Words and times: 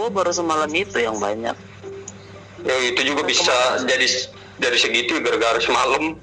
gue 0.00 0.08
baru 0.08 0.32
semalam 0.32 0.72
itu 0.72 0.96
yang 0.96 1.20
banyak. 1.20 1.52
Ya 2.64 2.76
itu 2.88 3.00
juga 3.04 3.20
bisa 3.28 3.52
jadi 3.84 4.06
dari 4.56 4.78
segitu 4.80 5.20
gara-gara 5.20 5.60
semalam. 5.60 6.16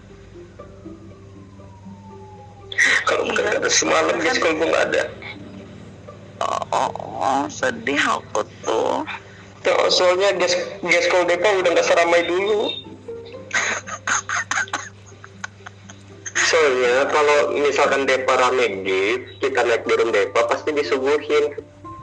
Kalau 3.05 3.24
bukan 3.29 3.44
Iya. 3.46 3.54
gara 3.62 3.70
semalam 3.70 4.16
guys 4.18 4.42
kalau 4.42 4.58
gue 4.58 4.68
nggak 4.70 4.86
ada. 4.94 5.04
Oh, 6.38 6.62
oh, 6.73 6.90
oh, 7.21 7.44
sedih 7.50 8.02
aku 8.02 8.41
tuh. 8.66 9.05
Ya, 9.66 9.73
soalnya 9.94 10.34
gas 10.38 10.54
gas 10.86 11.05
kalau 11.09 11.25
Depa 11.30 11.50
udah 11.62 11.70
nggak 11.73 11.86
seramai 11.86 12.25
dulu. 12.25 12.73
Soalnya 16.48 17.09
kalau 17.12 17.39
misalkan 17.57 18.05
Depa 18.05 18.38
rame 18.38 18.86
gitu 18.86 19.38
kita 19.41 19.66
naik 19.66 19.84
turun 19.86 20.14
Depa 20.14 20.46
pasti 20.48 20.71
disuguhin 20.71 21.57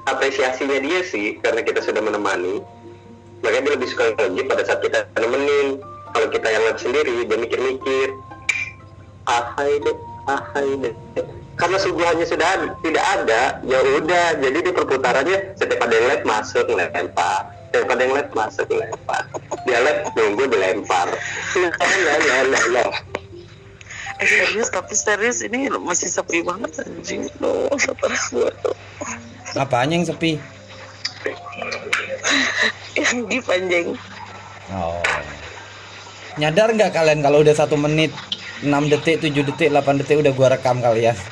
apresiasinya 0.09 0.79
dia 0.81 1.01
sih 1.05 1.41
karena 1.41 1.65
kita 1.65 1.81
sudah 1.81 2.01
menemani 2.05 2.61
makanya 3.45 3.69
dia 3.69 3.73
lebih 3.77 3.89
suka 3.93 4.05
lagi 4.17 4.41
pada 4.49 4.63
saat 4.65 4.81
kita 4.81 5.05
nemenin. 5.21 5.81
Kalau 6.15 6.31
kita 6.31 6.47
yang 6.47 6.63
lihat 6.63 6.79
sendiri 6.79 7.27
dia 7.27 7.37
mikir-mikir 7.37 8.09
ahai 9.27 9.73
deh 9.83 9.97
ahai 10.31 10.69
deh 10.81 10.95
karena 11.55 11.77
suguhannya 11.79 12.27
sudah 12.27 12.49
ada- 12.55 12.75
tidak 12.83 13.05
ada 13.19 13.43
ya 13.67 13.79
udah 13.83 14.27
jadi 14.39 14.59
di 14.63 14.71
perputarannya 14.75 15.59
setiap 15.59 15.87
ada 15.87 15.93
yang 15.95 16.07
lihat 16.11 16.23
masuk 16.27 16.67
lempar. 16.71 17.51
Setiap 17.71 17.91
ada 17.91 18.01
yang 18.07 18.15
lihat 18.15 18.29
masuk 18.35 18.67
lempar. 18.71 19.23
Dia 19.67 19.79
lihat 19.83 19.99
nunggu 20.15 20.45
dilempar. 20.51 21.09
Lah 21.11 21.73
lah 22.07 22.43
lah 22.47 22.65
lah 22.75 22.89
eh 22.91 23.14
serius 24.27 24.69
tapi 24.73 24.95
serius 24.97 25.39
ini 25.45 25.69
masih 25.71 26.09
sepi 26.09 26.43
banget 26.43 26.83
anjing 26.83 27.29
loh 27.39 27.71
stres 27.77 28.33
gue 28.33 28.51
tuh 28.65 28.77
Apanya 29.55 30.03
yang 30.03 30.07
sepi? 30.09 30.41
yang 32.99 33.27
di 33.31 33.39
panjang 33.39 33.95
Oh. 34.73 34.97
Nyadar 36.41 36.73
nggak 36.73 36.97
kalian 36.97 37.21
kalau 37.21 37.45
udah 37.45 37.53
satu 37.53 37.77
menit 37.77 38.11
6 38.65 38.73
detik, 38.89 39.21
7 39.21 39.45
detik, 39.45 39.69
8 39.69 40.01
detik 40.01 40.25
udah 40.25 40.33
gua 40.33 40.49
rekam 40.57 40.81
kalian. 40.81 41.13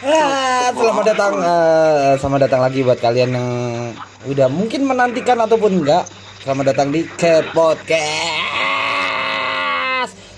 Ah, 0.00 0.72
selamat 0.72 1.04
datang 1.12 1.34
eh, 1.44 2.12
selamat 2.16 2.40
datang 2.48 2.64
lagi 2.64 2.80
buat 2.80 2.96
kalian 3.04 3.36
yang 3.36 3.48
udah 4.32 4.48
mungkin 4.48 4.88
menantikan 4.88 5.36
ataupun 5.44 5.84
enggak. 5.84 6.08
Selamat 6.40 6.72
datang 6.72 6.88
di 6.88 7.04
Ke 7.06 7.44
Podcast. 7.52 8.00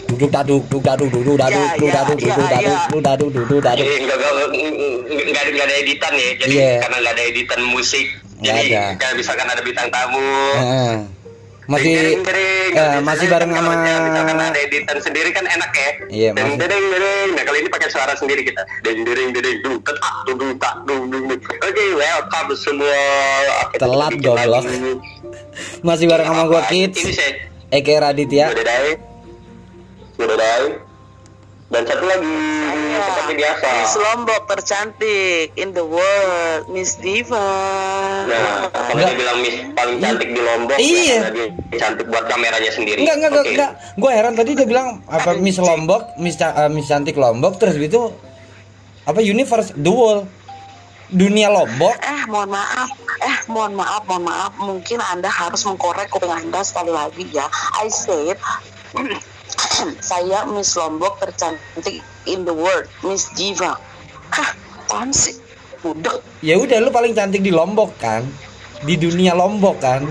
Duduk 0.05 0.29
daduk, 0.29 0.67
duduk 0.67 0.83
daduk, 0.83 1.09
duduk 1.09 1.37
daduk, 1.39 1.57
Ya, 1.57 1.73
duduk 1.73 1.89
ya, 1.89 1.95
daduk, 1.97 2.19
duduk 2.19 2.37
daduk, 2.37 2.61
ya. 2.61 2.77
duduk 2.85 3.03
daduk, 3.03 3.29
duduk 3.33 3.61
daduk. 3.63 3.81
jadi 3.81 3.97
nggak 4.03 4.19
nggak 4.19 5.45
nggak 5.53 5.65
ada 5.65 5.77
editan 5.79 6.13
ya 6.13 6.31
jadi 6.37 6.53
Iya. 6.53 6.73
karena 6.85 6.97
nggak 7.01 7.15
ada 7.15 7.25
editan 7.25 7.61
musik 7.65 8.07
jadi 8.43 8.67
kayak 8.99 9.15
misalkan 9.17 9.47
ada 9.47 9.63
bintang 9.63 9.89
tamu. 9.89 10.27
Masih 11.73 11.93
Dering-dering, 11.97 12.71
eh, 12.77 12.85
gitu. 12.93 12.99
masih 13.01 13.27
bareng 13.33 13.49
sama 13.49 13.73
misalkan 13.81 14.37
ada 14.37 14.59
editan 14.61 14.97
sendiri 15.01 15.33
kan 15.33 15.45
enak 15.49 15.71
ya. 15.73 15.91
Iya, 16.13 16.31
dering 16.37 16.53
masih- 16.53 16.61
dering 16.61 16.85
dering 16.93 17.29
nah 17.33 17.45
kali 17.49 17.59
ini 17.65 17.69
pakai 17.73 17.89
suara 17.89 18.13
sendiri 18.13 18.45
kita. 18.45 18.61
Dering 18.85 19.09
dering 19.09 19.29
dering 19.33 19.57
dung 19.65 19.81
tak 19.81 19.97
dung 20.29 20.53
tak 20.61 20.75
dung 20.85 21.09
dung 21.09 21.25
oke 21.33 21.85
welcome 21.97 22.51
semua. 22.53 23.01
Telat, 23.73 24.13
goblok. 24.21 24.65
masih 25.81 26.07
bareng 26.13 26.29
sama 26.29 26.45
gua 26.45 26.63
Ini 26.69 26.93
Kids, 26.93 27.01
Eke 27.73 27.97
Raditya. 27.97 28.53
Udah 28.53 28.65
dai. 28.69 28.93
Udah 30.21 30.37
dai 30.37 30.92
dan 31.73 31.89
satu 31.89 32.05
lagi 32.05 32.29
seperti 32.93 33.33
biasa 33.41 33.65
Miss 33.81 33.97
Lombok 33.97 34.43
tercantik 34.45 35.57
in 35.57 35.73
the 35.73 35.81
world 35.81 36.69
Miss 36.69 37.01
Diva 37.01 37.41
Nah, 38.29 38.69
kalau 38.69 38.93
dia 39.01 39.17
bilang 39.17 39.39
Miss 39.41 39.57
paling 39.73 39.97
cantik 39.99 40.29
di 40.37 40.41
Lombok, 40.45 40.77
Iya. 40.77 41.17
ya, 41.17 41.21
dia 41.33 41.47
cantik 41.81 42.07
buat 42.13 42.29
kameranya 42.29 42.71
sendiri. 42.71 43.03
Enggak, 43.03 43.17
enggak, 43.19 43.31
enggak, 43.33 43.45
Oke. 43.45 43.53
enggak. 43.57 43.71
Gua 43.97 44.11
heran 44.13 44.35
tadi 44.37 44.51
dia 44.53 44.67
bilang 44.69 44.89
apa 45.09 45.31
Miss 45.41 45.57
Lombok, 45.57 46.03
Miss 46.21 46.37
eh, 46.37 46.69
Miss 46.69 46.87
cantik 46.93 47.17
Lombok 47.17 47.57
terus 47.57 47.81
itu 47.81 48.13
apa 49.03 49.19
universe 49.25 49.73
the 49.75 49.89
world 49.89 50.29
dunia 51.09 51.49
Lombok. 51.49 51.97
Eh 52.05 52.23
mohon 52.29 52.53
maaf, 52.53 52.93
eh 53.19 53.37
mohon 53.49 53.73
maaf, 53.75 54.03
mohon 54.05 54.25
maaf 54.29 54.53
Mungkin 54.61 55.01
anda 55.01 55.33
harus 55.33 55.65
mengkorek 55.65 56.13
kuping 56.13 56.31
anda 56.31 56.61
sekali 56.61 56.93
lagi 56.93 57.25
ya 57.33 57.49
I 57.81 57.89
said 57.89 58.37
Saya 60.11 60.47
Miss 60.49 60.75
Lombok 60.75 61.19
tercantik 61.19 62.01
in 62.25 62.43
the 62.43 62.55
world 62.55 62.87
Miss 63.03 63.29
Diva 63.35 63.77
Hah, 64.33 64.51
apaan 64.79 65.13
sih? 65.13 65.37
Udah 65.83 66.19
Ya 66.41 66.57
udah 66.57 66.79
lu 66.79 66.91
paling 66.91 67.13
cantik 67.13 67.43
di 67.43 67.51
Lombok 67.51 67.95
kan. 67.99 68.23
Di 68.83 68.95
dunia 68.97 69.35
Lombok 69.35 69.79
kan. 69.79 70.07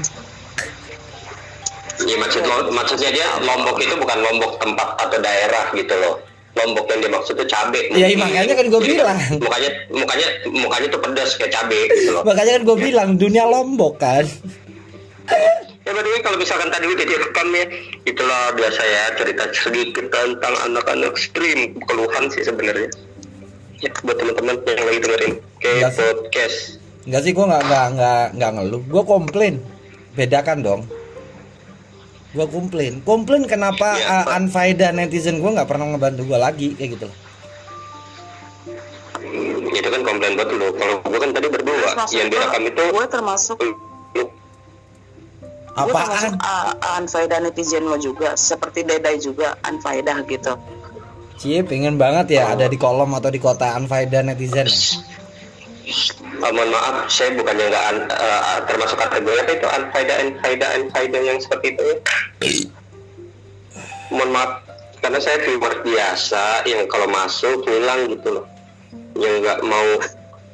Iya 2.01 2.15
maksud 2.17 2.43
lo- 2.43 2.71
maksudnya 2.71 3.09
dia 3.09 3.27
Lombok 3.39 3.79
itu 3.79 3.95
bukan 3.95 4.19
Lombok 4.19 4.59
tempat 4.59 4.99
atau 4.99 5.17
daerah 5.19 5.71
gitu 5.73 5.91
loh. 5.97 6.19
Lombok 6.51 6.87
yang 6.91 7.01
dimaksud 7.01 7.39
itu 7.39 7.47
cabe. 7.47 7.87
Iya, 7.87 8.11
mungkin. 8.11 8.19
makanya 8.27 8.53
kan 8.59 8.65
gua 8.67 8.81
Jadi 8.83 8.91
bilang. 8.91 9.17
Mukanya 9.39 9.69
mukanya 9.87 10.27
mukanya 10.51 10.87
tuh 10.91 11.01
pedas 11.01 11.29
kayak 11.39 11.51
cabe 11.55 11.79
gitu 11.87 12.09
loh. 12.11 12.23
Makanya 12.27 12.51
kan 12.59 12.63
gue 12.67 12.77
bilang 12.77 13.09
dunia 13.15 13.43
Lombok 13.47 13.93
kan. 13.95 14.25
Ya 15.81 15.97
way, 15.97 16.21
kalau 16.21 16.37
misalkan 16.37 16.69
tadi 16.69 16.85
udah 16.85 17.05
direkam 17.09 17.47
ya, 17.57 17.65
itulah 18.05 18.53
biasa 18.53 18.81
ya 18.85 19.03
cerita 19.17 19.49
sedikit 19.49 20.05
tentang 20.13 20.53
anak-anak 20.69 21.17
stream 21.17 21.73
keluhan 21.89 22.29
sih 22.29 22.45
sebenarnya. 22.45 22.85
Ya, 23.81 23.89
buat 24.05 24.13
teman-teman 24.13 24.61
yang 24.61 24.85
lagi 24.85 24.99
dengerin 25.01 25.33
ke 25.57 25.69
Iya 25.81 25.89
sih. 25.89 25.97
podcast. 26.05 26.57
Enggak 27.09 27.21
sih 27.25 27.31
gua 27.33 27.45
nggak 27.49 27.63
nggak 27.65 27.87
nggak 27.97 28.25
nggak 28.37 28.51
ngeluh. 28.61 28.81
Gua 28.85 29.03
komplain. 29.09 29.57
Bedakan 30.13 30.61
dong. 30.61 30.81
Gua 32.37 32.45
komplain. 32.45 33.01
Komplain 33.01 33.49
kenapa 33.49 33.97
Iya, 33.97 34.05
uh, 34.05 34.23
Pak. 34.29 34.37
unfaedah 34.37 34.89
netizen 34.93 35.41
gua 35.41 35.57
nggak 35.57 35.65
pernah 35.65 35.97
ngebantu 35.97 36.29
gua 36.29 36.45
lagi 36.45 36.77
kayak 36.77 36.89
gitu 36.93 37.05
loh. 37.09 37.17
Hmm, 39.17 39.65
itu 39.65 39.89
kan 39.89 40.01
komplain 40.05 40.37
buat 40.37 40.49
lu. 40.53 40.67
Kalau 40.77 40.95
gua 41.01 41.19
kan 41.25 41.29
tadi 41.33 41.47
berdua, 41.49 41.89
yang 42.13 42.29
direkam 42.29 42.63
itu 42.69 42.83
gue 42.85 42.93
gue 42.93 43.05
termasuk 43.09 43.57
Apaan? 45.71 46.35
uh, 46.35 46.99
unfaedah 46.99 47.39
netizen 47.39 47.87
lo 47.87 47.95
juga 47.95 48.35
seperti 48.35 48.83
Dedai 48.83 49.15
juga 49.23 49.55
unfaedah 49.63 50.19
gitu 50.27 50.53
Cie 51.41 51.65
pengen 51.65 51.97
banget 51.97 52.37
ya 52.37 52.53
ada 52.53 52.69
di 52.69 52.77
kolom 52.77 53.17
atau 53.17 53.33
di 53.33 53.41
kota 53.41 53.73
unfaedah 53.73 54.21
netizen. 54.21 54.69
Ah, 56.37 56.53
mohon 56.53 56.69
maaf, 56.69 57.09
saya 57.09 57.33
bukannya 57.33 57.65
nggak 57.65 57.85
eh, 58.13 58.57
termasuk 58.69 58.97
kategori 59.01 59.41
apa 59.41 59.51
itu 59.57 59.67
unfaida 59.73 60.13
unfaida 60.21 60.67
unfaida 60.77 61.17
yang 61.17 61.41
seperti 61.41 61.73
itu. 61.73 61.81
ya. 61.81 61.97
mohon 64.13 64.29
maaf, 64.29 64.61
karena 65.01 65.17
saya 65.17 65.41
viewer 65.41 65.81
biasa 65.81 66.61
yang 66.69 66.85
kalau 66.85 67.09
masuk 67.09 67.65
hilang 67.65 68.05
gitu 68.13 68.37
loh, 68.37 68.45
yang 69.17 69.41
nggak 69.41 69.65
mau 69.65 69.97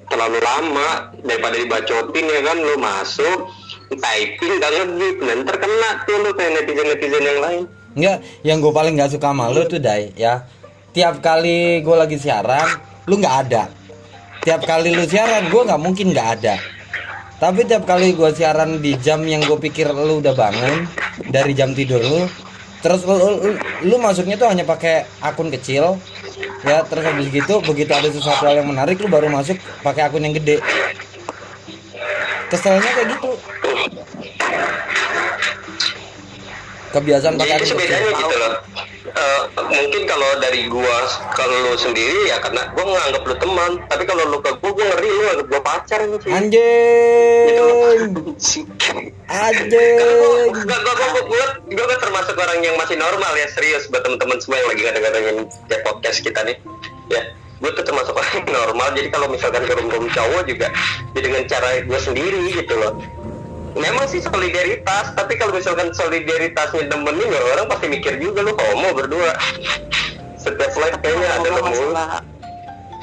terlalu 0.07 0.39
lama 0.39 1.11
daripada 1.19 1.55
dibacotin 1.59 2.25
ya 2.31 2.41
kan 2.47 2.57
lu 2.63 2.75
masuk 2.79 3.51
typing 3.87 4.53
nggak 4.59 4.71
ngedit 4.75 5.17
dan 5.23 5.39
terkena 5.47 5.89
tuh 6.03 6.17
lu 6.19 6.29
kayak 6.35 6.51
netizen 6.59 6.85
netizen 6.91 7.23
yang 7.23 7.39
lain 7.39 7.63
Enggak, 7.97 8.17
yang 8.45 8.61
gue 8.61 8.69
paling 8.69 8.93
nggak 8.93 9.09
suka 9.09 9.33
sama 9.33 9.49
lu 9.49 9.65
tuh 9.65 9.81
Dai 9.81 10.13
ya. 10.13 10.45
Tiap 10.93 11.17
kali 11.17 11.81
gue 11.81 11.95
lagi 11.97 12.21
siaran, 12.21 12.77
lu 13.09 13.17
nggak 13.17 13.35
ada. 13.49 13.73
Tiap 14.45 14.69
kali 14.69 14.93
lu 14.93 15.01
siaran, 15.09 15.49
gue 15.49 15.61
nggak 15.65 15.81
mungkin 15.81 16.13
nggak 16.13 16.29
ada. 16.37 16.61
Tapi 17.41 17.65
tiap 17.65 17.89
kali 17.89 18.13
gue 18.13 18.29
siaran 18.37 18.85
di 18.85 18.93
jam 19.01 19.25
yang 19.25 19.41
gue 19.41 19.57
pikir 19.57 19.89
lu 19.89 20.21
udah 20.21 20.29
bangun 20.37 20.85
dari 21.33 21.57
jam 21.57 21.73
tidur 21.73 21.97
lu, 21.97 22.29
terus 22.85 23.01
lu, 23.01 23.17
lu, 23.17 23.29
lu- 23.49 23.61
lu 23.89 23.95
masuknya 23.97 24.37
tuh 24.37 24.49
hanya 24.49 24.61
pakai 24.61 25.05
akun 25.17 25.49
kecil, 25.49 25.97
ya 26.69 26.85
terus 26.85 27.01
habis 27.01 27.33
gitu 27.33 27.65
begitu 27.65 27.97
ada 27.97 28.13
sesuatu 28.13 28.45
hal 28.45 28.61
yang 28.61 28.69
menarik 28.69 29.01
lu 29.01 29.09
baru 29.09 29.25
masuk 29.29 29.57
pakai 29.81 30.05
akun 30.05 30.21
yang 30.21 30.37
gede. 30.37 30.61
Keselnya 32.49 32.89
kayak 32.93 33.09
gitu. 33.17 33.36
Kebiasaan 36.87 37.33
pakai 37.35 37.59
Jadi 37.59 37.75
bedanya 37.75 38.11
gitu 38.15 38.35
loh. 38.39 38.53
Eh, 39.07 39.41
mungkin 39.57 40.01
kalau 40.03 40.29
dari 40.39 40.67
gua 40.67 41.07
kalau 41.33 41.55
lu 41.67 41.73
sendiri 41.79 42.27
ya 42.31 42.37
karena 42.43 42.69
gua 42.75 42.85
nganggap 42.85 43.23
lu 43.23 43.35
teman, 43.39 43.71
tapi 43.87 44.03
kalau 44.03 44.23
lu 44.27 44.37
ke 44.43 44.51
gua 44.59 44.71
gua 44.71 44.85
ngeri 44.95 45.09
lu 45.09 45.23
anggap 45.31 45.47
gua 45.47 45.61
pacar 45.63 45.99
gitu. 46.05 46.25
Anjing. 46.31 48.13
Anjing. 49.27 49.95
Gua, 50.53 50.77
gua, 50.77 50.77
gua, 50.79 50.93
gua, 50.95 51.23
gua, 51.27 51.45
gua 51.71 51.97
termasuk 51.97 52.35
orang 52.37 52.59
yang 52.63 52.75
masih 52.79 52.95
normal 52.99 53.31
ya 53.35 53.47
serius 53.51 53.87
buat 53.91 54.03
teman-teman 54.05 54.37
semua 54.39 54.57
yang 54.59 54.69
lagi 54.71 54.81
kadang-kadang 54.85 55.23
ya 55.67 55.77
podcast 55.83 56.19
kita 56.23 56.39
nih 56.43 56.57
ya 57.11 57.21
gue 57.57 57.71
tuh 57.73 57.85
termasuk 57.85 58.13
orang 58.13 58.33
yang 58.37 58.49
normal 58.53 58.87
jadi 58.93 59.09
kalau 59.09 59.27
misalkan 59.33 59.65
ke 59.65 59.73
room 59.73 59.89
cowok 59.89 60.45
juga 60.45 60.67
ya 61.17 61.19
dengan 61.25 61.43
cara 61.49 61.81
gue 61.81 61.99
sendiri 61.99 62.53
gitu 62.53 62.73
loh 62.77 62.93
memang 63.77 64.05
sih 64.09 64.19
solidaritas 64.19 65.13
tapi 65.13 65.37
kalau 65.37 65.53
misalkan 65.53 65.89
solidaritasnya 65.93 66.89
nemenin 66.89 67.29
ya 67.29 67.41
orang 67.55 67.65
pasti 67.69 67.85
mikir 67.87 68.17
juga 68.17 68.41
lu 68.43 68.53
homo 68.53 68.89
berdua 68.97 69.31
setiap 70.37 70.71
live 70.77 70.97
kayaknya 71.01 71.27
ada 71.37 71.49
Ngomong 71.49 71.65
masalah 71.69 72.09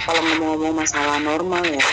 kalau 0.04 0.20
ngomong-ngomong 0.20 0.74
masalah 0.74 1.16
normal 1.22 1.64
ya 1.64 1.88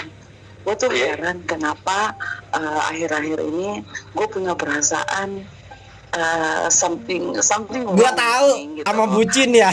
gue 0.61 0.73
tuh 0.77 0.89
Iya. 0.93 1.17
heran 1.17 1.41
kenapa 1.49 2.13
eh, 2.53 2.81
akhir-akhir 2.93 3.39
ini 3.41 3.81
gue 4.13 4.27
punya 4.29 4.53
perasaan 4.53 5.41
eh, 6.13 6.67
something 6.69 7.33
something 7.41 7.81
Gua 7.81 8.13
wrong 8.13 8.17
tahu 8.17 8.47
gitu 8.77 8.85
sama 8.85 9.05
bucin 9.09 9.49
ya. 9.57 9.71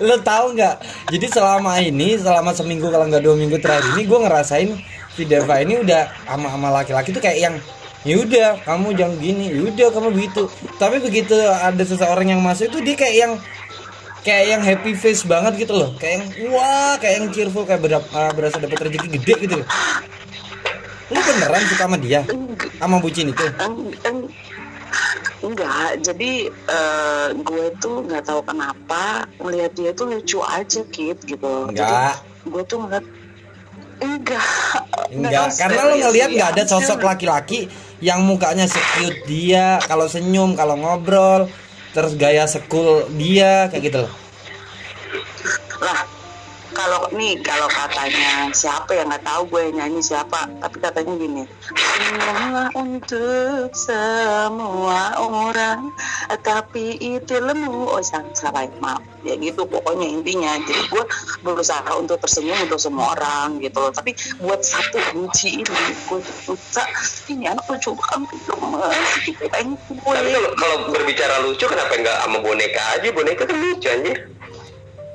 Lo 0.00 0.16
tahu 0.22 0.56
nggak? 0.56 0.76
Jadi 1.12 1.26
selama 1.28 1.76
ini, 1.82 2.16
selama 2.16 2.50
seminggu 2.54 2.88
kalau 2.88 3.10
nggak 3.10 3.20
dua 3.20 3.36
minggu 3.36 3.58
terakhir 3.60 3.92
ini, 3.98 4.08
gue 4.08 4.18
ngerasain 4.18 4.70
si 5.18 5.26
Deva 5.26 5.58
ini 5.58 5.82
udah 5.82 6.06
sama 6.22 6.46
sama 6.46 6.68
laki-laki 6.70 7.10
tuh 7.10 7.18
kayak 7.18 7.38
yang 7.42 7.54
yaudah 8.06 8.54
kamu 8.62 8.94
jangan 8.94 9.18
gini, 9.18 9.50
yaudah 9.50 9.90
kamu 9.90 10.14
begitu. 10.14 10.46
Tapi 10.78 11.02
begitu 11.02 11.34
ada 11.34 11.82
seseorang 11.82 12.30
yang 12.30 12.38
masuk 12.38 12.70
itu 12.70 12.78
dia 12.86 12.94
kayak 12.94 13.16
yang 13.18 13.32
kayak 14.22 14.44
yang 14.46 14.62
happy 14.62 14.94
face 14.94 15.26
banget 15.26 15.66
gitu 15.66 15.74
loh, 15.74 15.90
kayak 15.98 16.22
yang 16.22 16.54
wah, 16.54 16.94
kayak 17.02 17.14
yang 17.18 17.26
cheerful 17.34 17.66
kayak 17.66 17.82
berapa, 17.82 18.20
berasa 18.38 18.62
dapat 18.62 18.78
rezeki 18.86 19.08
gede 19.18 19.34
gitu 19.42 19.54
loh. 19.58 19.66
Lu 21.08 21.18
beneran 21.18 21.62
suka 21.66 21.84
sama 21.88 21.96
dia, 21.98 22.20
sama 22.78 22.96
bucin 23.02 23.34
itu? 23.34 23.46
eng- 23.58 23.96
eng- 24.06 24.30
enggak 25.38 26.02
jadi 26.02 26.32
eh, 26.50 27.26
gue 27.34 27.66
tuh 27.78 28.02
nggak 28.02 28.26
tahu 28.26 28.42
kenapa 28.42 29.22
ngelihat 29.38 29.70
dia 29.74 29.90
tuh 29.94 30.10
lucu 30.10 30.42
aja 30.42 30.82
kid 30.90 31.14
gitu 31.22 31.70
Enggak. 31.70 32.18
gue 32.42 32.62
tuh 32.66 32.82
ngeliat 32.82 33.06
enggak. 34.02 34.44
Enggak, 35.08 35.48
karena 35.56 35.80
lo 35.88 35.94
ngelihat 35.96 36.30
nggak 36.34 36.50
ada 36.56 36.64
sosok 36.68 37.00
laki-laki 37.02 37.70
yang 37.98 38.22
mukanya 38.22 38.68
secute 38.68 39.24
dia, 39.26 39.82
kalau 39.86 40.06
senyum, 40.06 40.54
kalau 40.54 40.78
ngobrol, 40.78 41.50
terus 41.96 42.14
gaya 42.14 42.46
sekul 42.46 43.08
dia 43.16 43.66
kayak 43.72 43.82
gitu 43.90 43.98
loh. 44.06 44.14
lah 45.78 46.17
kalau 46.78 47.10
nih 47.10 47.42
kalau 47.42 47.66
katanya 47.66 48.54
siapa 48.54 48.94
yang 48.94 49.10
nggak 49.10 49.26
tahu 49.26 49.42
gue 49.50 49.74
nyanyi 49.74 49.98
siapa 49.98 50.46
tapi 50.62 50.76
katanya 50.78 51.12
gini 51.18 51.42
semua 51.74 52.70
untuk 52.78 53.74
semua 53.74 55.18
orang 55.18 55.90
tapi 56.42 57.00
itu 57.00 57.34
lemu. 57.40 57.88
Oh 57.88 58.02
salah 58.04 58.64
ya, 58.64 58.72
maaf. 58.78 59.02
Ya 59.26 59.34
gitu 59.40 59.64
pokoknya 59.66 60.06
intinya. 60.06 60.54
Jadi 60.62 60.82
gue 60.92 61.04
berusaha 61.42 61.88
untuk 61.96 62.20
tersenyum 62.22 62.58
untuk 62.68 62.78
semua 62.78 63.16
orang 63.16 63.58
gitu 63.64 63.78
loh. 63.80 63.92
Tapi 63.92 64.14
buat 64.42 64.60
satu 64.62 65.00
kunci 65.12 65.64
ini 65.64 65.84
gue 66.08 66.20
bisa 66.20 66.84
ini 67.32 67.48
anak 67.48 67.64
lucu 67.66 67.96
banget 67.96 68.28
gitu 68.36 68.52
mas. 68.60 68.94
Gitu 69.24 69.44
kan 69.48 69.66
Tapi 69.74 70.28
gue 70.28 70.32
kalau, 70.38 70.50
kalau 70.54 70.76
berbicara 70.92 71.36
lucu 71.42 71.64
kenapa 71.66 71.92
nggak 71.98 72.16
sama 72.22 72.38
boneka 72.44 72.82
aja? 72.98 73.08
Boneka 73.10 73.42
kan 73.48 73.56
lucu 73.56 73.88
anjir. 73.88 74.37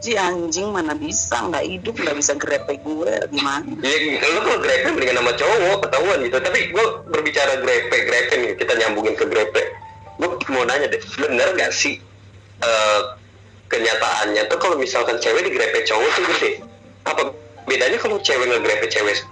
Si 0.03 0.19
anjing 0.19 0.67
mana 0.67 0.91
bisa 0.91 1.39
nggak 1.47 1.63
hidup 1.63 1.95
nggak 1.95 2.19
bisa 2.19 2.35
grepe 2.35 2.75
gue 2.83 3.13
gimana 3.31 3.63
Ya, 3.79 3.95
lu 4.19 4.39
kalau 4.44 4.59
grepe 4.59 4.91
mendingan 4.91 5.23
sama 5.23 5.31
cowok 5.39 5.77
ketahuan 5.88 6.19
gitu. 6.27 6.38
Tapi 6.44 6.59
gue 6.75 6.85
berbicara 7.07 7.63
grepe, 7.63 7.95
grepe 8.03 8.33
nih 8.35 8.51
kita 8.59 8.75
nyambungin 8.83 9.15
ke 9.15 9.23
grepe. 9.31 9.63
Gue 10.19 10.27
mau 10.51 10.67
nanya 10.67 10.91
deh, 10.91 11.00
bener 11.00 11.55
gak 11.55 11.71
sih 11.71 12.03
eh, 12.59 13.01
kenyataannya 13.71 14.44
tuh 14.51 14.59
kalau 14.59 14.75
misalkan 14.75 15.15
cewek 15.23 15.47
digrepe 15.47 15.88
cowok 15.88 16.09
tuh 16.19 16.23
gede? 16.35 16.51
Apa 17.07 17.31
bedanya 17.63 17.95
kalau 17.95 18.19
cewek 18.19 18.44
ngegrepe 18.51 18.91
cewek? 18.91 19.23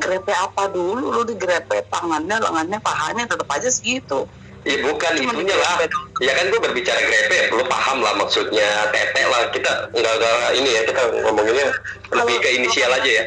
grepe 0.00 0.32
apa 0.32 0.70
dulu 0.70 1.12
lu 1.12 1.22
digrepe 1.26 1.84
tangannya 1.92 2.40
lengannya 2.40 2.78
pahanya 2.78 3.26
tetap 3.26 3.48
aja 3.50 3.68
segitu 3.68 4.24
Ya 4.60 4.76
bukan 4.84 5.12
Cuma 5.16 5.32
itunya 5.32 5.56
lah. 5.56 5.88
Ya 6.20 6.32
kan 6.36 6.52
gue 6.52 6.60
berbicara 6.60 7.00
grepe, 7.00 7.48
lu 7.56 7.64
paham 7.64 8.04
lah 8.04 8.12
maksudnya 8.20 8.92
tete 8.92 9.22
lah. 9.24 9.48
Kita 9.48 9.88
nggak 9.96 10.14
nggak 10.20 10.50
ini 10.60 10.70
ya 10.76 10.82
kita 10.84 11.00
ngomonginnya 11.24 11.72
lebih 12.12 12.36
ke 12.44 12.48
inisial 12.60 12.92
aja 12.92 13.08
ya. 13.10 13.24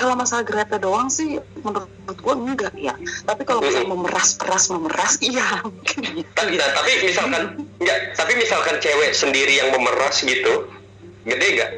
kalau 0.00 0.16
masalah 0.16 0.48
grepe 0.48 0.80
doang 0.80 1.12
sih 1.12 1.36
menurut 1.60 1.92
gue 2.08 2.34
enggak 2.40 2.72
ya 2.72 2.96
tapi 3.28 3.44
kalau 3.44 3.60
misalnya 3.60 3.84
Mm-mm. 3.84 4.00
memeras 4.00 4.32
peras 4.32 4.72
memeras 4.72 5.20
iya 5.20 5.60
gitu 5.84 6.24
Tapi, 6.32 6.56
nah, 6.56 6.72
tapi 6.72 6.90
misalkan 7.04 7.42
enggak, 7.76 7.98
tapi 8.16 8.32
misalkan 8.40 8.80
cewek 8.80 9.12
sendiri 9.12 9.60
yang 9.60 9.68
memeras 9.76 10.24
gitu, 10.24 10.72
gede 11.28 11.48
gak? 11.52 11.70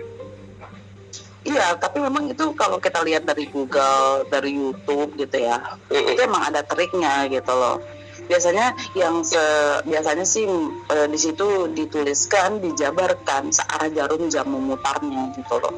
iya 1.43 1.75
tapi 1.75 1.99
memang 1.99 2.31
itu 2.31 2.55
kalau 2.55 2.79
kita 2.79 3.03
lihat 3.03 3.27
dari 3.27 3.51
Google 3.51 4.23
dari 4.31 4.55
YouTube 4.55 5.19
gitu 5.19 5.43
ya 5.43 5.59
itu 5.91 6.21
emang 6.23 6.47
ada 6.47 6.63
triknya 6.63 7.27
gitu 7.27 7.51
loh 7.51 7.83
biasanya 8.31 8.75
yang 8.95 9.23
se 9.27 9.41
biasanya 9.87 10.25
sih 10.27 10.47
eh, 10.91 11.07
di 11.11 11.19
situ 11.19 11.71
dituliskan 11.75 12.63
dijabarkan 12.63 13.51
searah 13.51 13.89
jarum 13.91 14.31
jam 14.31 14.47
memutarnya 14.47 15.35
gitu 15.35 15.59
loh 15.59 15.75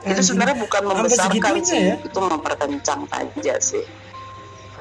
itu 0.00 0.16
Anjing, 0.16 0.26
sebenarnya 0.32 0.56
bukan 0.64 0.82
membesarkan 0.88 1.54
sih 1.60 1.80
ya? 1.92 1.96
itu 2.00 2.18
memperkencang 2.18 3.04
aja 3.12 3.54
sih 3.60 3.84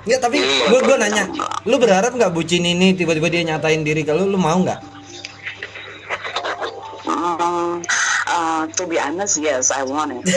Enggak, 0.07 0.31
tapi 0.31 0.39
gue 0.39 0.79
gue 0.79 0.95
nanya, 0.95 1.27
lu 1.67 1.75
berharap 1.75 2.15
nggak 2.15 2.31
bucin 2.31 2.63
ini 2.63 2.95
tiba-tiba 2.95 3.27
dia 3.27 3.43
nyatain 3.43 3.83
diri 3.83 4.07
ke 4.07 4.15
lu, 4.15 4.31
lu 4.31 4.39
mau 4.39 4.55
nggak? 4.55 4.79
Hmm, 7.03 7.83
uh, 8.31 8.63
to 8.79 8.87
be 8.87 8.95
honest, 8.95 9.43
yes, 9.43 9.75
I 9.75 9.83
want 9.83 10.15
it. 10.15 10.23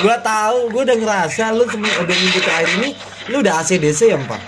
Gua 0.00 0.16
tahu, 0.18 0.74
gue 0.74 0.82
udah 0.90 0.98
ngerasa 0.98 1.54
lu 1.54 1.64
semen- 1.70 1.98
udah 2.02 2.16
minggu 2.16 2.40
terakhir 2.42 2.70
ini 2.82 2.90
lu 3.30 3.36
udah 3.40 3.62
ACDC 3.62 4.10
ya, 4.10 4.18
Pak? 4.26 4.42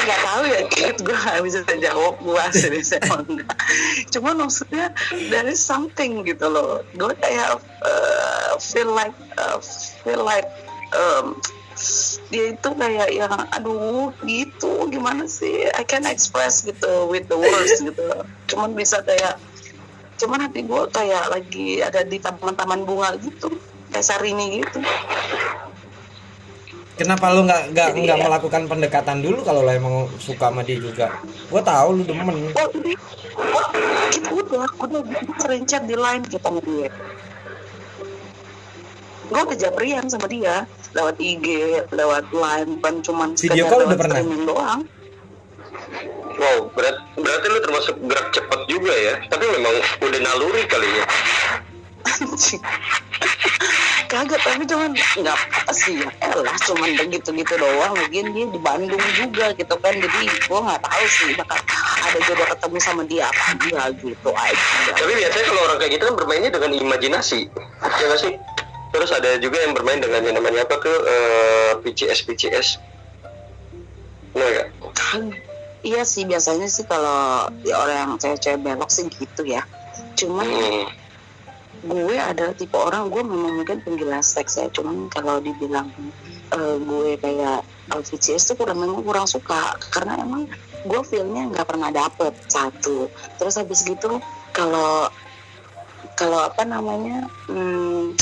Nggak 0.00 0.20
tahu 0.20 0.42
ya. 0.48 0.60
Gue 1.00 1.16
nggak 1.16 1.40
bisa 1.44 1.58
jawab 1.80 2.14
gue 2.20 2.42
emang 3.00 3.22
enggak. 3.28 3.56
Cuman 4.12 4.34
maksudnya 4.44 4.86
dari 5.32 5.54
something 5.56 6.24
gitu 6.28 6.46
loh. 6.48 6.84
Gue 6.92 7.12
kayak 7.20 7.60
uh, 7.84 8.52
feel 8.60 8.90
like 8.92 9.14
uh, 9.40 9.56
feel 10.04 10.20
like 10.24 10.48
um, 10.92 11.36
dia 12.28 12.52
itu 12.52 12.68
kayak 12.76 13.08
yang 13.08 13.32
aduh 13.56 14.12
gitu 14.28 14.84
gimana 14.92 15.24
sih 15.24 15.64
I 15.72 15.80
can 15.88 16.04
express 16.04 16.60
gitu 16.60 17.08
with 17.08 17.24
the 17.32 17.38
words 17.40 17.80
gitu 17.80 18.04
cuman 18.52 18.76
bisa 18.76 19.00
kayak 19.00 19.40
cuman 20.20 20.38
hati 20.44 20.60
gue 20.68 20.82
kayak 20.92 21.24
lagi 21.32 21.80
ada 21.80 22.04
di 22.04 22.20
taman-taman 22.20 22.84
bunga 22.84 23.16
gitu 23.18 23.48
kayak 23.88 24.04
sarini 24.04 24.60
gitu 24.60 24.80
Kenapa 27.00 27.32
lu 27.32 27.48
nggak 27.48 27.72
nggak 27.72 27.88
Jadi 27.96 28.00
nggak 28.04 28.18
ya. 28.20 28.24
melakukan 28.28 28.62
pendekatan 28.68 29.24
dulu 29.24 29.40
kalau 29.40 29.64
lu 29.64 29.72
emang 29.72 30.04
suka 30.20 30.52
sama 30.52 30.60
dia 30.60 30.76
juga? 30.76 31.08
Gue 31.48 31.64
tahu 31.64 31.96
lu 31.96 32.02
demen. 32.04 32.52
oh 32.52 32.68
ini 32.76 32.92
oh, 33.40 33.66
kita 34.12 34.28
udah 34.36 34.68
udah 34.84 35.00
sering 35.40 35.64
chat 35.64 35.88
di 35.88 35.96
line 35.96 36.20
kita 36.28 36.44
sama 36.44 36.60
dia 36.60 36.92
gue 39.30 39.40
udah 39.46 39.58
japrian 39.58 40.04
sama 40.10 40.26
dia 40.26 40.66
lewat 40.90 41.16
IG 41.22 41.46
lewat 41.94 42.26
line 42.34 42.68
bukan 42.82 42.94
cuman 43.06 43.28
Video 43.38 43.70
call 43.70 43.86
udah 43.86 43.98
pernah? 43.98 44.18
doang 44.42 44.80
Wow, 46.40 46.72
berat, 46.72 46.96
berarti 47.20 47.46
lu 47.52 47.60
termasuk 47.60 47.94
gerak 48.08 48.32
cepat 48.32 48.60
juga 48.64 48.96
ya. 48.96 49.14
Tapi 49.28 49.44
memang 49.44 49.76
udah 50.00 50.20
naluri 50.24 50.64
kali 50.64 50.88
ya. 50.88 51.04
kagak 54.10 54.42
tapi 54.42 54.66
cuman 54.66 54.90
nggak 54.98 55.38
apa 55.38 55.70
sih 55.70 56.02
ya 56.02 56.10
elah 56.18 56.56
cuman 56.66 56.98
begitu 56.98 57.30
gitu 57.30 57.54
doang 57.54 57.94
lagian 57.94 58.34
dia 58.34 58.46
di 58.50 58.58
Bandung 58.58 58.98
juga 59.14 59.54
gitu 59.54 59.74
kan 59.78 59.94
jadi 59.94 60.20
gue 60.26 60.60
nggak 60.66 60.82
tahu 60.82 61.04
sih 61.06 61.30
bakal 61.38 61.58
ada 62.02 62.18
jodoh 62.26 62.46
ketemu 62.50 62.76
sama 62.82 63.02
dia 63.06 63.30
apa 63.30 63.54
dia 63.62 63.82
gitu 64.02 64.30
aja 64.34 64.90
Tapi 64.98 65.12
biasanya 65.14 65.44
kalau 65.46 65.62
orang 65.62 65.78
kayak 65.78 65.92
gitu 65.94 66.02
kan 66.10 66.14
bermainnya 66.18 66.50
dengan 66.50 66.70
imajinasi, 66.74 67.40
ya 67.78 68.04
nggak 68.10 68.20
sih? 68.20 68.32
Terus 68.90 69.10
ada 69.14 69.30
juga 69.38 69.62
yang 69.62 69.72
bermain 69.78 70.02
dengan 70.02 70.26
yang 70.26 70.34
namanya 70.34 70.66
apa 70.66 70.76
ke 70.82 70.90
eh, 70.90 71.72
PCS 71.86 72.26
PCS. 72.26 72.68
Nah, 74.34 74.46
nggak? 74.50 74.66
Iya 75.88 76.02
sih 76.04 76.24
biasanya 76.28 76.68
sih 76.68 76.84
kalau 76.84 77.48
ya 77.64 77.74
orang 77.80 77.96
yang 78.04 78.12
cewek-cewek 78.20 78.60
belok 78.60 78.90
sih 78.92 79.06
gitu 79.08 79.42
ya. 79.48 79.62
Cuman 80.18 80.48
Hmm. 80.48 80.88
gue 81.80 82.16
adalah 82.20 82.52
tipe 82.52 82.76
orang 82.76 83.08
gue 83.08 83.22
memang 83.24 83.52
mungkin 83.62 83.78
penggila 83.84 84.20
seks 84.20 84.60
ya. 84.60 84.68
Cuman 84.68 85.08
kalau 85.08 85.40
dibilang 85.40 85.88
eh, 86.52 86.76
gue 86.76 87.10
kayak 87.16 87.64
LVCS 87.90 88.52
tuh 88.52 88.56
kurang 88.60 88.78
memang 88.84 89.00
kurang 89.06 89.24
suka. 89.24 89.74
Karena 89.94 90.20
emang 90.20 90.44
gue 90.84 91.00
feelnya 91.08 91.48
nggak 91.48 91.68
pernah 91.68 91.90
dapet 91.92 92.36
satu. 92.48 93.08
Terus 93.38 93.54
habis 93.60 93.80
gitu 93.84 94.20
kalau 94.52 95.08
kalau 96.16 96.40
apa 96.40 96.62
namanya 96.64 97.28
hmm, 97.48 98.16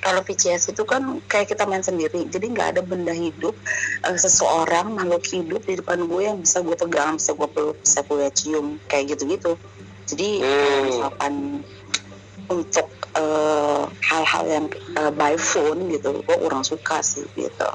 kalau 0.00 0.24
VCS 0.24 0.72
itu 0.72 0.82
kan 0.88 1.20
kayak 1.28 1.52
kita 1.52 1.68
main 1.68 1.84
sendiri 1.84 2.26
jadi 2.32 2.46
nggak 2.48 2.68
ada 2.76 2.82
benda 2.82 3.12
hidup 3.12 3.60
eh, 4.08 4.16
seseorang 4.16 4.96
makhluk 4.96 5.24
hidup 5.28 5.62
di 5.68 5.76
depan 5.76 6.08
gue 6.08 6.22
yang 6.24 6.38
bisa 6.40 6.64
gue 6.64 6.76
pegang 6.76 7.20
bisa 7.20 7.36
gue 7.36 7.48
peluk 7.52 7.78
bisa 7.84 8.00
gue 8.08 8.26
cium 8.32 8.80
kayak 8.88 9.14
gitu 9.16 9.28
gitu 9.28 9.52
jadi 10.08 10.42
Hmm. 10.42 10.82
misalkan 10.88 11.34
untuk 12.50 12.88
eh, 13.14 13.82
hal-hal 14.10 14.44
yang 14.48 14.66
eh, 14.72 15.12
by 15.12 15.36
phone 15.36 15.86
gitu 15.92 16.24
gue 16.24 16.36
kurang 16.40 16.64
suka 16.64 17.04
sih 17.04 17.24
gitu 17.36 17.70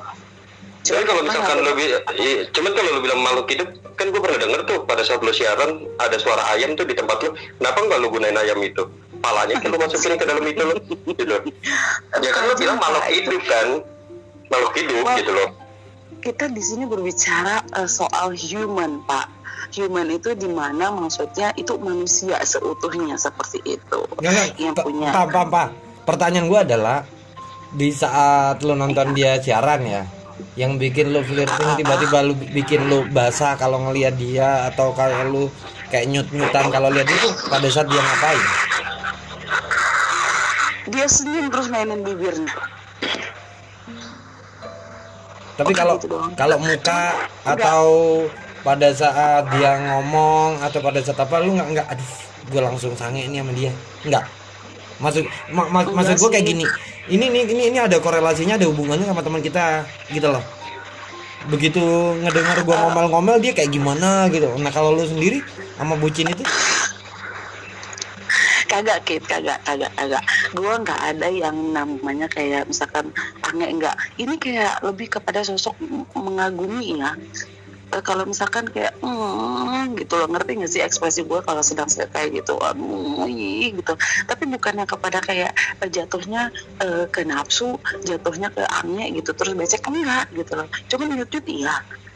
Cuman 0.85 1.01
kalau 1.01 1.21
misalkan 1.25 1.65
lo 1.65 1.73
bi- 1.73 1.89
iya, 2.21 2.45
cuman 2.53 2.71
kalau 2.77 2.89
lo 2.93 2.99
bilang 3.01 3.17
makhluk 3.25 3.49
hidup, 3.49 3.69
kan 3.97 4.05
gue 4.13 4.21
pernah 4.21 4.37
denger 4.37 4.61
tuh 4.69 4.85
pada 4.85 5.01
saat 5.01 5.17
lo 5.25 5.33
siaran 5.33 5.81
ada 5.97 6.13
suara 6.21 6.45
ayam 6.53 6.77
tuh 6.77 6.85
di 6.85 6.93
tempat 6.93 7.25
lo. 7.25 7.33
Kenapa 7.57 7.89
nggak 7.89 7.99
lo 8.05 8.07
gunain 8.13 8.37
ayam 8.37 8.61
itu? 8.61 8.85
Palanya 9.25 9.55
kan 9.57 9.73
lo 9.73 9.77
masukin 9.81 10.13
ke 10.13 10.23
dalam 10.23 10.45
itu 10.45 10.61
lo, 10.61 10.75
gitu. 11.09 11.37
Ya 12.15 12.29
kan 12.29 12.41
lo 12.45 12.53
bilang 12.53 12.77
makhluk 12.77 13.05
hidup 13.09 13.41
kan, 13.43 13.67
makhluk 14.47 14.73
hidup 14.77 15.01
Wah. 15.01 15.17
gitu 15.17 15.33
loh. 15.33 15.49
kita 16.15 16.49
di 16.49 16.57
sini 16.57 16.85
berbicara 16.85 17.61
eh, 17.75 17.85
soal 17.85 18.33
human 18.33 18.97
pak 19.05 19.29
human 19.69 20.09
itu 20.09 20.33
di 20.33 20.49
mana 20.49 20.89
maksudnya 20.89 21.53
itu 21.53 21.77
manusia 21.77 22.41
seutuhnya 22.41 23.13
seperti 23.13 23.61
itu 23.61 23.99
Nggak, 24.17 24.33
nggak. 24.33 24.49
yang 24.57 24.73
Pa- 24.73 24.85
punya 24.85 25.09
pa, 25.13 25.23
pa, 25.25 25.43
pa. 25.45 25.63
pertanyaan 26.01 26.49
gue 26.49 26.59
adalah 26.65 27.05
di 27.69 27.93
saat 27.93 28.57
lo 28.61 28.73
nonton 28.73 29.13
dia 29.13 29.37
siaran 29.37 29.85
ya 29.85 30.01
yang 30.57 30.81
bikin 30.81 31.13
lo 31.13 31.21
flirting 31.21 31.77
tiba-tiba 31.77 32.17
lo 32.21 32.33
bikin 32.33 32.89
lo 32.89 33.05
basah 33.05 33.53
kalau 33.53 33.85
ngelihat 33.85 34.17
dia 34.17 34.65
atau 34.65 34.97
kayak 34.97 35.29
lo 35.29 35.53
kayak 35.93 36.09
nyut-nyutan 36.09 36.73
kalau 36.73 36.89
lihat 36.89 37.05
itu 37.05 37.29
pada 37.45 37.69
saat 37.69 37.85
dia 37.85 38.01
ngapain 38.01 38.41
dia 40.85 41.05
senyum 41.09 41.49
terus 41.49 41.67
mainin 41.69 42.01
bibirnya. 42.01 42.51
Tapi 45.55 45.71
Oh, 45.71 45.75
kalau 45.75 45.95
gitu 45.97 46.17
kalau 46.35 46.57
muka 46.59 47.15
atau 47.47 47.83
pada 48.59 48.89
saat 48.91 49.47
dia 49.55 49.71
ngomong 49.79 50.59
atau 50.59 50.79
pada 50.83 50.99
saat 50.99 51.15
apa 51.15 51.39
lu 51.39 51.55
nggak 51.55 51.67
nggak 51.71 51.87
aduh 51.95 52.11
gue 52.45 52.61
langsung 52.61 52.91
sange 52.93 53.23
ini 53.23 53.39
sama 53.39 53.53
dia. 53.55 53.71
Nggak. 54.03 54.23
Maksud 54.99 55.23
ma- 55.51 55.67
ma- 55.71 55.83
Enggak 55.87 55.95
maksud 55.95 56.15
gue 56.19 56.29
kayak 56.35 56.45
gini. 56.45 56.65
Ini 57.05 57.23
ini 57.31 57.39
ini 57.47 57.63
ini 57.71 57.77
ada 57.79 57.97
korelasinya 58.01 58.59
ada 58.59 58.67
hubungannya 58.67 59.07
sama 59.07 59.21
teman 59.23 59.39
kita 59.39 59.85
gitu 60.11 60.27
loh. 60.27 60.43
Begitu 61.45 61.79
ngedengar 62.25 62.65
gua 62.65 62.89
ngomel-ngomel 62.89 63.37
dia 63.37 63.53
kayak 63.53 63.69
gimana 63.69 64.25
gitu. 64.33 64.49
Nah 64.57 64.73
kalau 64.73 64.97
lu 64.97 65.05
sendiri 65.05 65.45
sama 65.77 65.93
bucin 65.95 66.25
itu 66.25 66.41
kagak 68.67 68.99
kit. 69.07 69.23
Kagak 69.25 69.61
kagak 69.63 69.91
kagak. 69.95 70.23
Gue 70.53 70.73
nggak 70.73 71.01
ada 71.15 71.27
yang 71.29 71.57
namanya 71.73 72.27
kayak 72.29 72.67
misalkan 72.69 73.13
aneh 73.45 73.69
enggak 73.69 73.95
ini 74.17 74.35
kayak 74.37 74.81
lebih 74.83 75.07
kepada 75.07 75.41
sosok 75.45 75.77
mengagumi 76.15 76.99
ya. 76.99 77.13
Eh, 77.95 78.03
kalau 78.03 78.25
misalkan 78.27 78.67
kayak 78.67 78.97
hmm, 78.99 79.95
gitu 79.95 80.13
loh. 80.19 80.27
Ngerti 80.27 80.51
nggak 80.59 80.71
sih 80.71 80.81
ekspresi 80.83 81.23
gue 81.23 81.39
kalau 81.45 81.61
sedang 81.61 81.87
kayak 81.87 82.43
gitu? 82.43 82.57
Aduh 82.59 83.23
gitu. 83.29 83.93
Tapi 84.27 84.43
bukannya 84.49 84.85
kepada 84.89 85.21
kayak 85.21 85.53
eh, 85.81 85.89
jatuhnya 85.89 86.49
eh, 86.81 87.05
ke 87.07 87.23
nafsu 87.23 87.77
jatuhnya 88.03 88.51
ke 88.51 88.63
aneh 88.65 89.13
gitu 89.15 89.31
terus 89.37 89.53
becek 89.53 89.85
enggak 89.87 90.27
gitu 90.33 90.57
loh. 90.57 90.67
Cuman 90.91 91.15
nyut 91.15 91.31
iya 91.45 91.75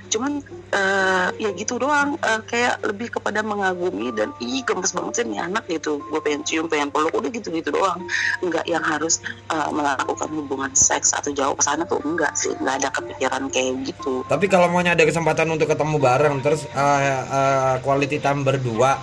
cuman 0.10 0.42
eh, 0.74 1.28
ya 1.38 1.50
gitu 1.54 1.78
doang. 1.78 2.18
Eh, 2.20 2.42
kayak 2.50 2.82
lebih 2.84 3.14
kepada 3.14 3.46
mengagumi 3.46 4.10
dan 4.12 4.34
ih 4.42 4.66
gemes 4.66 4.92
banget 4.92 5.22
sih 5.22 5.26
nih 5.30 5.40
anak 5.46 5.64
gitu. 5.70 6.02
Gue 6.10 6.20
pengen 6.20 6.42
cium 6.44 6.66
pengen 6.68 6.90
peluk. 6.90 7.14
Udah 7.14 7.30
gitu 7.30 7.54
gitu 7.54 7.70
doang. 7.70 8.04
Nggak 8.42 8.66
yang 8.66 8.84
harus 8.84 9.22
eh, 9.50 9.70
melakukan 9.70 10.30
hubungan 10.34 10.72
seks 10.74 11.14
atau 11.14 11.30
jauh 11.32 11.56
ke 11.56 11.64
sana 11.64 11.86
tuh 11.86 12.02
enggak 12.02 12.34
sih. 12.34 12.52
Nggak 12.58 12.76
ada 12.84 12.90
kepikiran 12.90 13.44
kayak 13.54 13.74
gitu. 13.86 14.26
Tapi 14.26 14.46
kalau 14.50 14.68
maunya 14.68 14.98
ada 14.98 15.06
kesempatan 15.06 15.48
untuk 15.54 15.70
ketemu 15.70 15.96
bareng 16.02 16.36
terus 16.42 16.66
eh, 16.74 17.22
eh, 17.24 17.76
quality 17.86 18.18
time 18.20 18.42
berdua 18.44 19.00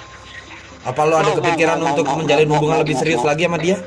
apa 0.86 1.02
lo 1.02 1.18
ada 1.18 1.34
kepikiran 1.34 1.82
untuk 1.82 2.06
menjalin 2.06 2.46
hubungan 2.46 2.78
lebih 2.86 2.94
serius 2.94 3.22
lagi 3.26 3.46
sama 3.46 3.58
dia? 3.58 3.78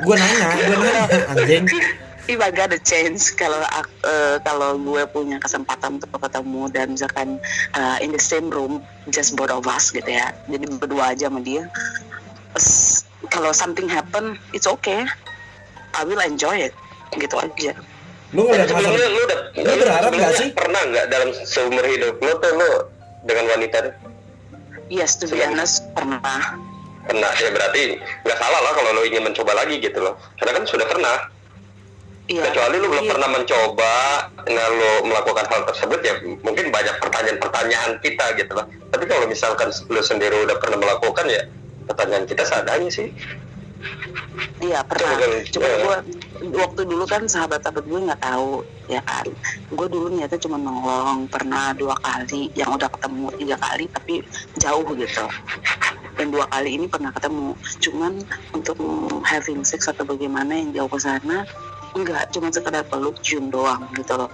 Gue 0.00 0.14
nanya 0.14 0.46
gue 0.56 0.76
nanya 0.78 1.04
anjing 1.34 1.64
If 2.30 2.38
I 2.38 2.54
got 2.54 2.70
a 2.70 2.78
chance 2.78 3.34
kalau 3.34 3.58
eh, 4.06 4.38
kalau 4.46 4.78
gue 4.78 5.02
punya 5.10 5.42
kesempatan 5.42 5.98
untuk 5.98 6.14
ketemu 6.14 6.70
dan 6.70 6.94
misalkan 6.94 7.42
eh, 7.74 7.96
in 8.06 8.14
the 8.14 8.22
same 8.22 8.54
room 8.54 8.78
just 9.10 9.34
both 9.34 9.50
of 9.50 9.66
us 9.66 9.90
gitu 9.90 10.06
ya. 10.06 10.30
Jadi 10.46 10.70
berdua 10.78 11.10
aja 11.10 11.26
sama 11.26 11.42
dia. 11.42 11.66
Kalau 13.34 13.50
something 13.50 13.90
happen 13.90 14.38
it's 14.54 14.70
okay. 14.70 15.10
I 15.98 16.06
will 16.06 16.22
enjoy 16.22 16.70
it. 16.70 16.74
Gitu 17.18 17.34
aja. 17.34 17.74
Lu 18.30 18.46
Tapi 18.46 18.62
masa 18.62 18.70
sebelumnya 18.70 19.08
lu 19.10 19.20
udah 19.26 19.40
Lu 19.58 19.72
berharap 19.74 20.10
sebelumnya 20.14 20.38
sih? 20.38 20.48
Pernah 20.54 20.80
nggak 20.86 21.06
dalam 21.10 21.28
seumur 21.34 21.82
hidup 21.82 22.14
lu 22.22 22.32
tuh 22.38 22.52
lu 22.54 22.70
dengan 23.26 23.58
wanita 23.58 23.90
tuh? 23.90 23.94
yes 24.90 25.18
to 25.18 25.26
be 25.26 25.42
honest 25.42 25.86
pernah. 25.98 26.58
Pernah. 27.06 27.30
Ya 27.42 27.50
berarti 27.50 27.98
nggak 28.22 28.38
salah 28.38 28.60
lah 28.62 28.72
kalau 28.78 28.90
lo 28.94 29.02
ingin 29.02 29.26
mencoba 29.26 29.58
lagi 29.58 29.82
gitu 29.82 29.98
loh. 29.98 30.14
Karena 30.38 30.62
kan 30.62 30.64
sudah 30.70 30.86
pernah 30.86 31.16
Iya. 32.30 32.46
kecuali 32.46 32.78
lu 32.78 32.86
belum 32.94 33.04
Iya. 33.04 33.12
pernah 33.18 33.28
mencoba 33.34 33.94
nah 34.46 34.66
lo 34.70 34.92
melakukan 35.02 35.44
hal 35.50 35.62
tersebut 35.66 35.98
ya 35.98 36.14
mungkin 36.46 36.70
banyak 36.70 36.94
pertanyaan-pertanyaan 37.02 37.98
kita 37.98 38.24
gitu 38.38 38.52
loh 38.54 38.66
tapi 38.94 39.04
kalau 39.10 39.26
misalkan 39.26 39.74
lu 39.90 39.98
sendiri 39.98 40.46
udah 40.46 40.54
pernah 40.62 40.78
melakukan 40.78 41.26
ya 41.26 41.42
pertanyaan 41.90 42.24
kita 42.30 42.46
seadanya 42.46 42.86
sih 42.86 43.10
Iya 44.60 44.84
pernah. 44.84 45.16
Cuma 45.48 45.64
coba. 45.64 46.04
gue 46.44 46.52
waktu 46.52 46.82
dulu 46.84 47.04
kan 47.08 47.24
sahabat-sahabat 47.24 47.80
gue 47.88 48.00
nggak 48.12 48.20
tahu 48.20 48.60
ya 48.92 49.00
kan. 49.08 49.24
Gue 49.72 49.88
dulu 49.88 50.12
niatnya 50.12 50.36
cuma 50.36 50.60
nolong. 50.60 51.24
Pernah 51.32 51.72
dua 51.72 51.96
kali 51.96 52.52
yang 52.52 52.76
udah 52.76 52.92
ketemu 52.92 53.32
tiga 53.40 53.56
kali 53.56 53.88
tapi 53.88 54.20
jauh 54.60 54.84
gitu. 54.92 55.24
Dan 56.20 56.28
dua 56.28 56.44
kali 56.52 56.76
ini 56.76 56.92
pernah 56.92 57.08
ketemu. 57.08 57.56
Cuman 57.80 58.12
untuk 58.52 58.76
having 59.24 59.64
sex 59.64 59.88
atau 59.88 60.04
bagaimana 60.04 60.52
yang 60.52 60.76
jauh 60.76 60.90
ke 60.92 61.00
sana 61.00 61.48
enggak 61.94 62.30
cuma 62.30 62.48
sekedar 62.54 62.86
peluk 62.86 63.18
cium 63.22 63.50
doang 63.50 63.86
gitu 63.96 64.14
loh. 64.14 64.30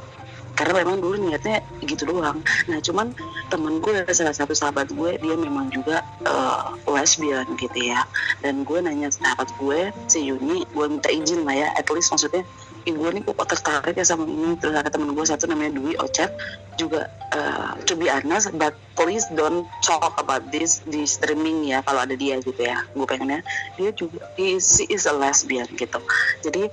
Karena 0.57 0.81
memang 0.81 1.05
dulu 1.05 1.21
niatnya 1.21 1.61
gitu 1.85 2.09
doang. 2.09 2.41
Nah 2.73 2.81
cuman 2.81 3.13
temen 3.53 3.77
gue 3.85 4.09
salah 4.09 4.33
satu 4.33 4.57
sahabat 4.57 4.89
gue 4.89 5.21
dia 5.21 5.37
memang 5.37 5.69
juga 5.69 6.01
eh, 6.25 6.65
lesbian 6.89 7.45
gitu 7.61 7.93
ya. 7.93 8.09
Dan 8.41 8.65
gue 8.65 8.81
nanya 8.81 9.13
sahabat 9.13 9.53
gue 9.61 9.93
si 10.09 10.25
Yuni 10.25 10.65
gue 10.65 10.87
minta 10.89 11.13
izin 11.13 11.45
lah 11.45 11.53
ya 11.53 11.69
at 11.77 11.85
least 11.93 12.09
maksudnya 12.09 12.41
gue 12.87 13.09
nih 13.13 13.23
kok 13.29 13.37
tertarik 13.53 14.01
ya 14.01 14.05
sama 14.09 14.25
ini. 14.25 14.57
Terus 14.57 14.81
ada 14.81 14.89
temen 14.89 15.13
gue 15.13 15.25
satu 15.29 15.45
namanya 15.45 15.77
Dwi 15.77 15.93
Ocet 16.01 16.33
juga 16.81 17.05
eh, 17.37 17.73
to 17.85 17.93
be 17.93 18.09
but 18.57 18.73
please 18.97 19.29
don't 19.37 19.69
talk 19.85 20.17
about 20.17 20.41
this 20.49 20.81
di 20.89 21.05
streaming 21.05 21.69
ya 21.69 21.85
kalau 21.85 22.09
ada 22.09 22.17
dia 22.17 22.41
gitu 22.41 22.65
ya 22.65 22.81
gue 22.97 23.05
pengennya. 23.05 23.45
Dia 23.77 23.93
juga 23.93 24.25
she 24.41 24.89
is 24.89 25.05
a 25.05 25.13
lesbian 25.13 25.69
gitu. 25.77 26.01
Jadi 26.41 26.73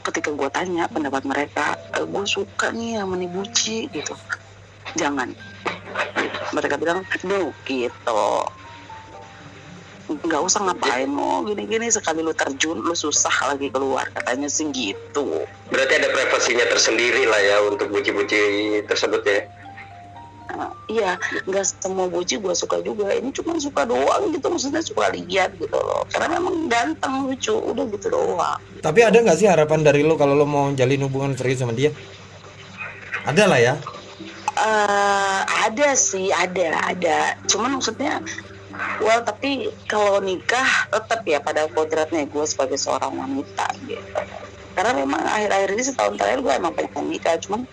ketika 0.00 0.30
gue 0.32 0.48
tanya 0.48 0.88
pendapat 0.88 1.22
mereka 1.28 1.76
e, 1.96 2.04
gue 2.04 2.24
suka 2.24 2.72
nih 2.72 3.00
sama 3.00 3.14
nih 3.20 3.30
buci 3.30 3.78
gitu. 3.92 4.14
Jangan. 4.96 5.30
Mereka 6.56 6.80
bilang 6.80 7.04
no 7.28 7.52
gitu. 7.68 8.24
Nggak 10.10 10.42
usah 10.42 10.66
ngapain 10.66 11.06
lo 11.06 11.46
gini-gini 11.46 11.86
sekali 11.86 12.24
lu 12.24 12.34
terjun 12.34 12.82
lu 12.82 12.96
susah 12.96 13.54
lagi 13.54 13.70
keluar. 13.70 14.08
Katanya 14.10 14.50
sih 14.50 14.66
gitu. 14.74 15.46
Berarti 15.70 15.92
ada 16.00 16.08
privasinya 16.10 16.66
tersendiri 16.66 17.28
lah 17.30 17.38
ya 17.38 17.56
untuk 17.68 17.92
buci-buci 17.94 18.40
tersebut 18.90 19.22
ya 19.22 19.59
Iya 20.90 21.14
nggak 21.46 21.64
semua 21.78 22.10
buci 22.10 22.42
gue 22.42 22.54
suka 22.54 22.82
juga. 22.82 23.14
Ini 23.14 23.30
cuma 23.30 23.54
suka 23.62 23.86
doang 23.86 24.34
gitu 24.34 24.46
maksudnya 24.50 24.82
suka 24.82 25.10
lihat 25.14 25.54
gitu 25.56 25.78
loh. 25.78 26.02
Karena 26.10 26.38
memang 26.38 26.66
ganteng 26.66 27.30
lucu 27.30 27.54
udah 27.54 27.84
gitu 27.94 28.06
doang. 28.10 28.58
Tapi 28.82 29.00
ada 29.06 29.18
nggak 29.22 29.38
sih 29.38 29.46
harapan 29.46 29.86
dari 29.86 30.02
lo 30.02 30.18
kalau 30.18 30.34
lo 30.34 30.46
mau 30.48 30.72
jalin 30.74 31.06
hubungan 31.06 31.38
serius 31.38 31.62
sama 31.62 31.74
dia? 31.74 31.94
Ada 33.22 33.44
lah 33.46 33.60
ya. 33.62 33.74
Eh 34.58 35.40
ada 35.70 35.88
sih 35.94 36.34
ada 36.34 36.90
ada. 36.90 37.38
Cuman 37.46 37.78
maksudnya 37.78 38.18
well 38.98 39.22
tapi 39.22 39.70
kalau 39.86 40.18
nikah 40.18 40.90
tetap 40.90 41.22
ya 41.26 41.38
pada 41.38 41.70
kodratnya 41.70 42.26
gue 42.26 42.44
sebagai 42.48 42.78
seorang 42.80 43.14
wanita 43.14 43.66
gitu. 43.86 44.00
Karena 44.74 44.96
memang 44.96 45.22
akhir-akhir 45.22 45.70
ini 45.76 45.82
setahun 45.82 46.14
terakhir 46.18 46.40
gue 46.42 46.52
emang 46.54 46.72
pengen 46.74 47.06
nikah. 47.10 47.38
Cuman 47.38 47.66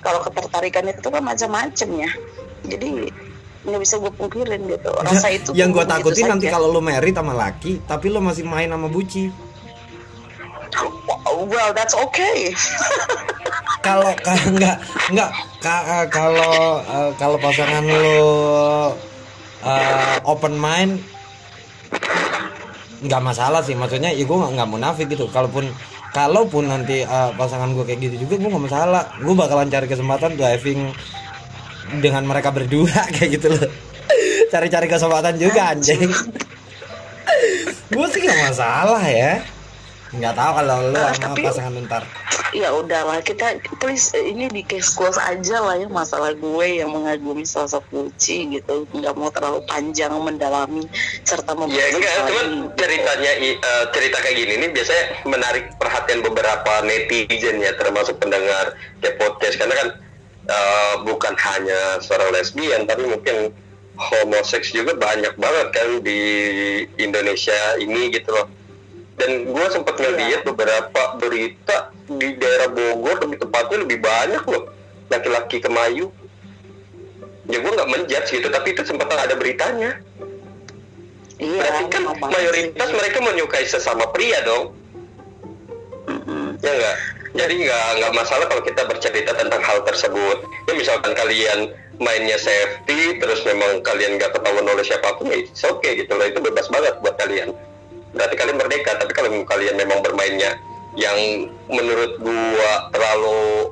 kalau 0.00 0.20
ketertarikan 0.24 0.88
itu 0.88 1.08
kan 1.08 1.22
macam-macam 1.22 1.88
ya. 2.00 2.10
Jadi 2.66 3.08
nggak 3.60 3.80
bisa 3.80 4.00
gue 4.00 4.12
pungkirin 4.16 4.60
gitu. 4.68 4.90
Rasa 5.04 5.28
itu 5.28 5.52
yang 5.52 5.72
gue 5.72 5.84
begitu 5.84 6.16
takutin 6.16 6.24
nanti 6.32 6.46
kalau 6.48 6.72
lo 6.72 6.80
married 6.80 7.12
sama 7.12 7.36
laki 7.36 7.84
tapi 7.84 8.08
lo 8.08 8.24
masih 8.24 8.44
main 8.48 8.72
sama 8.72 8.88
buci. 8.88 9.28
Well 11.40 11.72
that's 11.72 11.96
okay. 11.96 12.52
Kalau 13.86 14.12
ka- 14.12 14.36
nggak 14.52 14.76
nggak 15.08 15.30
eh, 15.64 16.06
kalau 16.12 16.52
eh, 16.84 17.10
kalau 17.16 17.40
pasangan 17.40 17.80
lo 17.80 18.12
eh, 19.64 20.16
open 20.28 20.52
mind 20.60 21.00
nggak 23.00 23.22
masalah 23.24 23.64
sih. 23.64 23.72
Maksudnya 23.72 24.12
ya 24.12 24.20
gue 24.20 24.36
nggak 24.36 24.52
nggak 24.52 24.68
munafik 24.68 25.08
gitu. 25.08 25.32
Kalaupun 25.32 25.72
kalaupun 26.10 26.70
nanti 26.70 27.02
eh, 27.02 27.30
pasangan 27.34 27.70
gue 27.74 27.84
kayak 27.86 28.00
gitu 28.10 28.26
juga 28.26 28.34
gue 28.40 28.50
nggak 28.50 28.64
masalah. 28.66 29.04
Gue 29.22 29.34
bakalan 29.34 29.70
cari 29.70 29.86
kesempatan 29.86 30.34
driving 30.34 30.90
dengan 32.02 32.22
mereka 32.26 32.50
berdua 32.50 33.06
kayak 33.14 33.30
gitu 33.40 33.48
loh. 33.50 33.70
Cari-cari 34.50 34.86
kesempatan 34.90 35.38
juga 35.38 35.74
anjing. 35.76 36.10
Gue 37.90 38.06
sih 38.10 38.20
nggak 38.22 38.40
masalah 38.50 39.02
ya 39.06 39.59
nggak 40.10 40.34
tahu 40.34 40.50
kalau 40.56 40.76
lu 40.84 40.96
Ah, 40.96 41.12
sama 41.12 41.24
tapi- 41.30 41.44
pasangan 41.44 41.72
lu 41.72 41.82
ntar 41.86 42.02
ya 42.50 42.74
udahlah 42.74 43.22
kita 43.22 43.46
please 43.78 44.10
eh, 44.10 44.26
ini 44.26 44.50
di 44.50 44.62
case 44.62 44.90
close 44.90 45.14
aja 45.16 45.62
lah 45.62 45.78
ya 45.78 45.86
masalah 45.86 46.34
gue 46.34 46.66
yang 46.66 46.90
mengagumi 46.90 47.46
sosok 47.46 47.86
Gucci 47.88 48.50
gitu 48.50 48.90
nggak 48.90 49.14
mau 49.14 49.30
terlalu 49.30 49.62
panjang 49.64 50.10
mendalami 50.12 50.82
serta 51.22 51.54
Ya 51.54 51.56
membahas 51.56 51.94
enggak, 51.94 52.14
cuman 52.26 52.46
ini. 52.48 52.66
ceritanya 52.74 53.30
eh, 53.38 53.54
cerita 53.90 54.16
kayak 54.18 54.36
gini 54.36 54.52
nih 54.58 54.70
biasanya 54.72 55.04
menarik 55.24 55.64
perhatian 55.78 56.20
beberapa 56.20 56.72
netizen 56.82 57.56
ya 57.58 57.70
termasuk 57.74 58.18
pendengar 58.18 58.74
kayak 58.98 59.14
podcast 59.16 59.54
karena 59.54 59.74
kan 59.76 59.88
eh, 60.44 60.94
bukan 61.06 61.34
hanya 61.38 61.80
seorang 62.00 62.34
lesbian 62.34 62.82
tapi 62.82 63.06
mungkin 63.06 63.54
homoseks 63.94 64.72
juga 64.72 64.96
banyak 64.96 65.36
banget 65.36 65.66
kan 65.70 65.88
di 66.00 66.18
Indonesia 66.96 67.52
ini 67.76 68.10
gitu 68.10 68.32
loh. 68.32 68.48
Dan 69.20 69.30
gue 69.44 69.64
sempat 69.68 69.94
Iya. 69.94 70.02
ngeliat 70.08 70.40
beberapa 70.48 71.02
berita 71.20 71.76
di 72.08 72.28
daerah 72.40 72.72
Bogor 72.72 73.20
lebih 73.20 73.36
tepatnya 73.38 73.78
lebih 73.84 73.98
banyak 74.00 74.42
loh 74.48 74.72
laki-laki 75.12 75.60
kemayu. 75.60 76.08
Ya 77.44 77.58
gue 77.60 77.68
nggak 77.68 77.90
menjudge 77.90 78.30
gitu, 78.32 78.48
tapi 78.48 78.72
itu 78.72 78.82
sempat 78.86 79.12
ada 79.12 79.36
beritanya. 79.36 80.00
iya 81.36 81.60
Berarti 81.60 81.84
kan 81.90 82.02
mayoritas 82.16 82.88
sih. 82.88 82.96
mereka 82.96 83.18
menyukai 83.20 83.64
sesama 83.66 84.08
pria 84.12 84.38
dong, 84.44 84.76
ya 86.60 86.70
enggak? 86.70 86.96
Jadi 87.30 87.54
nggak 87.64 87.86
nggak 87.96 88.12
masalah 88.12 88.46
kalau 88.46 88.62
kita 88.62 88.82
bercerita 88.84 89.32
tentang 89.34 89.62
hal 89.64 89.80
tersebut. 89.82 90.38
Ya 90.68 90.72
misalkan 90.76 91.12
kalian 91.16 91.72
mainnya 91.96 92.36
safety, 92.36 93.18
terus 93.18 93.40
memang 93.44 93.80
kalian 93.82 94.20
nggak 94.20 94.30
ketahuan 94.36 94.68
oleh 94.68 94.84
siapa 94.84 95.16
pun, 95.16 95.32
ya 95.32 95.40
it's 95.42 95.64
okay 95.64 95.96
gitu 95.98 96.12
loh. 96.14 96.26
Itu 96.28 96.38
bebas 96.38 96.68
banget 96.68 97.00
buat 97.02 97.16
kalian. 97.18 97.50
Berarti 98.14 98.34
kalian 98.34 98.58
merdeka. 98.58 98.98
Tapi 98.98 99.12
kalau 99.14 99.30
kalian 99.46 99.76
memang 99.78 100.02
bermainnya 100.02 100.58
yang 100.98 101.46
menurut 101.70 102.18
gua 102.18 102.90
terlalu 102.90 103.70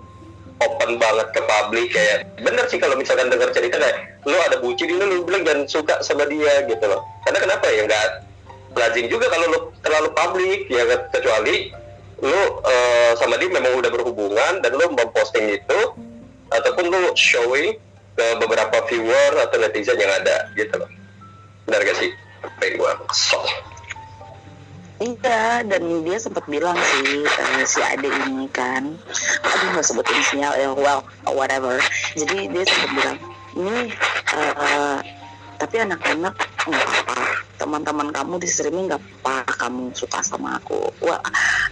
open 0.59 0.99
banget 0.99 1.29
ke 1.31 1.41
publik 1.47 1.89
kayak 1.95 2.27
bener 2.43 2.67
sih 2.67 2.83
kalau 2.83 2.99
misalkan 2.99 3.31
dengar 3.31 3.51
cerita 3.55 3.79
kayak 3.79 4.19
lu 4.27 4.35
ada 4.43 4.59
bucin 4.59 4.91
ini 4.91 5.03
lu 5.07 5.23
bilang 5.23 5.47
jangan 5.47 5.63
suka 5.71 5.95
sama 6.03 6.27
dia 6.27 6.67
gitu 6.67 6.85
loh. 6.87 7.03
Karena 7.27 7.39
kenapa 7.43 7.67
ya? 7.71 7.87
Nggak 7.87 8.07
lazim 8.79 9.07
juga 9.11 9.27
kalau 9.31 9.47
lu 9.51 9.59
terlalu 9.83 10.09
publik 10.15 10.61
ya 10.71 10.83
kecuali 11.11 11.75
lu 12.19 12.43
eh, 12.67 13.13
sama 13.19 13.39
dia 13.39 13.51
memang 13.51 13.79
udah 13.79 13.91
berhubungan 13.91 14.53
dan 14.63 14.71
lu 14.75 14.91
memposting 14.91 15.55
itu 15.55 15.81
ataupun 16.51 16.91
lu 16.91 17.15
showing 17.15 17.79
ke 18.19 18.27
beberapa 18.43 18.83
viewer 18.91 19.33
atau 19.47 19.63
netizen 19.63 19.95
yang 19.95 20.11
ada 20.11 20.51
gitu 20.59 20.75
loh. 20.75 20.91
Benar 21.71 21.87
gak 21.87 21.99
sih? 22.03 22.11
Pengen 22.59 22.83
gua 22.83 22.99
kesel 23.07 23.47
Iya, 24.99 25.63
dan 25.63 25.83
dia 26.03 26.19
sempat 26.19 26.43
bilang 26.51 26.75
sih 26.75 27.23
eh, 27.23 27.63
si 27.63 27.79
Ade 27.79 28.11
ini 28.11 28.51
kan, 28.51 28.99
aduh 29.47 29.69
nggak 29.71 29.87
sebutin 29.87 30.19
sinyal 30.27 30.59
ya, 30.59 30.75
well 30.75 31.07
whatever. 31.31 31.79
Jadi 32.19 32.51
dia 32.51 32.67
sempat 32.67 32.91
bilang, 32.99 33.19
ini 33.55 33.95
eh, 34.35 34.99
tapi 35.55 35.77
anak-anak 35.87 36.35
nggak 36.67 36.87
apa, 37.07 37.19
teman-teman 37.63 38.11
kamu 38.11 38.43
di 38.43 38.51
streaming 38.51 38.91
nggak 38.91 38.99
apa, 39.23 39.47
kamu 39.55 39.95
suka 39.95 40.19
sama 40.19 40.59
aku. 40.59 40.91
Well, 40.99 41.23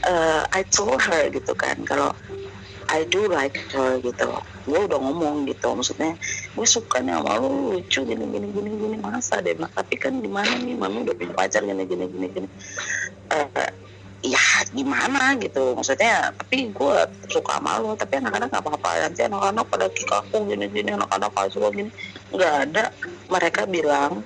eh, 0.07 0.47
I 0.55 0.63
told 0.71 1.03
her 1.03 1.27
gitu 1.27 1.51
kan, 1.59 1.83
kalau 1.83 2.15
I 2.87 3.03
do 3.11 3.27
like 3.27 3.59
her 3.75 3.99
gitu. 3.99 4.31
Gue 4.67 4.81
udah 4.87 4.99
ngomong 4.99 5.47
gitu 5.51 5.75
maksudnya 5.75 6.15
gue 6.55 6.67
suka 6.67 7.03
nih 7.03 7.19
sama 7.19 7.39
lu 7.43 7.79
lucu 7.79 8.03
gini 8.07 8.25
gini 8.31 8.47
gini 8.55 8.71
gini 8.79 8.97
masa 8.99 9.43
deh 9.43 9.55
bilang, 9.55 9.71
tapi 9.75 9.95
kan 9.99 10.19
di 10.23 10.31
mana 10.31 10.55
nih 10.59 10.79
mami 10.79 11.03
udah 11.03 11.15
punya 11.19 11.35
pacar 11.35 11.63
gini 11.67 11.83
gini 11.87 12.05
gini 12.07 12.27
gini. 12.31 12.49
Eh, 13.31 13.71
ya 14.27 14.43
gimana 14.75 15.39
gitu 15.39 15.77
maksudnya 15.79 16.35
tapi 16.35 16.73
gue 16.75 16.97
suka 17.31 17.63
sama 17.63 17.79
lu 17.79 17.95
tapi 17.99 18.23
anak-anak 18.23 18.49
nggak 18.55 18.63
apa-apa. 18.63 18.91
Nanti 19.07 19.21
anak-anak 19.27 19.65
pada 19.67 19.87
kick 19.91 20.11
aku 20.11 20.47
gini 20.47 20.67
gini 20.71 20.91
anak-anak 20.95 21.31
gak 21.35 21.51
suka 21.51 21.69
gini. 21.75 21.91
Nggak 22.31 22.55
ada. 22.71 22.85
Mereka 23.31 23.67
bilang 23.67 24.23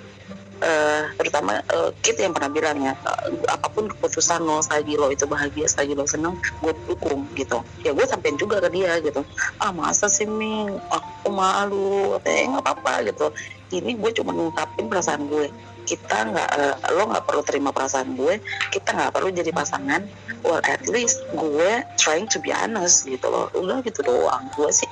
eh, 0.60 1.02
terutama 1.16 1.60
eh, 1.60 1.90
Kit 2.04 2.16
yang 2.20 2.36
pernah 2.36 2.52
bilang 2.52 2.78
ya 2.80 2.92
eh, 2.94 3.28
apa 3.48 3.66
pun 3.72 3.88
keputusan 3.88 4.44
lo 4.44 4.60
selagi 4.60 4.94
lo 4.96 5.08
itu 5.08 5.24
bahagia 5.24 5.66
selagi 5.66 5.96
lo 5.96 6.04
seneng 6.04 6.36
gue 6.60 6.72
dukung 6.86 7.26
gitu. 7.34 7.60
Ya 7.84 7.96
gue 7.96 8.06
sampein 8.06 8.36
juga 8.36 8.60
ke 8.60 8.68
dia 8.72 9.00
gitu. 9.00 9.24
Ah 9.60 9.72
masa 9.72 10.06
sih 10.08 10.28
Ming? 10.28 10.78
Aku 10.92 11.28
malu 11.32 12.16
eh 12.24 12.46
nggak 12.48 12.64
apa-apa 12.64 13.08
gitu. 13.08 13.32
Ini 13.70 13.96
gue 13.96 14.10
cuma 14.20 14.36
ngungkapin 14.36 14.86
perasaan 14.88 15.26
gue. 15.28 15.48
Kita 15.88 16.28
nggak 16.30 16.50
eh, 16.60 16.76
lo 16.94 17.08
nggak 17.08 17.24
perlu 17.24 17.42
terima 17.42 17.70
perasaan 17.72 18.14
gue 18.14 18.38
kita 18.70 18.94
nggak 18.94 19.12
perlu 19.16 19.28
jadi 19.32 19.50
pasangan. 19.50 20.04
Well 20.44 20.60
at 20.64 20.84
least 20.88 21.20
gue 21.34 21.84
trying 22.00 22.28
to 22.30 22.38
be 22.38 22.52
honest 22.52 23.08
gitu 23.08 23.26
loh. 23.26 23.48
Udah 23.56 23.80
gitu 23.82 24.04
doang 24.04 24.46
gue 24.54 24.70
sih 24.70 24.88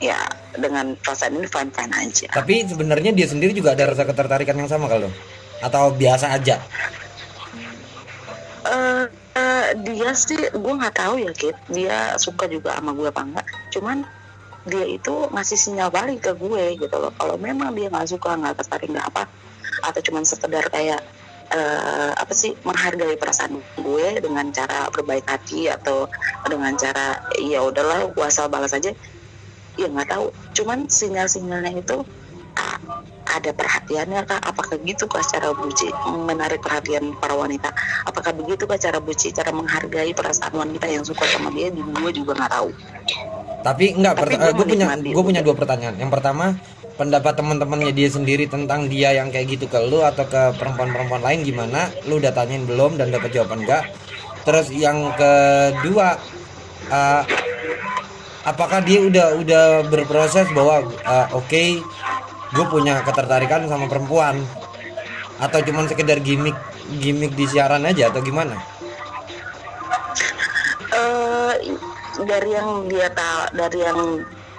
ya 0.00 0.16
dengan 0.56 0.96
perasaan 0.96 1.36
ini 1.36 1.46
fine 1.46 1.70
fine 1.70 1.92
aja. 1.92 2.28
Tapi 2.32 2.64
sebenarnya 2.64 3.12
dia 3.12 3.28
sendiri 3.28 3.52
juga 3.52 3.76
ada 3.76 3.92
rasa 3.92 4.08
ketertarikan 4.08 4.56
yang 4.56 4.66
sama 4.66 4.88
kalau? 4.88 5.12
Atau 5.60 5.92
biasa 5.94 6.32
aja? 6.34 6.56
Eh 8.64 9.04
eh, 9.36 9.68
dia 9.84 10.10
sih 10.16 10.40
gue 10.50 10.72
nggak 10.80 10.96
tahu 10.96 11.20
ya 11.20 11.32
Kit. 11.36 11.56
Dia 11.68 12.16
suka 12.16 12.48
juga 12.48 12.80
sama 12.80 12.96
gue 12.96 13.06
apa 13.12 13.22
enggak 13.22 13.46
cuman 13.70 14.02
dia 14.68 14.84
itu 14.84 15.14
ngasih 15.32 15.56
sinyal 15.56 15.88
balik 15.92 16.24
ke 16.24 16.32
gue 16.34 16.80
gitu 16.80 16.96
loh. 16.96 17.12
Kalau 17.14 17.36
memang 17.36 17.76
dia 17.76 17.92
nggak 17.92 18.08
suka 18.08 18.34
nggak 18.40 18.56
tertarik 18.64 18.88
nggak 18.88 19.08
apa 19.12 19.28
atau 19.84 20.00
cuman 20.00 20.24
sekedar 20.24 20.64
kayak 20.68 21.00
eh, 21.50 22.12
apa 22.14 22.32
sih 22.32 22.54
menghargai 22.62 23.16
perasaan 23.16 23.58
gue 23.80 24.06
dengan 24.22 24.48
cara 24.52 24.88
berbaik 24.92 25.26
hati 25.26 25.66
atau 25.66 26.06
dengan 26.46 26.76
cara 26.76 27.20
ya 27.40 27.64
udahlah 27.64 28.12
gue 28.12 28.24
asal 28.24 28.46
balas 28.46 28.72
aja 28.72 28.94
ya 29.78 29.86
nggak 29.86 30.08
tahu. 30.10 30.26
Cuman 30.56 30.88
sinyal-sinyalnya 30.90 31.72
itu 31.78 31.96
a- 32.58 32.80
ada 33.30 33.50
perhatiannya 33.54 34.26
kah? 34.26 34.40
Apakah 34.42 34.78
gitu 34.82 35.06
kah 35.06 35.22
cara 35.22 35.54
buci 35.54 35.90
menarik 36.26 36.62
perhatian 36.62 37.14
para 37.18 37.34
wanita? 37.38 37.70
Apakah 38.06 38.34
begitu 38.34 38.66
kah 38.66 38.78
cara 38.80 38.98
buci 38.98 39.30
cara 39.30 39.54
menghargai 39.54 40.10
perasaan 40.16 40.54
wanita 40.54 40.86
yang 40.90 41.06
suka 41.06 41.26
sama 41.30 41.54
dia? 41.54 41.70
Di 41.70 41.82
gue 41.82 42.10
juga 42.10 42.34
nggak 42.34 42.50
tahu. 42.50 42.68
Tapi 43.60 43.84
enggak 43.94 44.14
Tapi 44.16 44.34
gue 44.34 44.52
gua 44.56 44.66
punya 44.66 44.86
menikmati 44.88 45.08
gue 45.14 45.24
punya 45.24 45.42
dua 45.44 45.54
pertanyaan. 45.54 45.94
Yang 46.00 46.10
pertama 46.16 46.46
pendapat 46.96 47.32
teman-temannya 47.32 47.92
dia 47.96 48.08
sendiri 48.12 48.44
tentang 48.44 48.88
dia 48.90 49.16
yang 49.16 49.32
kayak 49.32 49.56
gitu 49.56 49.64
ke 49.70 49.78
lu 49.88 50.04
atau 50.04 50.24
ke 50.28 50.56
perempuan-perempuan 50.58 51.22
lain 51.22 51.40
gimana? 51.46 51.92
Lu 52.08 52.18
udah 52.18 52.32
tanyain 52.34 52.64
belum 52.66 52.96
dan 52.98 53.12
dapat 53.12 53.30
jawaban 53.30 53.64
enggak 53.64 53.84
terus 54.44 54.72
yang 54.72 55.12
kedua 55.16 56.16
eh, 56.88 57.22
apakah 58.50 58.82
dia 58.82 58.98
udah 59.06 59.26
udah 59.38 59.64
berproses 59.86 60.50
bahwa 60.50 60.82
eh, 60.90 61.26
oke 61.30 61.62
gue 62.50 62.66
punya 62.66 62.98
ketertarikan 63.06 63.70
sama 63.70 63.86
perempuan? 63.86 64.42
Atau 65.40 65.62
cuman 65.64 65.86
sekedar 65.88 66.20
gimmick 66.20 66.58
gimmick 66.98 67.32
di 67.38 67.46
siaran 67.46 67.86
aja 67.86 68.10
atau 68.10 68.20
gimana? 68.20 68.58
Eh 70.90 71.54
dari 72.26 72.50
yang 72.52 72.90
dia 72.90 73.08
tahu 73.14 73.40
dari 73.56 73.78
yang 73.80 74.00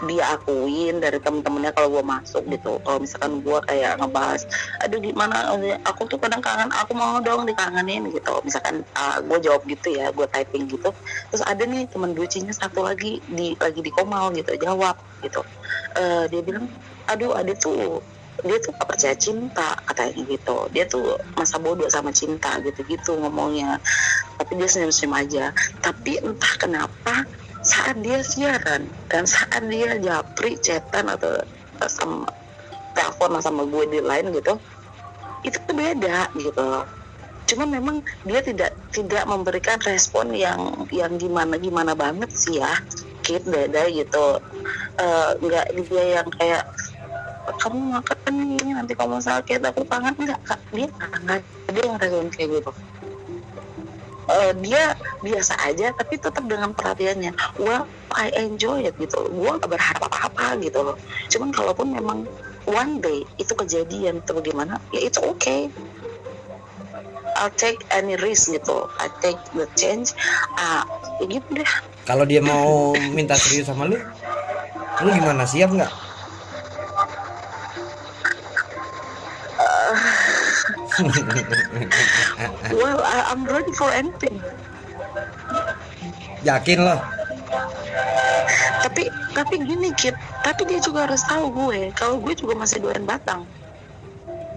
dia 0.10 0.34
akuin 0.34 0.98
dari 0.98 1.22
temen-temennya 1.22 1.72
kalau 1.78 2.00
gue 2.00 2.04
masuk 2.06 2.44
gitu. 2.50 2.82
Kalau 2.82 2.98
misalkan 2.98 3.42
gue 3.46 3.58
kayak 3.70 4.02
ngebahas 4.02 4.42
aduh 4.82 5.00
gimana? 5.02 5.54
Aku 5.88 6.10
tuh 6.10 6.18
kadang 6.18 6.42
kangen 6.42 6.70
aku 6.74 6.94
mau 6.98 7.22
dong 7.22 7.46
dikangenin 7.46 8.10
gitu. 8.10 8.34
Misalkan 8.42 8.82
gue 9.26 9.38
jawab 9.42 9.62
gitu 9.70 9.94
ya 9.94 10.10
gue 10.10 10.26
typing 10.30 10.66
gitu 10.70 10.90
terus 11.30 11.44
ada 11.48 11.64
nih 11.64 11.88
temen 11.88 12.12
bucinya 12.14 12.52
satu 12.52 12.84
lagi 12.84 13.22
di 13.30 13.56
lagi 13.58 13.82
di 13.82 13.92
komal 13.94 14.34
gitu 14.34 14.54
jawab 14.58 14.98
gitu. 15.22 15.42
Eh, 15.98 16.26
dia 16.32 16.42
bilang 16.42 16.66
aduh 17.10 17.36
ada 17.36 17.54
tuh 17.58 18.02
dia 18.42 18.58
tuh 18.58 18.74
gak 18.74 18.90
percaya 18.90 19.14
cinta 19.14 19.78
katanya 19.86 20.26
gitu. 20.26 20.66
Dia 20.74 20.90
tuh 20.90 21.14
masa 21.38 21.62
bodoh 21.62 21.86
sama 21.94 22.10
cinta 22.10 22.58
gitu-gitu 22.66 23.14
ngomongnya. 23.22 23.78
Tapi 24.42 24.58
dia 24.58 24.66
senyum-senyum 24.66 25.14
aja. 25.14 25.46
Tapi 25.78 26.18
entah 26.26 26.54
kenapa 26.58 27.30
saat 27.72 27.96
dia 28.04 28.20
siaran 28.20 28.84
dan 29.08 29.24
saat 29.24 29.64
dia 29.72 29.96
japri 30.04 30.60
chatan 30.60 31.08
atau 31.08 31.40
sama 31.88 32.28
telepon 32.92 33.40
sama 33.40 33.64
gue 33.64 33.88
di 33.88 34.00
lain 34.04 34.36
gitu 34.36 34.60
itu 35.42 35.58
tuh 35.66 35.74
beda 35.74 36.30
gitu. 36.38 36.86
Cuma 37.50 37.66
memang 37.66 38.06
dia 38.28 38.44
tidak 38.46 38.76
tidak 38.94 39.24
memberikan 39.26 39.80
respon 39.88 40.36
yang 40.36 40.86
yang 40.94 41.18
gimana 41.18 41.58
gimana 41.58 41.98
banget 41.98 42.30
sih 42.36 42.62
ya 42.62 42.78
kit 43.26 43.42
beda 43.48 43.90
gitu. 43.90 44.38
Eh, 45.02 45.30
nggak 45.42 45.66
dia 45.82 46.22
yang 46.22 46.28
kayak 46.38 46.64
kamu 47.58 47.98
makan 47.98 48.36
ini 48.38 48.70
nanti 48.78 48.94
kamu 48.94 49.18
sakit 49.18 49.66
aku 49.66 49.82
kangen 49.90 50.14
enggak 50.22 50.40
kak 50.46 50.62
dia 50.70 50.88
nggak 51.26 51.42
dia 51.74 51.84
yang 51.90 51.98
respon 51.98 52.28
kayak 52.30 52.50
gitu 52.62 52.72
Eh, 54.32 54.52
dia 54.64 54.96
biasa 55.20 55.60
aja 55.68 55.92
tapi 55.92 56.16
tetap 56.16 56.48
dengan 56.48 56.72
perhatiannya. 56.72 57.36
Well 57.60 57.84
I 58.16 58.32
enjoy 58.40 58.88
it 58.88 58.96
gitu. 58.96 59.28
Gue 59.28 59.52
gak 59.60 59.68
berharap 59.68 60.08
apa-apa 60.08 60.56
gitu 60.64 60.80
loh. 60.80 60.96
Cuman 61.28 61.52
kalaupun 61.52 61.92
memang 61.92 62.24
one 62.64 63.04
day 63.04 63.28
itu 63.36 63.52
kejadian 63.52 64.24
itu 64.24 64.32
bagaimana 64.32 64.80
ya 64.96 65.04
itu 65.04 65.20
oke 65.20 65.68
I'll 67.42 67.52
take 67.58 67.84
any 67.92 68.16
risk 68.22 68.54
gitu. 68.56 68.88
I 69.02 69.12
take 69.20 69.40
the 69.52 69.68
change. 69.76 70.16
Ah 70.56 70.88
ya 71.20 71.26
gitu 71.28 71.48
deh. 71.52 71.72
Kalau 72.08 72.24
dia 72.24 72.40
mau 72.40 72.96
minta 73.12 73.36
serius 73.36 73.68
sama 73.68 73.86
lu, 73.90 73.98
lu 75.04 75.10
gimana? 75.12 75.44
Siap 75.44 75.70
nggak? 75.76 75.92
well 82.76 83.00
I, 83.04 83.32
I'm 83.32 83.44
ready 83.48 83.74
for 83.76 83.90
anything 83.92 84.40
Yakin 86.42 86.80
loh? 86.82 87.00
tapi 88.82 89.08
tapi 89.38 89.56
gini 89.62 89.94
kid 89.94 90.18
tapi 90.42 90.66
dia 90.66 90.82
juga 90.82 91.06
harus 91.06 91.22
tahu 91.30 91.54
gue 91.54 91.94
kalau 91.94 92.18
gue 92.18 92.34
juga 92.34 92.58
masih 92.58 92.82
doyan 92.82 93.06
batang 93.06 93.44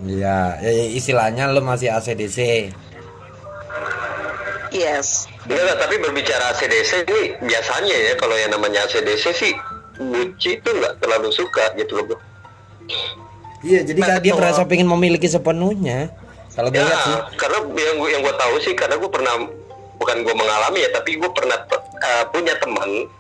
Iya, 0.05 0.61
ya, 0.61 0.69
ya, 0.69 0.87
istilahnya 1.01 1.49
lu 1.49 1.65
masih 1.65 1.89
ACDC. 1.89 2.69
yes 4.69 5.25
Enggak, 5.49 5.65
enggak, 5.65 5.79
tapi 5.81 5.95
berbicara 5.97 6.53
ACDC 6.53 7.09
ini 7.09 7.21
biasanya 7.41 7.95
ya 7.95 8.13
kalau 8.21 8.37
yang 8.37 8.53
namanya 8.53 8.85
ACDC 8.85 9.25
sih 9.33 9.55
Buci 9.95 10.59
itu 10.59 10.71
nggak 10.75 10.99
terlalu 10.99 11.31
suka 11.31 11.71
gitu 11.79 12.03
loh. 12.03 12.19
Iya, 13.63 13.87
jadi 13.87 14.01
Betul. 14.03 14.21
dia 14.27 14.33
merasa 14.35 14.67
pengen 14.67 14.91
memiliki 14.91 15.31
sepenuhnya. 15.31 16.11
Kalau 16.55 16.69
gue 16.71 16.79
Ya, 16.79 16.87
lihat 16.87 17.03
sih. 17.03 17.17
karena 17.35 17.59
yang 17.67 17.97
gue 17.99 18.09
yang 18.11 18.23
gue 18.23 18.35
tahu 18.35 18.55
sih 18.63 18.73
karena 18.73 18.95
gue 18.95 19.11
pernah 19.11 19.35
bukan 19.99 20.17
gue 20.23 20.35
mengalami 20.35 20.79
ya 20.83 20.91
tapi 20.95 21.19
gue 21.19 21.31
pernah 21.31 21.59
eh, 21.99 22.25
punya 22.31 22.55
teman 22.59 23.11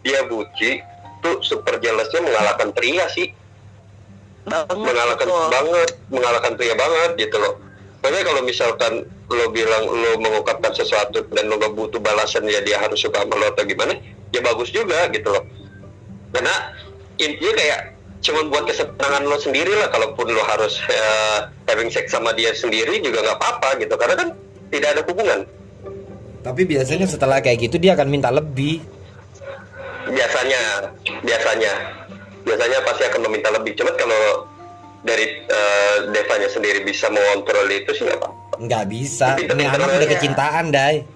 dia 0.00 0.24
buci 0.24 0.80
tuh 1.20 1.42
super 1.42 1.76
jealousnya 1.76 2.22
mengalahkan 2.22 2.72
pria 2.72 3.04
sih 3.10 3.32
banget 4.48 4.72
mengalahkan 4.72 5.26
betul. 5.28 5.48
banget 5.52 5.90
mengalahkan 6.08 6.52
pria 6.56 6.74
banget 6.74 7.10
gitu 7.18 7.36
loh 7.36 7.54
Makanya 7.98 8.30
kalau 8.30 8.42
misalkan 8.46 8.92
lo 9.26 9.50
bilang 9.50 9.84
lo 9.84 10.14
mengungkapkan 10.16 10.70
sesuatu 10.70 11.26
dan 11.34 11.50
lo 11.50 11.58
gak 11.58 11.74
butuh 11.74 11.98
balasan 11.98 12.46
ya 12.46 12.62
dia 12.62 12.78
harus 12.78 13.02
suka 13.02 13.26
sama 13.26 13.34
lo 13.34 13.50
atau 13.50 13.66
gimana 13.66 13.98
ya 14.30 14.40
bagus 14.40 14.70
juga 14.70 15.10
gitu 15.10 15.28
loh 15.28 15.42
karena 16.30 16.54
intinya 17.18 17.52
kayak 17.58 17.80
cuman 18.18 18.50
buat 18.50 18.66
kesenangan 18.66 19.22
lo 19.24 19.38
sendiri 19.38 19.72
lah 19.78 19.88
kalaupun 19.88 20.26
lo 20.28 20.42
harus 20.42 20.82
eh, 20.90 21.38
having 21.66 21.86
sex 21.88 22.10
sama 22.10 22.34
dia 22.34 22.50
sendiri 22.50 22.98
juga 22.98 23.22
nggak 23.22 23.38
apa-apa 23.38 23.78
gitu 23.78 23.94
karena 23.94 24.14
kan 24.16 24.28
tidak 24.68 24.88
ada 24.98 25.02
hubungan 25.06 25.40
Tapi 26.38 26.62
biasanya 26.64 27.04
setelah 27.04 27.42
kayak 27.42 27.68
gitu 27.68 27.76
dia 27.76 27.92
akan 27.92 28.08
minta 28.08 28.30
lebih. 28.30 28.80
biasanya 30.08 30.88
biasanya 31.20 31.72
biasanya 32.42 32.78
pasti 32.80 33.02
akan 33.04 33.20
meminta 33.28 33.52
lebih 33.52 33.76
cuman 33.76 33.94
kalau 33.94 34.48
dari 35.04 35.44
eh, 35.46 35.96
Devanya 36.10 36.48
sendiri 36.48 36.80
bisa 36.82 37.12
mengontrol 37.12 37.68
itu 37.68 37.92
sih 37.92 38.02
nggak 38.08 38.18
apa-apa 38.18 38.38
Nggak 38.58 38.84
bisa. 38.90 39.38
Ini 39.38 39.70
anak 39.70 39.86
udah 39.94 40.08
kecintaan, 40.10 40.74
Dai. 40.74 41.06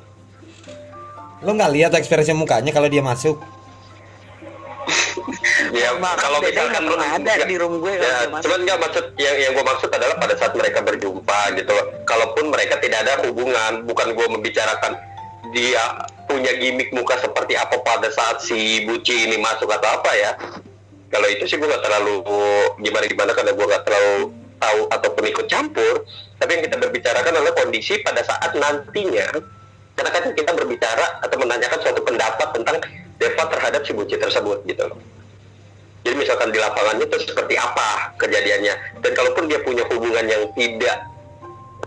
Lo 1.43 1.59
nggak 1.59 1.73
lihat 1.75 1.91
ekspresi 1.91 2.31
mukanya 2.31 2.71
kalau 2.71 2.87
dia 2.87 3.03
masuk? 3.03 3.35
Ya 5.73 5.97
Maaf, 5.97 6.21
kalau 6.21 6.39
misalkan 6.45 6.85
pernah 6.85 7.09
ada 7.17 7.33
ya, 7.33 7.47
di 7.49 7.57
room 7.57 7.81
gue 7.81 7.93
ya, 7.97 8.29
cuman 8.29 8.61
nggak 8.69 8.79
maksud 8.79 9.05
yang 9.17 9.37
yang 9.41 9.53
gue 9.57 9.65
maksud 9.65 9.89
adalah 9.89 10.17
pada 10.21 10.35
saat 10.37 10.53
mereka 10.53 10.85
berjumpa 10.85 11.41
gitu 11.57 11.71
loh. 11.73 11.87
Kalaupun 12.05 12.53
mereka 12.53 12.77
tidak 12.79 13.09
ada 13.09 13.25
hubungan 13.25 13.89
bukan 13.89 14.13
gue 14.13 14.27
membicarakan 14.29 15.01
dia 15.57 16.05
punya 16.29 16.53
gimmick 16.61 16.93
muka 16.93 17.17
seperti 17.19 17.57
apa 17.57 17.81
pada 17.81 18.09
saat 18.13 18.45
si 18.45 18.85
Buci 18.85 19.33
ini 19.33 19.41
masuk 19.41 19.73
atau 19.73 19.89
apa 19.97 20.11
ya. 20.13 20.31
Kalau 21.09 21.29
itu 21.29 21.45
sih 21.49 21.57
gue 21.57 21.69
nggak 21.69 21.85
terlalu 21.85 22.21
gimana 22.85 23.05
gimana 23.09 23.31
karena 23.33 23.53
gue 23.57 23.67
nggak 23.69 23.85
terlalu 23.89 24.17
tahu 24.61 24.81
ataupun 24.93 25.25
ikut 25.29 25.47
campur. 25.49 26.05
Tapi 26.37 26.51
yang 26.59 26.63
kita 26.69 26.77
berbicarakan 26.81 27.33
adalah 27.33 27.55
kondisi 27.57 27.97
pada 28.05 28.21
saat 28.21 28.53
nantinya 28.57 29.29
karena 29.93 30.11
kan 30.11 30.25
kita 30.33 30.51
berbicara 30.57 31.21
atau 31.21 31.37
menanyakan 31.37 31.79
suatu 31.81 32.01
pendapat 32.05 32.49
tentang 32.57 32.77
Deva 33.21 33.45
terhadap 33.47 33.87
si 33.87 33.93
Buci 33.93 34.17
tersebut 34.19 34.65
gitu 34.67 34.89
loh 34.89 35.12
jadi 36.03 36.15
misalkan 36.19 36.51
di 36.51 36.59
lapangannya 36.59 37.07
itu 37.07 37.17
seperti 37.31 37.55
apa 37.55 38.11
kejadiannya? 38.19 38.75
Dan 39.07 39.11
kalaupun 39.15 39.47
dia 39.47 39.63
punya 39.63 39.87
hubungan 39.87 40.27
yang 40.27 40.51
tidak 40.59 40.97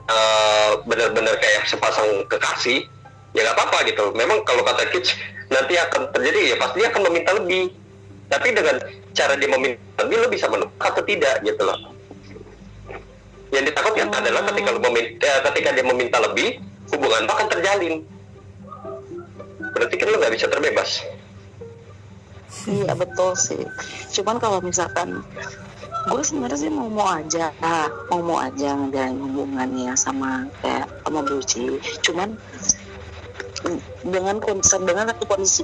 eh, 0.08 0.71
benar-benar 0.88 1.36
kayak 1.43 1.67
sepasang 1.67 2.23
kekasih 2.32 2.88
ya 3.36 3.43
nggak 3.43 3.56
apa-apa 3.60 3.78
gitu. 3.91 4.15
Memang 4.15 4.39
kalau 4.47 4.63
kata 4.63 4.88
kids 4.95 5.12
nanti 5.51 5.75
akan 5.75 6.15
terjadi 6.15 6.56
ya 6.56 6.58
pasti 6.63 6.75
dia 6.80 6.88
akan 6.95 7.04
meminta 7.12 7.32
lebih. 7.36 7.75
Tapi 8.25 8.47
dengan 8.56 8.75
cara 9.12 9.34
dia 9.36 9.49
meminta 9.51 9.99
lebih 10.01 10.15
lo 10.17 10.28
bisa 10.32 10.47
menolak 10.47 10.80
atau 10.80 11.04
tidak 11.04 11.36
gitu 11.43 11.62
loh. 11.67 11.80
Yang 13.51 13.71
ditakutkan 13.71 14.10
adalah 14.15 14.41
ketika 14.47 14.69
lo 14.71 14.80
meminta, 14.80 15.28
eh, 15.28 15.39
ketika 15.51 15.69
dia 15.75 15.86
meminta 15.86 16.17
lebih 16.23 16.63
hubungan 16.95 17.28
lo 17.28 17.32
akan 17.36 17.47
terjalin. 17.51 17.95
Berarti 19.75 19.95
kan 19.99 20.08
lo 20.08 20.17
nggak 20.23 20.34
bisa 20.39 20.47
terbebas 20.47 21.04
Iya 22.65 22.93
betul 22.97 23.38
sih. 23.38 23.62
Cuman 24.17 24.41
kalau 24.41 24.60
misalkan 24.62 25.21
gue 26.06 26.21
sebenarnya 26.21 26.58
sih 26.58 26.69
mau 26.69 26.89
mau 26.89 27.10
aja, 27.10 27.49
mau 28.10 28.21
mau 28.21 28.38
aja 28.41 28.78
ngejalanin 28.78 29.17
hubungannya 29.21 29.93
sama 29.97 30.45
kayak 30.62 30.86
sama 31.06 31.21
Buci. 31.25 31.82
Cuman 32.06 32.38
dengan 34.06 34.38
kondisi 34.38 34.78
dengan 34.86 35.10
satu 35.10 35.25
kondisi 35.25 35.63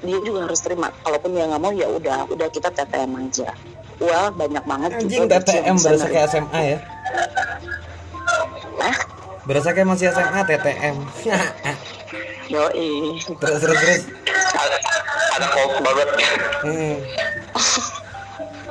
dia 0.00 0.18
juga 0.24 0.48
harus 0.48 0.60
terima. 0.64 0.88
Kalaupun 1.04 1.36
dia 1.36 1.44
nggak 1.48 1.60
mau 1.60 1.72
ya 1.72 1.88
udah, 1.88 2.28
udah 2.28 2.48
kita 2.48 2.72
TTM 2.72 3.12
aja. 3.28 3.52
Well 4.00 4.32
banyak 4.32 4.64
banget 4.64 4.90
Anjing 4.96 5.28
juga 5.28 5.44
TTM 5.44 5.76
berasa 5.76 6.06
kayak 6.08 6.26
SMA 6.32 6.60
ya. 6.64 6.78
Ah, 8.80 8.96
Berasa 9.44 9.76
kayak 9.76 9.88
masih 9.92 10.08
SMA 10.08 10.40
TTM. 10.48 10.96
yoi. 12.48 13.20
terus 13.38 13.58
terus 13.60 13.76
terus. 13.76 14.02
Ada 14.60 14.76
ada 15.36 15.46
hope 15.48 15.76
banget 15.80 16.08
Hmm. 16.60 16.96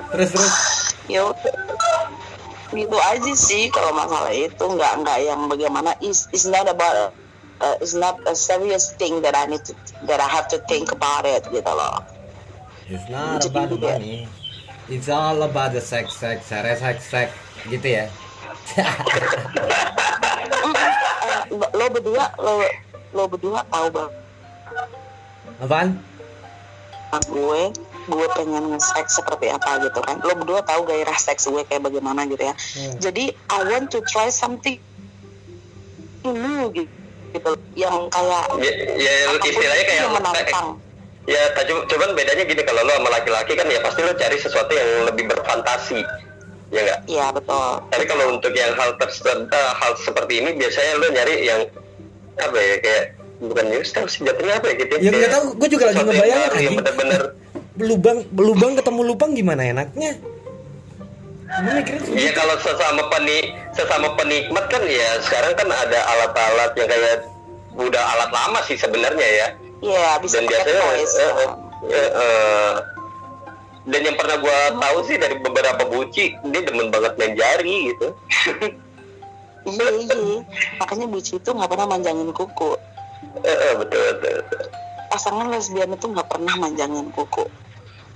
Terus 0.09 0.29
terus. 0.33 0.53
ya 1.09 1.21
udah. 1.25 1.55
gitu 2.69 2.97
aja 3.01 3.33
sih 3.33 3.65
kalau 3.73 3.89
masalah 3.97 4.29
itu 4.29 4.61
nggak 4.61 4.93
nggak 5.01 5.17
yang 5.25 5.49
bagaimana 5.49 5.97
is 6.05 6.29
is 6.29 6.45
not 6.45 6.69
about 6.69 7.09
uh, 7.65 7.75
it's 7.81 7.97
not 7.97 8.21
a 8.29 8.37
serious 8.37 8.93
thing 8.93 9.25
that 9.25 9.33
I 9.33 9.49
need 9.49 9.65
to 9.65 9.73
that 10.05 10.21
I 10.21 10.29
have 10.29 10.45
to 10.53 10.61
think 10.69 10.93
about 10.93 11.25
it 11.25 11.49
gitu 11.49 11.65
loh 11.65 12.05
It's 12.85 13.05
not 13.05 13.45
about 13.45 13.69
the 13.69 13.77
money. 13.77 14.25
It's 14.89 15.09
all 15.09 15.37
about 15.45 15.77
the 15.77 15.81
sex, 15.81 16.17
sex, 16.17 16.49
sex, 16.49 16.81
sex, 16.81 16.97
sex, 17.05 17.29
gitu 17.69 17.85
ya. 17.85 18.05
Eh, 21.19 21.41
lo 21.51 21.85
berdua 21.89 22.25
lo 22.37 22.63
lo 23.13 23.23
berdua 23.27 23.61
tahu 23.67 23.87
banget 23.91 24.13
Apaan? 25.59 25.99
gue 27.09 27.73
gue 28.09 28.27
pengen 28.37 28.69
nge-sex 28.69 29.17
seperti 29.17 29.49
apa 29.49 29.81
gitu 29.81 29.99
kan. 30.05 30.21
Lo 30.21 30.37
berdua 30.37 30.61
tahu 30.61 30.85
gairah 30.85 31.17
seks 31.17 31.49
gue 31.49 31.65
kayak 31.65 31.81
bagaimana 31.81 32.29
gitu 32.29 32.41
ya. 32.45 32.53
Jadi 33.01 33.33
I 33.33 33.59
want 33.65 33.89
to 33.93 34.05
try 34.05 34.29
something 34.29 34.77
dulu 36.21 36.69
gitu 36.73 36.99
gitu. 37.33 37.51
Yang 37.77 37.97
kayak 38.13 38.45
ya, 38.61 38.71
ya 38.97 39.13
apa 39.29 39.37
pun 39.41 39.49
istilahnya 39.49 39.85
kayak 39.85 40.01
yang 40.01 40.13
menantang. 40.13 40.67
Ya 41.29 41.43
tapi 41.53 41.71
cuman 41.85 42.09
bedanya 42.17 42.43
gini 42.45 42.61
kalau 42.65 42.81
lo 42.81 42.93
sama 42.97 43.09
laki-laki 43.13 43.53
kan 43.53 43.67
ya 43.69 43.79
pasti 43.85 44.01
lo 44.01 44.13
cari 44.17 44.37
sesuatu 44.41 44.71
yang 44.73 44.89
lebih 45.13 45.29
berfantasi 45.29 46.01
ya 46.69 46.79
enggak 46.85 46.99
iya 47.05 47.25
betul. 47.29 47.85
Tapi 47.89 48.03
kalau 48.09 48.25
untuk 48.33 48.53
yang 48.53 48.73
hal 48.73 48.97
tertentu 48.97 49.57
hal 49.57 49.91
seperti 50.01 50.41
ini 50.41 50.57
biasanya 50.57 50.91
lo 50.97 51.07
nyari 51.13 51.35
yang 51.45 51.61
apa 52.39 52.57
ya 52.57 52.75
kayak 52.81 53.05
bukan 53.39 53.65
new 53.71 53.83
style 53.87 54.09
sih 54.11 54.27
jatuhnya 54.27 54.59
apa 54.59 54.67
ya 54.71 54.75
gitu 54.83 54.93
Ya? 54.99 55.09
Nggak 55.15 55.31
tahu, 55.31 55.45
gue 55.55 55.67
juga 55.71 55.83
lagi 55.87 55.95
sesuatu 56.03 56.11
yang 56.11 56.23
ngebayangin 56.27 56.71
bener-bener 56.83 57.21
Lubang, 57.79 58.19
lubang 58.35 58.75
ketemu 58.75 59.01
lubang 59.07 59.31
gimana 59.31 59.63
enaknya? 59.63 60.19
Gue 61.49 61.81
Iya 62.13 62.29
gitu. 62.29 62.35
kalau 62.35 62.55
sesama 62.59 63.07
penik 63.07 63.55
sesama 63.73 64.07
penikmat 64.19 64.67
kan 64.67 64.83
ya 64.83 65.17
sekarang 65.23 65.55
kan 65.55 65.71
ada 65.71 65.99
alat-alat 66.03 66.71
yang 66.75 66.87
kayak 66.91 67.17
udah 67.79 68.03
alat 68.15 68.29
lama 68.35 68.59
sih 68.67 68.75
sebenarnya 68.75 69.27
ya. 69.31 69.47
Iya 69.79 70.19
bisa 70.19 70.43
dan 70.43 70.51
biasanya 70.51 70.83
eh, 70.83 70.99
eh, 70.99 71.31
eh, 71.89 72.09
eh, 72.11 72.73
dan 73.87 74.01
yang 74.03 74.17
pernah 74.19 74.37
gua 74.43 74.57
tahu 74.75 74.97
sih 75.07 75.15
dari 75.15 75.35
beberapa 75.39 75.83
buci 75.87 76.23
dia 76.51 76.61
demen 76.67 76.91
banget 76.91 77.15
main 77.15 77.33
jari 77.33 77.95
gitu. 77.95 78.07
Iya 79.65 79.87
iya. 80.03 80.43
Makanya 80.83 81.07
buci 81.07 81.39
itu 81.39 81.49
nggak 81.49 81.69
pernah 81.71 81.87
manjangin 81.97 82.29
kuku 82.35 82.75
Eh, 83.43 83.51
eh, 83.51 83.73
betul, 83.77 84.01
betul, 84.19 84.35
betul. 84.43 84.63
pasangan 85.09 85.47
lesbian 85.49 85.89
itu 85.89 86.05
nggak 86.05 86.27
pernah 86.29 86.53
manjangin 86.61 87.07
kuku 87.11 87.43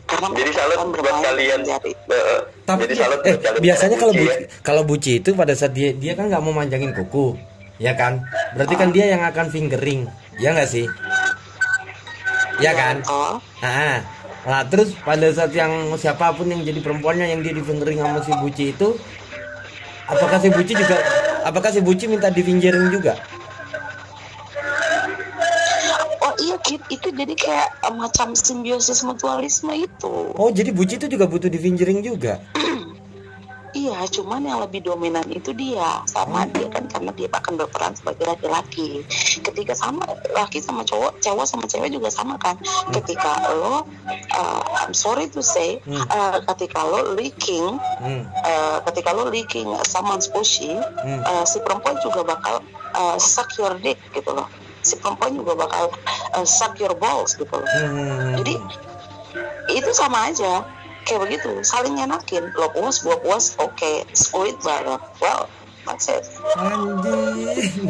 karena 0.03 0.27
jadi 0.35 0.51
salut 0.53 0.77
akan 0.77 0.87
buat 0.93 1.17
kalian 1.25 1.59
jari 1.65 1.91
Eh, 1.95 2.13
eh. 2.13 2.39
Tapi 2.67 2.81
jadi 2.85 2.95
salut 3.01 3.19
eh, 3.23 3.33
buat 3.33 3.41
kalian 3.41 3.61
biasanya 3.63 3.97
kalau 3.97 4.13
buci 4.13 4.29
ya. 4.29 4.47
kalau 4.61 4.83
buci 4.85 5.11
itu 5.23 5.29
pada 5.33 5.53
saat 5.57 5.73
dia 5.73 5.89
dia 5.95 6.13
kan 6.13 6.29
nggak 6.29 6.43
mau 6.43 6.53
manjangin 6.53 6.91
kuku, 6.93 7.33
ya 7.81 7.97
kan? 7.97 8.21
Berarti 8.53 8.75
kan 8.77 8.89
dia 8.93 9.05
yang 9.09 9.23
akan 9.25 9.47
fingering, 9.49 10.05
ya 10.37 10.53
nggak 10.53 10.69
sih? 10.69 10.85
Ya 12.61 12.71
kan? 12.77 13.01
oh 13.09 13.41
Ah, 13.65 14.03
nah 14.45 14.61
terus 14.67 14.93
pada 15.01 15.25
saat 15.33 15.55
yang 15.55 15.71
siapa 15.97 16.35
pun 16.37 16.45
yang 16.45 16.61
jadi 16.61 16.77
perempuannya 16.83 17.25
yang 17.33 17.41
dia 17.41 17.55
di 17.55 17.63
fingering 17.63 17.97
sama 17.97 18.19
si 18.21 18.31
buci 18.37 18.65
itu, 18.75 18.93
apakah 20.05 20.37
si 20.37 20.49
buci 20.53 20.73
juga 20.77 20.97
apakah 21.43 21.69
si 21.73 21.79
buci 21.81 22.05
minta 22.05 22.29
di 22.29 22.43
fingering 22.43 22.91
juga 22.93 23.17
itu 26.71 27.07
jadi 27.11 27.33
kayak 27.35 27.67
eh, 27.83 27.93
macam 27.93 28.31
simbiosis 28.37 29.03
mutualisme 29.03 29.75
itu 29.75 30.31
oh 30.33 30.49
jadi 30.51 30.71
buci 30.71 30.95
itu 31.01 31.07
juga 31.11 31.27
butuh 31.27 31.51
di 31.51 31.59
fingering 31.59 31.99
juga 31.99 32.39
Iya, 33.73 34.05
cuman 34.05 34.45
yang 34.45 34.61
lebih 34.61 34.85
dominan 34.85 35.25
itu 35.33 35.49
dia 35.49 36.05
sama 36.05 36.45
dia 36.45 36.69
kan 36.69 36.85
karena 36.85 37.09
dia 37.09 37.25
akan 37.25 37.57
berperan 37.57 37.97
sebagai 37.97 38.29
laki-laki. 38.29 39.01
Ketika 39.41 39.73
sama 39.73 40.05
laki 40.29 40.61
sama 40.61 40.85
cowok, 40.85 41.17
cowok 41.17 41.45
sama 41.49 41.65
cewek 41.65 41.89
juga 41.89 42.13
sama 42.13 42.37
kan. 42.37 42.53
Ketika 42.93 43.33
lo, 43.57 43.81
uh, 44.37 44.61
I'm 44.77 44.93
sorry 44.93 45.25
to 45.33 45.41
say, 45.41 45.81
Hmm. 45.89 46.05
uh, 46.05 46.37
ketika 46.53 46.85
lo 46.85 47.17
leaking, 47.17 47.81
hmm. 47.81 48.23
uh, 48.45 48.77
ketika 48.93 49.09
lo 49.09 49.33
leaking 49.33 49.65
someone's 49.89 50.29
pussy, 50.29 50.77
Hmm. 50.77 51.25
uh, 51.25 51.41
si 51.41 51.57
perempuan 51.65 51.97
juga 52.05 52.21
bakal 52.29 52.61
uh, 52.93 53.17
suck 53.17 53.57
your 53.57 53.73
dick 53.81 53.97
gitu 54.13 54.37
loh. 54.37 54.45
Si 54.83 54.99
perempuan 54.99 55.39
juga 55.39 55.55
bakal 55.55 55.95
uh, 56.35 56.45
suck 56.45 56.75
your 56.77 56.93
balls 56.99 57.39
gitu 57.39 57.51
loh. 57.51 57.63
Hmm. 57.63 58.35
Jadi 58.43 58.59
itu 59.71 59.89
sama 59.95 60.27
aja 60.29 60.67
kayak 61.03 61.19
begitu 61.27 61.51
saling 61.67 61.99
nyenakin 61.99 62.47
lo 62.55 62.71
puas 62.71 63.03
gua 63.03 63.19
puas 63.19 63.55
oke 63.59 63.91
split 64.15 64.55
bareng 64.63 64.99
well 65.19 65.51
that's 65.83 66.07
it 66.07 66.23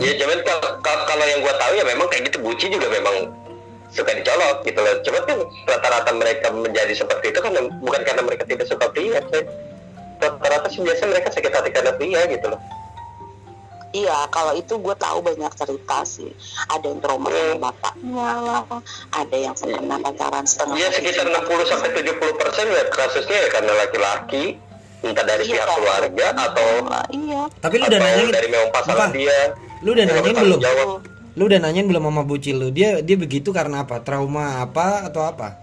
Ya 0.01 0.11
cuman 0.17 0.39
kalau 0.81 1.25
yang 1.29 1.45
gua 1.45 1.53
tahu 1.61 1.73
ya 1.77 1.85
memang 1.85 2.09
kayak 2.09 2.33
gitu 2.33 2.41
buci 2.41 2.73
juga 2.73 2.89
memang 2.89 3.29
suka 3.93 4.09
dicolok 4.17 4.65
gitu 4.65 4.79
loh. 4.81 4.95
Cuman 5.05 5.21
kan 5.29 5.37
rata-rata 5.69 6.11
mereka 6.17 6.49
menjadi 6.49 6.93
seperti 6.97 7.29
itu 7.29 7.39
kan 7.39 7.53
bukan 7.79 8.01
karena 8.01 8.25
mereka 8.25 8.43
tidak 8.49 8.65
suka 8.65 8.89
pria. 8.89 9.21
Rata-rata 10.17 10.67
sih 10.73 10.81
biasa 10.81 11.05
mereka 11.05 11.29
sakit 11.29 11.53
hati 11.53 11.69
karena 11.69 11.93
pria 11.93 12.25
gitu 12.25 12.49
loh. 12.49 12.59
Iya 13.93 14.25
kalau 14.27 14.51
itu 14.51 14.73
gue 14.75 14.95
tahu 14.95 15.21
banyak 15.21 15.53
cerita 15.53 16.01
sih. 16.03 16.29
Ada 16.67 16.85
yang 16.85 16.99
trauma 16.99 17.29
sama 17.29 17.55
bapaknya 17.63 18.29
lah 18.41 18.61
ada 19.11 19.35
yang 19.35 19.53
pernah 19.53 19.97
pacaran 19.97 20.43
setengah 20.43 20.75
Ya 20.75 20.89
sekitar 20.89 21.25
60 21.25 21.63
sampai 21.63 21.89
70 21.95 22.19
persen 22.35 22.65
ya 22.67 22.83
kasusnya 22.89 23.37
ya 23.37 23.49
karena 23.49 23.71
laki-laki 23.77 24.43
entah 24.99 25.21
dari 25.21 25.43
Iya, 25.43 25.53
pihak 25.53 25.67
kan? 25.67 25.75
keluarga 25.77 26.25
atau 26.33 26.67
Nah, 26.87 27.05
iya. 27.09 27.41
Tapi 27.59 27.75
lu 27.75 27.85
udah 27.85 27.99
nanyain 27.99 28.29
dari 28.29 28.47
memang 28.47 28.69
pasangan 28.71 29.09
apa? 29.09 29.15
dia. 29.15 29.39
lu 29.79 29.89
udah 29.91 30.05
nanyain 30.05 30.35
belum? 30.35 30.59
jawab. 30.59 30.87
lu 31.33 31.43
udah 31.45 31.59
nanyain 31.59 31.87
belum 31.87 32.03
sama 32.03 32.23
buci 32.23 32.51
lu? 32.51 32.67
Dia 32.69 32.89
dia 32.99 33.17
begitu 33.17 33.49
karena 33.51 33.83
apa? 33.83 33.99
Trauma 33.99 34.59
apa 34.59 35.07
atau 35.07 35.23
apa 35.23 35.62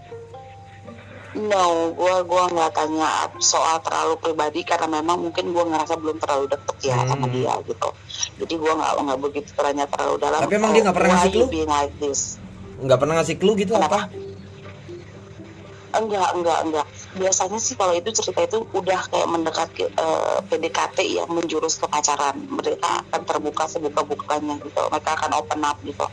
no 1.31 1.95
gue 1.95 2.15
gua 2.27 2.43
nggak 2.47 2.71
tanya 2.75 3.07
soal 3.39 3.79
terlalu 3.79 4.19
pribadi 4.19 4.67
karena 4.67 4.99
memang 4.99 5.15
mungkin 5.17 5.55
gue 5.55 5.63
ngerasa 5.63 5.95
belum 5.95 6.19
terlalu 6.19 6.51
deket 6.51 6.91
ya 6.91 6.97
sama 7.07 7.23
Hmm. 7.23 7.33
dia 7.33 7.53
gitu. 7.63 7.89
Jadi 8.43 8.53
gue 8.59 8.73
nggak 8.75 8.91
nggak 8.99 9.19
begitu 9.21 9.49
tanya 9.55 9.87
terlalu 9.87 10.15
dalam 10.19 10.39
Tapi 10.43 10.55
emang 10.55 10.71
dia 10.75 10.81
nggak 10.83 10.97
pernah 10.97 11.11
ngasih 11.15 11.31
clue? 11.31 11.47
like 11.63 11.93
nggak 12.81 12.99
pernah 12.99 13.13
ngasih 13.15 13.35
clue 13.37 13.55
gitu 13.55 13.73
Kenapa? 13.77 13.87
apa 13.87 14.01
enggak 15.91 16.29
enggak 16.35 16.59
enggak. 16.63 16.85
Biasanya 17.11 17.59
sih 17.59 17.75
kalau 17.75 17.91
itu 17.91 18.09
cerita 18.11 18.39
itu 18.41 18.63
udah 18.71 18.99
kayak 19.07 19.27
mendekati 19.27 19.83
eh, 19.87 20.37
PDKT 20.47 20.97
yang 21.03 21.27
menjurus 21.27 21.75
ke 21.75 21.87
pacaran. 21.87 22.35
Mereka 22.47 23.07
akan 23.11 23.21
terbuka 23.23 23.67
sebuka 23.67 23.99
bukanya 24.01 24.55
gitu. 24.59 24.81
Mereka 24.87 25.11
akan 25.15 25.31
open 25.35 25.61
up 25.63 25.75
gitu. 25.83 26.07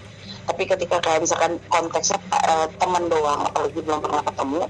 Tapi 0.46 0.62
ketika 0.64 0.98
kayak 0.98 1.22
misalkan 1.22 1.62
konteksnya 1.66 2.18
eh, 2.34 2.66
teman 2.74 3.06
doang 3.06 3.46
apalagi 3.46 3.78
belum 3.78 4.02
pernah 4.02 4.22
ketemu 4.22 4.62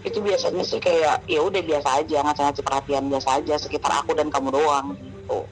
itu 0.00 0.18
biasanya 0.24 0.64
sih 0.64 0.80
kayak 0.80 1.28
ya 1.28 1.40
udah 1.44 1.60
biasa 1.60 1.88
aja 2.00 2.16
ngasih-ngasih 2.24 2.64
perhatian 2.64 3.04
biasa 3.12 3.28
aja 3.44 3.54
sekitar 3.60 3.92
aku 4.00 4.16
dan 4.16 4.32
kamu 4.32 4.48
doang 4.56 4.96
gitu. 4.96 5.44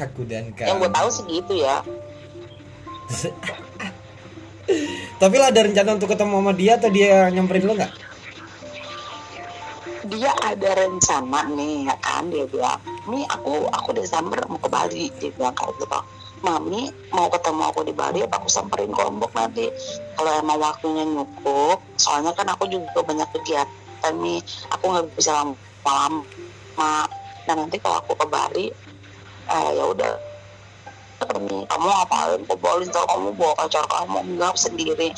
Aku 0.00 0.22
dan 0.24 0.54
yang 0.56 0.78
gue 0.80 0.88
kamu 0.88 0.94
tahu 0.94 1.08
sih 1.12 1.24
gitu 1.28 1.52
ya. 1.60 1.82
Tapi 5.20 5.34
lah 5.36 5.50
ada 5.50 5.66
rencana 5.66 5.98
untuk 5.98 6.14
ketemu 6.14 6.34
sama 6.40 6.52
dia 6.54 6.72
atau 6.78 6.88
dia 6.88 7.28
nyamperin 7.28 7.66
lu 7.66 7.74
nggak? 7.76 7.92
Dia 10.08 10.32
ada 10.46 10.70
rencana 10.78 11.40
nih 11.52 11.90
ya 11.90 11.96
kan? 12.00 12.30
Dia 12.30 12.46
bilang 12.48 12.80
nih 13.10 13.26
aku 13.28 13.68
aku 13.68 13.90
Desember 13.92 14.40
mau 14.46 14.56
ke 14.62 14.70
Bali. 14.70 15.12
Dia 15.18 15.30
bilang 15.34 15.52
kayak 15.52 15.76
gitu. 15.76 16.00
Mami 16.40 16.88
mau 17.12 17.28
ketemu 17.28 17.62
aku 17.68 17.84
di 17.84 17.92
Bali 17.92 18.24
apa 18.24 18.40
aku 18.40 18.48
samperin 18.48 18.96
ke 18.96 19.00
Lombok 19.04 19.28
nanti? 19.36 19.68
Kalau 20.16 20.32
emang 20.40 20.56
waktunya 20.56 21.04
nyukup 21.04 21.84
soalnya 22.00 22.32
kan 22.32 22.48
aku 22.48 22.64
juga 22.64 23.04
banyak 23.04 23.28
kegiatan 23.36 23.79
nih 24.08 24.40
aku 24.72 24.84
nggak 24.88 25.06
bisa 25.12 25.44
lama-lama. 25.84 27.06
Dan 27.44 27.66
nanti 27.66 27.76
kalau 27.82 28.00
aku 28.00 28.12
ke 28.16 28.26
Bali 28.28 28.66
eh, 29.50 29.68
ya 29.76 29.84
udah. 29.90 30.14
Kamu 31.20 31.84
ngapain 31.84 32.40
kok 32.48 32.58
Bali? 32.64 32.88
Ntar 32.88 33.04
kamu 33.04 33.36
bawa 33.36 33.52
pacar 33.60 33.84
kamu 33.84 34.18
enggak 34.24 34.56
sendiri. 34.56 35.12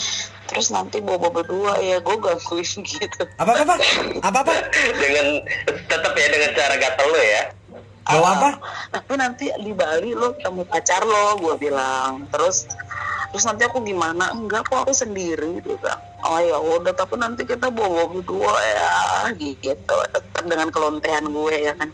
Terus 0.51 0.75
nanti 0.75 0.99
bawa 0.99 1.31
berdua 1.31 1.79
ya 1.79 2.03
gue 2.03 2.17
gangguin 2.19 2.83
gitu. 2.91 3.23
Apa 3.39 3.63
apa 3.63 3.79
apa? 3.79 4.29
Apa 4.43 4.53
dengan 4.99 5.47
tetap 5.87 6.13
ya 6.19 6.27
dengan 6.27 6.51
cara 6.59 6.75
gatel 6.75 7.07
lo 7.07 7.23
ya. 7.23 7.43
bawa 8.03 8.19
Ah, 8.19 8.35
apa 8.35 8.51
tapi 8.91 9.15
nanti 9.15 9.47
di 9.63 9.71
Bali 9.71 10.11
lo 10.11 10.35
ketemu 10.35 10.67
pacar 10.67 11.07
lo 11.07 11.39
gue 11.39 11.55
bilang. 11.71 12.27
Terus 12.35 12.67
terus 13.31 13.45
nanti 13.47 13.63
aku 13.63 13.79
gimana? 13.87 14.35
Enggak 14.35 14.67
kok 14.67 14.83
aku 14.83 14.93
sendiri 14.93 15.63
bilang 15.63 16.12
oh 16.23 16.39
ya 16.39 16.59
udah 16.59 16.95
tapi 16.95 17.19
nanti 17.19 17.43
kita 17.43 17.69
bawa 17.69 18.07
berdua 18.09 18.55
ya 18.63 18.93
gitu. 19.37 19.97
Tetap 20.15 20.45
dengan 20.47 20.69
kelontehan 20.71 21.27
gue 21.31 21.55
ya 21.59 21.73
kan. 21.77 21.91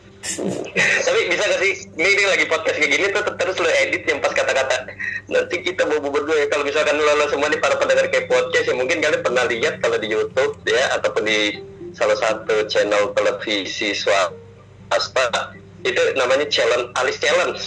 Tapi 0.78 1.20
bisa 1.30 1.42
gak 1.46 1.60
sih? 1.62 1.74
Ini, 1.96 2.10
ini 2.10 2.24
lagi 2.26 2.44
podcast 2.50 2.76
kayak 2.76 2.90
gini 2.90 3.04
tuh 3.14 3.22
terus 3.38 3.56
lo 3.62 3.70
edit 3.70 4.02
yang 4.04 4.20
pas 4.20 4.34
kata-kata 4.34 4.92
nanti 5.30 5.56
kita 5.64 5.88
bobo 5.88 6.12
berdua 6.12 6.44
ya. 6.44 6.46
Kalau 6.52 6.64
misalkan 6.66 7.00
lo, 7.00 7.12
lo 7.16 7.26
semua 7.32 7.48
nih 7.48 7.60
para 7.60 7.80
pendengar 7.80 8.06
kayak 8.12 8.28
podcast 8.28 8.66
ya 8.68 8.74
mungkin 8.76 9.00
kalian 9.00 9.22
pernah 9.24 9.44
lihat 9.48 9.80
kalau 9.80 9.96
di 9.96 10.08
YouTube 10.10 10.54
ya 10.68 10.98
ataupun 11.00 11.24
di 11.24 11.62
salah 11.96 12.18
satu 12.20 12.68
channel 12.68 13.16
televisi 13.16 13.96
swasta 13.96 15.56
itu 15.86 16.02
namanya 16.18 16.46
challenge 16.50 16.90
Alice 16.98 17.20
Challenge. 17.22 17.62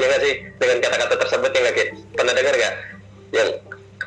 Ya 0.00 0.04
nggak 0.08 0.22
sih? 0.24 0.34
Dengan 0.60 0.78
kata-kata 0.80 1.14
tersebut 1.26 1.50
ya 1.52 1.60
nggak 1.64 1.76
Kit? 1.76 1.88
pernah 2.16 2.32
dengar 2.36 2.54
nggak? 2.56 2.74
Yang 3.30 3.48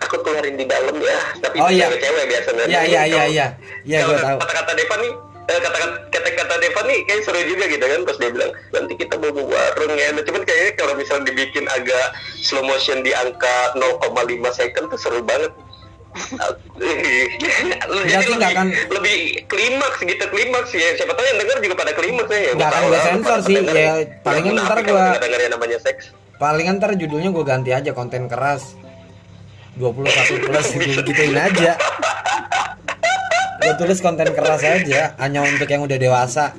aku 0.04 0.16
keluarin 0.20 0.56
di 0.56 0.66
dalam 0.66 0.96
ya. 0.96 1.18
Tapi 1.40 1.56
Oh, 1.58 1.68
iya. 1.68 1.88
cewek-cewek 1.88 2.26
biasanya. 2.28 2.64
Iya, 2.66 2.82
iya, 2.84 3.02
iya, 3.06 3.24
iya. 3.26 3.48
Iya, 3.84 3.98
Kalau 4.02 4.12
gua 4.12 4.24
tahu. 4.24 4.38
kata-kata 4.42 4.72
Deva 4.74 4.96
nih 4.98 5.12
eh, 5.44 5.60
kata-kata 5.60 5.96
kata-kata 6.10 6.56
Deva 6.58 6.82
nih 6.84 7.00
kayak 7.04 7.22
seru 7.22 7.42
juga 7.44 7.66
gitu 7.68 7.84
kan 7.84 8.02
pas 8.04 8.16
dia 8.16 8.30
bilang 8.30 8.52
nanti 8.72 8.94
kita 8.96 9.16
bobo 9.16 9.42
bareng 9.46 9.94
ya. 9.94 10.08
Nah, 10.12 10.24
cuman 10.24 10.42
kayaknya 10.42 10.72
kalau 10.76 10.94
misalnya 10.94 11.26
dibikin 11.28 11.66
agak 11.68 12.06
slow 12.38 12.64
motion 12.64 13.02
di 13.02 13.12
angka 13.12 13.76
0,5 13.76 14.08
second 14.52 14.86
tuh 14.88 15.00
seru 15.00 15.20
banget. 15.22 15.52
Berarti 16.78 18.30
lebih, 18.30 18.46
akan- 18.46 18.74
lebih 18.92 19.18
klimaks 19.50 20.00
gitu 20.00 20.24
klimaks 20.30 20.72
ya. 20.72 20.90
Siapa 20.94 21.12
tahu 21.12 21.26
yang 21.26 21.40
denger 21.42 21.58
juga 21.60 21.76
pada 21.76 21.92
klimaks 21.92 22.30
ya 22.30 22.54
Nggak 22.54 22.70
akan 22.70 22.82
gua 22.86 23.00
sensor 23.02 23.38
sih, 23.42 23.56
ya, 23.66 23.94
palingan 24.22 24.54
ntar 24.60 24.78
seks. 25.82 26.04
Palingan 26.38 26.76
ntar 26.78 26.94
judulnya 26.94 27.30
gue 27.30 27.46
ganti 27.46 27.72
aja 27.72 27.92
konten 27.92 28.28
keras 28.28 28.76
21 29.78 30.46
plus 30.46 30.68
gitu. 30.78 31.00
Gituin 31.02 31.38
aja. 31.38 31.72
Gue 33.64 33.74
tulis 33.80 34.00
konten 34.04 34.28
keras 34.36 34.62
aja 34.62 35.16
hanya 35.18 35.40
untuk 35.42 35.66
yang 35.66 35.82
udah 35.88 35.98
dewasa. 35.98 36.54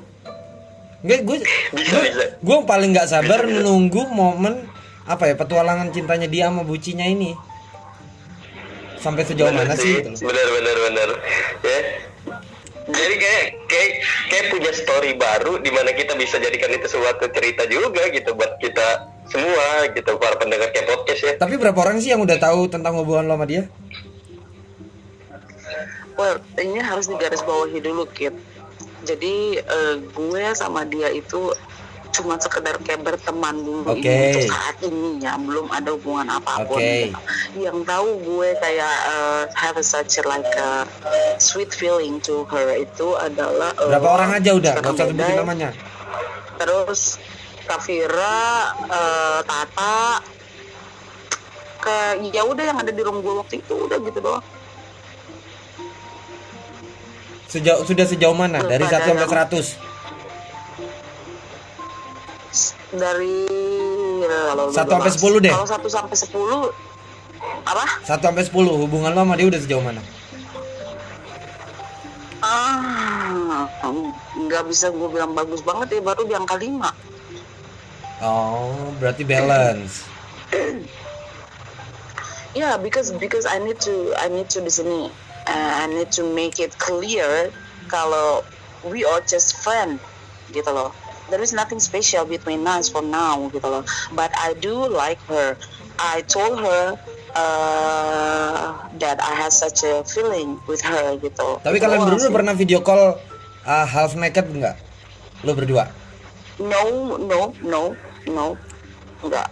Enggak, 1.05 1.21
gue 1.29 1.37
bisa. 1.77 1.97
gue 2.41 2.57
paling 2.65 2.97
nggak 2.97 3.09
sabar 3.13 3.45
menunggu 3.45 4.09
momen 4.09 4.65
apa 5.05 5.29
ya 5.29 5.35
petualangan 5.37 5.93
cintanya 5.93 6.25
dia 6.25 6.49
sama 6.49 6.65
bucinya 6.65 7.05
ini. 7.05 7.37
Sampai 9.05 9.29
sejauh 9.29 9.53
mana 9.53 9.77
sih 9.77 10.01
gitu 10.01 10.17
loh. 10.17 10.19
bener 10.33 10.49
bener 10.49 10.77
bener. 10.81 11.09
Ya. 11.61 11.81
Jadi 12.85 13.15
kayak 13.21 13.45
kayak 13.69 13.91
kayak 14.33 14.47
punya 14.49 14.73
story 14.73 15.13
baru 15.21 15.61
di 15.61 15.69
mana 15.73 15.93
kita 15.93 16.17
bisa 16.17 16.41
jadikan 16.41 16.73
itu 16.73 16.89
suatu 16.89 17.29
cerita 17.33 17.69
juga 17.69 18.09
gitu 18.09 18.33
buat 18.33 18.57
kita 18.61 19.14
semua 19.29 19.89
gitu 19.93 20.11
para 20.21 20.37
pendengar 20.37 20.69
kayak 20.71 20.87
podcast 20.89 21.21
ya. 21.25 21.33
Tapi 21.41 21.55
berapa 21.57 21.79
orang 21.81 21.99
sih 22.01 22.13
yang 22.13 22.21
udah 22.23 22.37
tahu 22.37 22.69
tentang 22.69 22.97
hubungan 23.01 23.29
lo 23.29 23.35
sama 23.37 23.47
dia? 23.49 23.63
Well 26.15 26.39
ini 26.61 26.79
harus 26.79 27.11
digarisbawahi 27.11 27.79
dulu 27.83 28.07
Kit. 28.13 28.35
Jadi 29.05 29.59
eh, 29.61 29.95
gue 30.01 30.45
sama 30.57 30.87
dia 30.89 31.11
itu 31.13 31.53
cuma 32.15 32.39
sekedar 32.39 32.79
kayak 32.79 33.03
berteman 33.03 33.59
dulu 33.59 33.91
ini 33.99 34.07
untuk 34.07 34.47
saat 34.47 34.79
ini 34.87 35.19
ya 35.19 35.35
belum 35.35 35.67
ada 35.67 35.91
hubungan 35.99 36.31
apa 36.31 36.63
pun. 36.63 36.79
Oke. 36.79 37.11
gitu. 37.11 37.19
yang 37.59 37.83
tahu 37.83 38.23
gue 38.23 38.55
kayak 38.63 38.97
eh, 39.11 39.43
have 39.59 39.79
such 39.83 40.23
like 40.23 40.47
a 40.55 40.87
sweet 41.43 41.75
feeling 41.75 42.23
to 42.23 42.47
her 42.47 42.71
itu 42.79 43.19
adalah 43.19 43.75
eh, 43.75 43.91
berapa 43.91 44.09
orang 44.15 44.31
aja 44.39 44.51
udah? 44.55 44.73
Sekarang 44.79 44.95
gak 44.95 44.95
usah 44.95 45.07
sebutin 45.11 45.37
namanya. 45.43 45.71
Terus 46.55 47.19
Kavira 47.65 48.41
eh, 48.87 49.41
Tata. 49.43 50.21
Ke 51.81 51.97
ya 52.27 52.43
udah 52.43 52.65
yang 52.65 52.79
ada 52.79 52.89
di 52.89 53.03
room 53.03 53.21
gue 53.21 53.35
waktu 53.35 53.61
itu 53.61 53.75
udah 53.77 53.99
gitu 54.01 54.19
doang. 54.21 54.45
Sejauh 57.47 57.85
sudah 57.85 58.03
sejauh 58.03 58.35
mana? 58.35 58.59
Dari 58.61 58.83
1 58.83 58.89
sampai 58.89 59.29
100 59.29 59.93
dari 62.95 63.43
kalau 64.47 64.71
lu 64.71 64.73
Satu 64.73 64.91
sampai 64.95 65.11
mas- 65.11 65.17
sepuluh 65.19 65.39
deh. 65.43 65.51
kalau 65.51 65.67
satu 65.67 65.89
sampai 65.91 66.15
sepuluh 66.15 66.61
apa? 67.67 67.85
1 68.07 68.23
sampai 68.23 68.43
10 68.47 68.55
hubungan 68.79 69.11
lo 69.11 69.27
sama 69.27 69.35
dia 69.35 69.47
udah 69.51 69.61
sejauh 69.61 69.83
mana? 69.83 69.99
ah 72.39 73.65
nggak 74.37 74.69
bisa 74.69 74.93
gue 74.93 75.09
bilang 75.09 75.33
bagus 75.33 75.65
banget 75.65 75.97
ya 75.97 76.01
baru 76.05 76.29
di 76.29 76.37
angka 76.37 76.55
lima 76.55 76.93
Oh, 78.23 78.95
berarti 79.01 79.27
balance. 79.27 80.07
Yeah, 82.55 82.79
because 82.79 83.11
because 83.11 83.51
I 83.51 83.59
need 83.59 83.83
to 83.83 84.15
I 84.15 84.31
need 84.31 84.47
to 84.55 84.63
di 84.63 84.71
sini 84.71 85.11
uh, 85.51 85.73
I 85.83 85.91
need 85.91 86.15
to 86.15 86.23
make 86.23 86.63
it 86.63 86.79
clear 86.79 87.51
kalau 87.91 88.47
we 88.87 89.03
are 89.03 89.19
just 89.27 89.59
friend 89.59 89.99
gitu 90.55 90.71
loh. 90.71 90.95
There 91.35 91.43
is 91.43 91.51
nothing 91.51 91.83
special 91.83 92.23
between 92.23 92.63
us 92.63 92.87
for 92.87 93.03
now 93.03 93.51
gitu 93.51 93.67
loh. 93.67 93.83
But 94.15 94.31
I 94.39 94.55
do 94.55 94.87
like 94.87 95.19
her. 95.27 95.59
I 95.99 96.23
told 96.31 96.63
her 96.63 96.95
uh, 97.35 98.87
that 99.03 99.19
I 99.19 99.33
have 99.35 99.51
such 99.51 99.83
a 99.83 100.07
feeling 100.07 100.63
with 100.71 100.79
her 100.87 101.19
gitu. 101.19 101.59
Tapi 101.59 101.83
kalian 101.83 102.07
berdua 102.07 102.31
pernah 102.31 102.55
video 102.55 102.87
call 102.87 103.19
uh, 103.67 103.87
half 103.89 104.15
naked 104.15 104.47
nggak? 104.47 104.79
Lo 105.43 105.59
berdua? 105.59 106.04
No, 106.55 107.19
no, 107.19 107.51
no, 107.67 107.83
no, 108.31 108.47
enggak. 109.27 109.49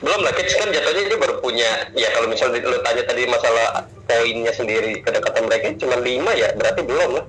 belum 0.00 0.24
lah 0.24 0.32
kids 0.32 0.56
kan 0.56 0.72
jatuhnya 0.72 1.12
dia 1.12 1.18
baru 1.20 1.44
punya 1.44 1.70
ya 1.92 2.08
kalau 2.16 2.24
misalnya 2.24 2.56
lu 2.64 2.80
tanya 2.80 3.04
tadi 3.04 3.28
masalah 3.28 3.84
poinnya 4.08 4.48
sendiri 4.48 4.96
kedekatan 5.04 5.44
mereka 5.44 5.76
cuma 5.76 6.00
lima 6.00 6.32
ya 6.32 6.48
berarti 6.56 6.80
belum 6.88 7.20
lah. 7.20 7.24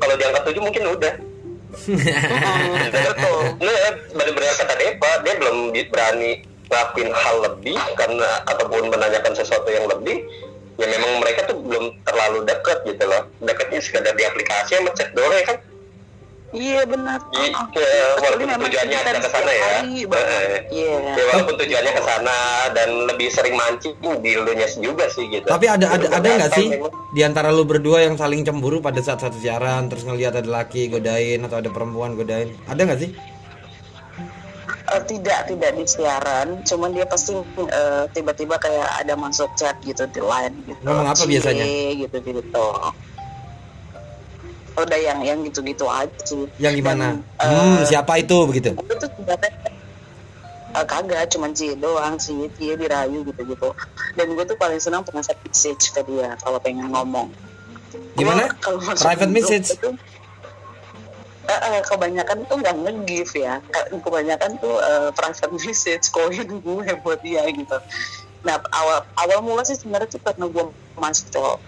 Kalau 0.00 0.14
di 0.16 0.24
angka 0.24 0.40
tujuh 0.48 0.62
mungkin 0.64 0.88
udah. 0.88 1.14
Betul. 2.94 3.40
nah 3.60 3.76
benar-benar 4.14 4.54
kata 4.56 4.74
Deva 4.78 5.10
dia 5.20 5.34
belum 5.36 5.56
di- 5.76 5.90
berani 5.92 6.32
ngelakuin 6.72 7.10
hal 7.12 7.36
lebih 7.44 7.76
karena 7.92 8.28
ataupun 8.48 8.88
menanyakan 8.88 9.34
sesuatu 9.36 9.68
yang 9.68 9.84
lebih 9.84 10.24
ya 10.80 10.86
memang 10.88 11.20
mereka 11.20 11.44
tuh 11.44 11.60
belum 11.60 11.92
terlalu 12.08 12.46
dekat 12.48 12.88
gitu 12.88 13.04
loh. 13.04 13.28
Dekatnya 13.44 13.84
sekadar 13.84 14.16
di 14.16 14.24
aplikasi 14.24 14.80
sama 14.80 14.96
chat 14.96 15.12
doang 15.12 15.28
ya 15.28 15.44
kan 15.44 15.56
Iya 16.54 16.86
benar. 16.86 17.18
Ya, 17.28 17.50
Kecuali 17.66 18.14
walaupun 18.38 18.62
tujuannya 18.62 18.96
ada 18.96 19.10
ke 19.16 19.28
sana 19.28 19.50
ya. 19.50 19.66
Eh, 19.82 20.60
Iya. 20.70 20.94
ya 21.12 21.24
walaupun 21.28 21.54
tujuannya 21.58 21.92
ke 21.92 22.02
sana 22.04 22.36
dan 22.70 22.88
lebih 23.04 23.28
sering 23.28 23.54
mancing 23.54 23.92
di 24.16 24.30
elunya 24.32 24.68
juga 24.72 25.04
sih 25.08 25.26
gitu 25.28 25.44
Tapi 25.44 25.66
ada 25.66 25.86
ada 25.90 26.06
ada 26.08 26.22
nggak 26.30 26.52
sih 26.52 26.66
memang- 26.70 26.94
di 27.10 27.20
antara 27.20 27.50
lu 27.50 27.62
berdua 27.64 28.00
yang 28.00 28.14
saling 28.14 28.42
cemburu 28.42 28.78
pada 28.78 28.98
saat 28.98 29.18
satu 29.18 29.34
siaran 29.36 29.86
terus 29.86 30.02
ngelihat 30.02 30.34
ada 30.36 30.46
laki 30.46 30.86
godain 30.88 31.42
atau 31.42 31.58
ada 31.58 31.68
perempuan 31.68 32.14
godain? 32.14 32.54
Ada 32.64 32.80
nggak 32.84 33.00
sih? 33.00 33.10
Eh, 34.84 35.02
tidak 35.06 35.48
tidak 35.48 35.70
di 35.74 35.84
siaran 35.84 36.62
cuman 36.62 36.92
dia 36.92 37.02
pasti 37.04 37.34
eh, 37.66 38.04
tiba-tiba 38.10 38.54
kayak 38.56 39.00
ada 39.00 39.16
masuk 39.16 39.50
chat 39.54 39.74
gitu 39.80 40.06
di 40.06 40.20
line 40.20 40.54
gitu 40.62 40.78
Ngomong 40.82 41.08
apa 41.08 41.18
Cie, 41.18 41.30
biasanya? 41.32 41.64
gitu 41.98 42.16
gitu 42.22 42.66
udah 44.76 44.98
yang 44.98 45.20
yang 45.22 45.38
gitu-gitu 45.42 45.86
aja 45.86 46.10
sih 46.20 46.50
Yang 46.58 46.74
gimana? 46.82 47.06
Dan, 47.38 47.46
Hmm, 47.46 47.78
eh, 47.78 47.86
siapa 47.86 48.18
itu 48.18 48.34
begitu? 48.44 48.74
sebenarnya 48.74 49.50
eh, 50.74 50.84
kagak 50.84 51.30
cuman 51.30 51.54
cie 51.54 51.78
doang 51.78 52.18
sih 52.18 52.34
cie 52.52 52.74
dirayu 52.74 53.22
gitu-gitu 53.22 53.70
dan 54.12 54.26
gue 54.28 54.44
tuh 54.44 54.58
paling 54.58 54.82
senang 54.82 55.06
pengasih 55.06 55.38
message 55.40 55.94
ke 55.94 56.00
dia 56.02 56.34
kalau 56.40 56.58
pengen 56.58 56.90
ngomong 56.90 57.30
Gimana? 58.14 58.50
Kalau 58.58 58.78
Private 58.78 59.30
message? 59.30 59.74
itu, 59.74 59.90
eh, 61.44 61.60
eh, 61.70 61.80
kebanyakan 61.82 62.42
tuh 62.44 62.56
nggak 62.58 62.74
nge-give 62.76 63.34
ya 63.36 63.62
Ke- 63.64 63.90
kebanyakan 63.94 64.50
tuh 64.58 64.74
eh, 64.76 65.10
private 65.14 65.54
message 65.60 66.10
koin 66.10 66.48
gue 66.48 66.88
buat 67.00 67.20
dia 67.22 67.46
gitu 67.46 67.78
nah 68.42 68.58
awal 68.72 68.98
awal 69.16 69.38
mula 69.40 69.62
sih 69.62 69.74
sebenarnya 69.74 70.10
tuh 70.10 70.20
karena 70.20 70.46
gue 70.46 70.64
masuk 70.94 71.26
cowok 71.30 71.58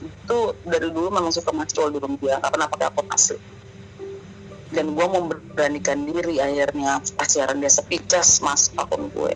itu 0.00 0.38
dari 0.64 0.88
dulu 0.88 1.12
memang 1.12 1.32
suka 1.32 1.52
masuk 1.52 1.72
cowok 1.76 1.90
di 1.92 1.98
rumah 2.00 2.18
dia 2.20 2.34
nggak 2.40 2.52
pernah 2.56 2.68
pakai 2.72 2.86
akun 2.88 3.08
asli 3.12 3.38
dan 4.70 4.94
gue 4.94 5.06
memberanikan 5.06 5.98
diri 6.06 6.38
akhirnya 6.38 7.02
pas 7.18 7.26
siaran 7.26 7.58
dia 7.58 7.70
sepi 7.70 7.98
cas 8.06 8.38
masuk 8.38 8.78
akun 8.78 9.10
gue. 9.10 9.34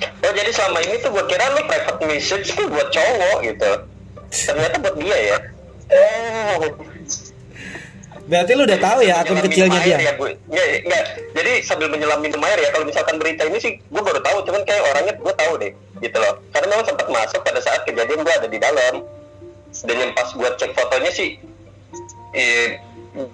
Oh 0.00 0.32
jadi 0.32 0.48
selama 0.48 0.80
ini 0.80 0.96
tuh 1.04 1.12
gue 1.12 1.24
kira 1.28 1.44
lu 1.52 1.60
private 1.68 2.00
message 2.08 2.56
tuh 2.56 2.66
buat 2.72 2.88
cowok 2.88 3.38
gitu. 3.44 3.72
Ternyata 4.32 4.76
buat 4.80 4.96
dia 4.96 5.18
ya? 5.20 5.38
Oh. 5.92 6.72
Berarti 8.30 8.52
lu 8.56 8.62
udah 8.64 8.80
tahu 8.80 8.98
ya 9.04 9.14
akun 9.20 9.44
kecilnya 9.44 9.80
dia. 9.84 9.96
ya 10.00 10.12
gue 10.16 10.30
nggak, 10.48 10.66
nggak. 10.88 11.04
jadi 11.36 11.52
sambil 11.60 11.92
menyelam 11.92 12.24
minum 12.24 12.40
air 12.46 12.64
ya 12.64 12.72
kalau 12.72 12.88
misalkan 12.88 13.20
berita 13.20 13.44
ini 13.44 13.60
sih 13.60 13.76
gue 13.76 14.02
baru 14.02 14.24
tahu. 14.24 14.48
Cuman 14.48 14.64
kayak 14.64 14.82
orangnya 14.88 15.14
gue 15.20 15.34
tahu 15.36 15.52
deh 15.60 15.72
gitu 16.00 16.16
loh. 16.16 16.40
Karena 16.56 16.66
memang 16.72 16.86
sempat 16.88 17.06
masuk 17.12 17.40
pada 17.44 17.60
saat 17.60 17.84
kejadian 17.84 18.24
gue 18.24 18.34
ada 18.40 18.48
di 18.48 18.56
dalam 18.56 19.04
dan 19.86 19.96
yang 19.96 20.12
pas 20.12 20.28
gue 20.30 20.48
cek 20.58 20.74
fotonya 20.74 21.10
sih 21.10 21.38
eh, 22.34 22.78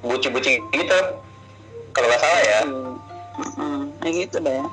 buci-buci 0.00 0.60
gitu 0.72 0.98
kalau 1.92 2.06
nggak 2.08 2.22
salah 2.22 2.42
ya 2.44 2.60
Hmm, 3.36 3.52
hmm, 3.60 3.80
kayak 4.00 4.14
gitu 4.24 4.36
deh 4.40 4.64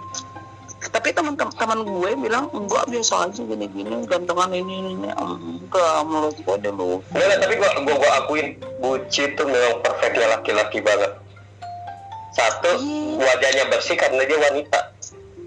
tapi 0.92 1.12
teman-teman 1.12 1.84
gue 1.84 2.12
bilang 2.16 2.48
enggak 2.56 2.88
biasa 2.88 3.28
aja 3.28 3.44
gini-gini 3.44 4.08
gantengan 4.08 4.56
ini 4.56 4.80
ini 4.80 4.90
ini 4.96 5.10
enggak 5.12 5.96
menurut 6.08 6.36
gue 6.40 6.56
deh 6.64 6.72
lu 6.72 7.04
Enggak 7.12 7.44
tapi 7.44 7.60
gua, 7.60 7.70
gua, 7.84 7.96
gua 8.00 8.12
akuin 8.24 8.56
Buci 8.80 9.36
tuh 9.36 9.48
memang 9.48 9.80
perfectnya 9.80 10.28
laki-laki 10.36 10.84
banget. 10.84 11.12
Satu, 12.36 12.84
Iya. 12.84 13.16
wajahnya 13.16 13.64
bersih 13.72 13.96
karena 13.96 14.28
dia 14.28 14.36
wanita. 14.36 14.80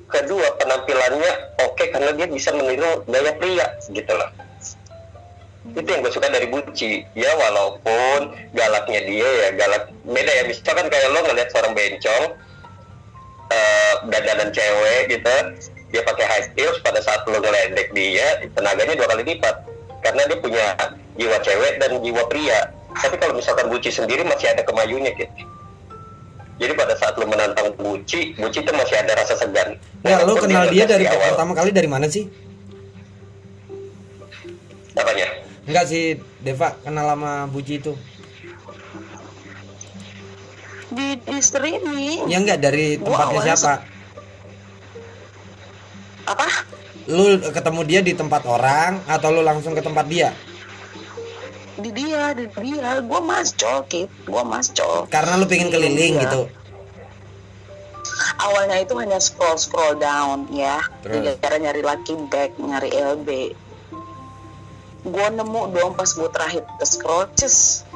Kedua, 0.08 0.46
penampilannya 0.56 1.30
oke 1.60 1.84
karena 1.92 2.16
dia 2.16 2.26
bisa 2.32 2.56
meniru 2.56 3.04
gaya 3.04 3.36
pria 3.36 3.66
gitu 3.92 4.08
loh. 4.08 4.30
Itu 5.74 5.88
yang 5.88 6.00
gue 6.04 6.12
suka 6.12 6.28
dari 6.30 6.46
Buci. 6.46 7.02
Ya 7.18 7.32
walaupun 7.34 8.36
galaknya 8.54 9.00
dia 9.02 9.28
ya 9.28 9.48
galak 9.58 9.90
beda 10.06 10.32
ya. 10.32 10.44
Misalkan 10.46 10.86
kayak 10.86 11.08
lo 11.10 11.24
ngeliat 11.26 11.48
seorang 11.50 11.74
bencong 11.74 12.24
eh 13.46 13.94
dandanan 14.10 14.50
cewek 14.50 15.06
gitu 15.06 15.36
dia 15.94 16.02
pakai 16.02 16.26
high 16.26 16.46
heels 16.58 16.82
pada 16.82 16.98
saat 16.98 17.22
lo 17.30 17.38
ngeledek 17.38 17.94
dia 17.94 18.42
tenaganya 18.58 18.98
dua 18.98 19.06
kali 19.14 19.22
lipat 19.22 19.54
karena 20.02 20.22
dia 20.26 20.38
punya 20.42 20.66
jiwa 21.14 21.38
cewek 21.46 21.78
dan 21.78 21.90
jiwa 22.02 22.26
pria 22.26 22.74
tapi 22.98 23.14
kalau 23.22 23.38
misalkan 23.38 23.70
Buci 23.70 23.94
sendiri 23.94 24.26
masih 24.26 24.50
ada 24.50 24.66
kemayunya 24.66 25.14
gitu 25.14 25.30
jadi 26.58 26.72
pada 26.74 26.98
saat 26.98 27.14
lo 27.14 27.30
menantang 27.30 27.70
Buci 27.78 28.34
Buci 28.34 28.66
itu 28.66 28.72
masih 28.74 28.98
ada 28.98 29.14
rasa 29.14 29.38
segan 29.38 29.78
lu 30.02 30.10
Walaupun 30.10 30.50
kenal 30.50 30.66
dia 30.66 30.84
dari 30.88 31.06
awal. 31.06 31.38
pertama 31.38 31.52
kali 31.54 31.70
dari 31.70 31.88
mana 31.88 32.06
sih? 32.10 32.26
apanya 34.96 35.28
Enggak 35.66 35.84
sih, 35.84 36.14
Deva 36.38 36.78
kenal 36.78 37.06
sama 37.08 37.46
Buji 37.46 37.80
itu. 37.80 37.92
di 40.86 41.18
di 41.18 41.38
streaming 41.42 42.24
Ya 42.24 42.38
enggak 42.38 42.62
dari 42.62 42.94
tempatnya 42.96 43.26
awalnya 43.26 43.52
siapa? 43.52 43.74
apa 46.24 46.46
Lu 47.06 47.22
ketemu 47.44 47.80
dia 47.82 48.00
di 48.00 48.12
tempat 48.12 48.42
orang 48.42 49.02
atau 49.04 49.28
lu 49.30 49.42
langsung 49.42 49.74
ke 49.74 49.80
tempat 49.80 50.06
dia? 50.06 50.30
di 51.76 51.92
dia 51.92 52.32
di 52.32 52.48
dia 52.56 53.04
gue 53.04 53.20
mascol 53.20 53.84
kit 53.84 54.08
gue 54.24 54.42
mascol 54.42 55.04
Karena 55.06 55.36
lu 55.36 55.44
pengen 55.44 55.68
keliling 55.68 56.16
Iya. 56.16 56.22
gitu. 56.24 56.42
awalnya 58.38 58.80
itu 58.80 58.96
hanya 58.96 59.20
scroll 59.20 59.54
scroll 59.54 59.92
down 59.94 60.48
ya 60.48 60.80
Terus? 61.04 61.36
cara 61.36 61.60
nyari 61.60 61.84
lucky 61.84 62.16
back 62.26 62.56
nyari 62.56 62.88
LB 62.88 63.28
gue 65.06 65.26
nemu 65.38 65.62
dong 65.70 65.92
pas 65.94 66.10
gue 66.10 66.28
terakhir 66.34 66.62
ke 66.66 66.84
scroll. 66.86 67.30
Ces 67.38 67.86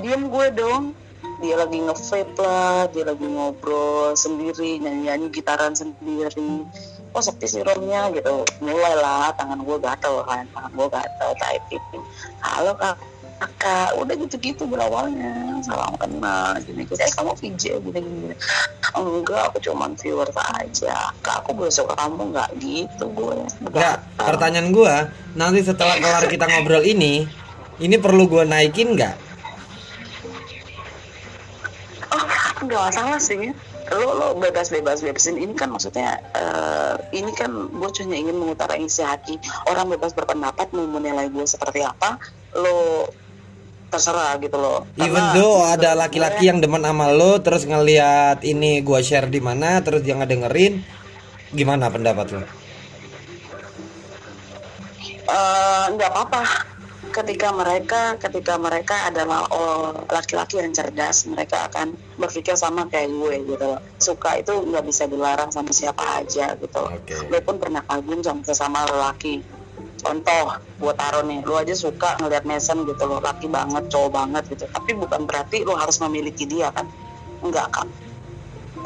diem 0.00 0.28
gue 0.28 0.46
dong. 0.52 0.92
Dia 1.36 1.60
lagi 1.60 1.84
nge-vape 1.84 2.38
lah 2.40 2.88
dia 2.92 3.04
lagi 3.04 3.28
ngobrol 3.28 4.16
sendiri 4.16 4.80
nyanyi 4.80 5.12
nyanyi 5.12 5.26
gitaran 5.32 5.72
sendiri. 5.72 6.64
Sepi 7.16 7.48
sih 7.48 7.64
roomnya 7.64 8.12
gitu. 8.12 8.44
Mulailah 8.60 9.32
tangan 9.40 9.64
gue 9.64 9.76
gatel 9.80 10.20
kan 10.28 10.44
tangan 10.52 10.72
gue 10.76 10.88
gatel 10.92 11.30
typing 11.40 12.04
halo 12.44 12.76
kak 12.76 13.00
kakak 13.36 13.92
udah 14.00 14.14
gitu-gitu 14.16 14.64
berawalnya 14.64 15.60
salam 15.60 15.92
kenal 16.00 16.56
gini 16.64 16.88
gitu 16.88 16.96
eh 16.96 17.12
kamu 17.12 17.32
VJ 17.36 17.64
gini 17.84 17.98
gini 18.00 18.34
enggak 18.96 19.52
aku 19.52 19.58
cuman 19.60 19.92
viewer 19.98 20.28
aja. 20.32 21.12
Kak 21.20 21.44
aku 21.44 21.50
boleh 21.52 21.72
suka 21.72 21.92
kamu 21.98 22.32
nggak 22.32 22.50
gitu 22.60 23.04
gue. 23.12 23.36
Enggak, 23.60 24.00
pertanyaan 24.16 24.68
gua, 24.72 25.12
nanti 25.36 25.60
setelah 25.60 26.00
kelar 26.00 26.24
kita 26.30 26.48
ngobrol 26.48 26.84
ini, 26.84 27.28
ini 27.82 27.96
perlu 28.00 28.24
gua 28.24 28.48
naikin 28.48 28.96
enggak? 28.96 29.16
oh 32.14 32.24
nggak 32.64 32.82
masalah 32.92 33.20
sih. 33.20 33.52
Lo 33.86 34.18
lo 34.18 34.26
bebas 34.34 34.74
bebas 34.74 34.98
bebasin 35.04 35.38
ini 35.38 35.54
kan 35.54 35.70
maksudnya 35.70 36.18
eh, 36.34 36.94
ini 37.14 37.30
kan 37.38 37.70
gue 37.70 37.90
cuma 37.94 38.18
ingin 38.18 38.34
mengutarakan 38.34 38.82
isi 38.82 39.06
hati. 39.06 39.38
Orang 39.70 39.94
bebas 39.94 40.10
berpendapat 40.10 40.74
mau 40.74 40.88
menilai 40.90 41.30
gue 41.30 41.46
seperti 41.46 41.86
apa 41.86 42.18
lo 42.56 43.06
terserah 43.96 44.36
gitu 44.38 44.60
loh. 44.60 44.84
Even 45.00 45.16
Karena 45.16 45.32
though 45.32 45.64
ada 45.64 45.96
menurut 45.96 46.00
laki-laki 46.04 46.44
yang 46.52 46.58
demen 46.60 46.84
sama 46.84 47.08
lo 47.16 47.40
terus 47.40 47.64
ngelihat 47.64 48.44
ini 48.44 48.84
gua 48.84 49.00
share 49.00 49.32
di 49.32 49.40
mana 49.40 49.80
terus 49.80 50.04
dia 50.04 50.14
ngedengerin 50.20 50.84
gimana 51.56 51.88
pendapat 51.88 52.36
lo? 52.36 52.44
Eh, 55.26 55.84
nggak 55.96 56.10
apa-apa. 56.12 56.42
Ketika 57.06 57.48
mereka 57.48 58.20
ketika 58.20 58.60
mereka 58.60 59.08
adalah 59.08 59.48
oh, 59.48 60.04
laki-laki 60.12 60.60
yang 60.60 60.76
cerdas 60.76 61.24
mereka 61.24 61.64
akan 61.72 61.96
berpikir 62.20 62.52
sama 62.60 62.84
kayak 62.92 63.08
gue 63.08 63.56
gitu 63.56 63.64
loh. 63.64 63.80
Suka 63.96 64.36
itu 64.36 64.52
nggak 64.52 64.84
bisa 64.84 65.08
dilarang 65.08 65.48
sama 65.48 65.72
siapa 65.72 66.20
aja 66.20 66.52
gitu 66.60 66.76
loh. 66.76 66.92
Oke. 66.92 67.16
gue 67.16 67.40
pun 67.40 67.56
pernah 67.56 67.80
kagum 67.88 68.20
sama 68.20 68.44
sesama 68.44 68.84
lelaki 68.84 69.40
contoh 70.06 70.54
buat 70.78 70.94
taruh 70.94 71.26
nih 71.26 71.42
lu 71.42 71.58
aja 71.58 71.74
suka 71.74 72.14
ngeliat 72.22 72.46
Mason 72.46 72.86
gitu 72.86 73.02
loh 73.10 73.18
laki 73.18 73.50
banget 73.50 73.90
cowok 73.90 74.10
banget 74.14 74.46
gitu. 74.54 74.70
Tapi 74.70 74.94
bukan 74.94 75.26
berarti 75.26 75.66
lu 75.66 75.74
harus 75.74 75.98
memiliki 75.98 76.46
dia 76.46 76.70
kan? 76.70 76.86
Enggak 77.42 77.74
kan 77.74 77.90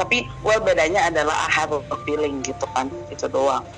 tapi 0.01 0.25
well 0.41 0.57
bedanya 0.65 1.13
adalah 1.13 1.37
I 1.45 1.49
have 1.53 1.77
a 1.77 1.97
feeling 2.09 2.41
gitu 2.41 2.65
kan? 2.73 2.89
Itu 3.13 3.29
doang. 3.29 3.69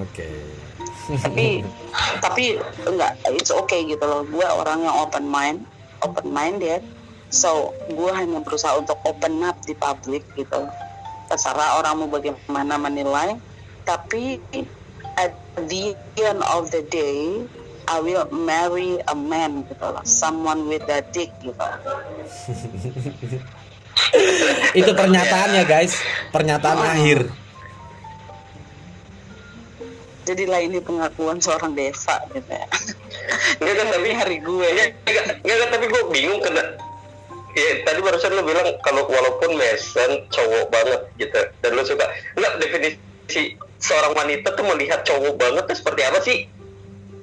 Oke. 0.00 0.28
tapi 1.24 1.64
tapi 2.24 2.60
enggak 2.88 3.20
it's 3.36 3.52
okay 3.52 3.84
gitu 3.84 4.00
loh. 4.00 4.24
Gue 4.24 4.48
orang 4.48 4.88
yang 4.88 4.96
open 4.96 5.28
mind 5.28 5.60
open 6.00 6.32
minded. 6.32 6.80
So 7.28 7.76
gue 7.92 8.08
hanya 8.16 8.40
berusaha 8.40 8.80
untuk 8.80 8.96
open 9.04 9.44
up 9.44 9.60
di 9.68 9.76
publik 9.76 10.24
gitu. 10.40 10.64
Terserah 11.28 11.76
orang 11.76 12.00
mau 12.00 12.08
bagaimana 12.08 12.80
menilai. 12.80 13.36
Tapi 13.84 14.40
at 15.20 15.36
the 15.66 15.98
end 16.22 16.40
of 16.46 16.70
the 16.70 16.86
day 16.86 17.42
I 17.88 17.98
will 18.04 18.28
marry 18.30 19.00
a 19.08 19.16
man 19.16 19.64
gitu 19.66 19.82
loh 19.82 20.04
someone 20.06 20.68
with 20.70 20.86
a 20.86 21.02
dick 21.10 21.32
gitu. 21.40 21.58
Itu 24.78 24.94
pernyataannya 24.94 25.66
guys, 25.66 25.98
pernyataan 26.30 26.78
akhir. 26.78 27.28
jadilah 30.28 30.60
ini 30.60 30.78
pengakuan 30.84 31.40
seorang 31.40 31.72
Deva 31.72 32.16
gitu 32.36 32.52
ya. 32.52 32.68
Enggak 33.64 33.74
kan 33.80 33.86
tapi 33.96 34.08
hari 34.12 34.36
gue. 34.44 34.68
Enggak, 34.68 34.90
enggak, 35.08 35.24
enggak, 35.40 35.68
tapi 35.72 35.84
gue 35.88 36.02
bingung 36.12 36.40
kena. 36.44 36.64
Ya, 37.56 37.72
tadi 37.82 37.98
barusan 38.04 38.36
lu 38.36 38.44
bilang 38.44 38.68
kalau 38.84 39.08
walaupun 39.08 39.56
Mason 39.56 40.28
cowok 40.28 40.68
banget 40.68 41.00
gitu. 41.16 41.40
Dan 41.64 41.70
lu 41.72 41.82
suka. 41.82 42.06
Enggak 42.36 42.52
definisi 42.60 43.56
seorang 43.78 44.12
wanita 44.12 44.52
tuh 44.52 44.64
melihat 44.66 45.00
cowok 45.02 45.34
banget 45.34 45.64
tuh 45.64 45.76
seperti 45.76 46.00
apa 46.02 46.18
sih 46.20 46.38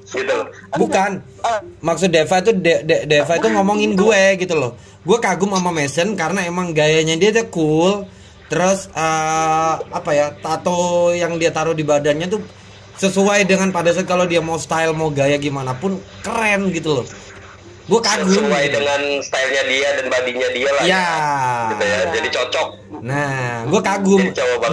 gitu 0.05 0.31
loh 0.31 0.47
Bukan. 0.77 1.11
Eh, 1.41 1.59
Maksud 1.81 2.09
Deva 2.09 2.35
itu 2.37 2.51
De- 2.53 2.83
De- 2.85 3.03
Deva 3.05 3.33
itu 3.35 3.47
ngomongin 3.51 3.97
gue 3.97 4.21
gitu 4.37 4.53
loh. 4.53 4.71
Gue 5.01 5.17
kagum 5.17 5.51
sama 5.51 5.69
Mason 5.69 6.13
karena 6.13 6.45
emang 6.45 6.71
gayanya 6.71 7.17
dia 7.17 7.33
tuh 7.33 7.49
cool. 7.49 7.93
Terus 8.45 8.85
eh, 8.93 9.73
apa 9.81 10.11
ya 10.13 10.29
tato 10.37 11.09
yang 11.11 11.35
dia 11.35 11.49
taruh 11.49 11.73
di 11.73 11.81
badannya 11.81 12.29
tuh 12.29 12.41
sesuai 12.95 13.43
dengan 13.43 13.73
pada 13.73 13.91
saat 13.91 14.07
kalau 14.07 14.23
dia 14.23 14.39
mau 14.39 14.55
style 14.55 14.95
mau 14.95 15.11
gaya 15.11 15.35
gimana 15.35 15.73
pun 15.73 15.97
keren 16.21 16.69
gitu 16.69 17.01
loh. 17.01 17.05
Gue 17.85 18.01
kagum. 18.01 18.33
sesuai 18.33 18.63
gitu. 18.65 18.75
dengan 18.75 19.01
stylenya 19.21 19.63
dia 19.65 19.89
dan 19.93 20.05
badinya 20.09 20.49
dia 20.49 20.69
lah 20.71 20.83
Ya. 20.83 21.05
gitu 21.69 21.83
ya 21.83 21.99
jadi 22.11 22.29
cocok 22.33 22.67
Nah, 23.05 23.69
gue 23.69 23.77
kagum. 23.79 24.21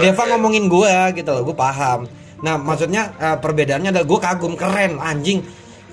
Deva 0.01 0.17
ya. 0.17 0.29
ngomongin 0.33 0.65
gue 0.65 0.89
gitu 1.13 1.29
loh, 1.29 1.41
gue 1.43 1.53
paham. 1.53 2.09
Nah, 2.41 2.57
maksudnya 2.57 3.13
eh, 3.15 3.37
perbedaannya 3.37 3.93
adalah 3.93 4.03
gue 4.03 4.19
kagum, 4.19 4.53
keren, 4.57 4.97
anjing. 4.97 5.45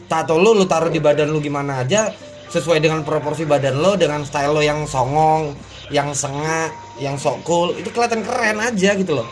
Tato 0.08 0.34
lu 0.34 0.50
lu 0.50 0.64
taruh 0.64 0.88
di 0.88 0.98
badan 0.98 1.28
lu 1.28 1.38
gimana 1.38 1.84
aja 1.84 2.08
sesuai 2.48 2.80
dengan 2.80 3.04
proporsi 3.04 3.44
badan 3.44 3.76
lo 3.76 3.94
dengan 3.94 4.24
style 4.24 4.50
lo 4.50 4.58
yang 4.58 4.82
songong, 4.82 5.52
yang 5.88 6.10
sengak, 6.10 6.72
yang 6.96 7.14
sok 7.14 7.44
cool, 7.44 7.70
itu 7.72 7.86
kelihatan 7.86 8.24
keren 8.24 8.56
aja 8.58 8.90
gitu 8.90 9.12
loh. 9.14 9.28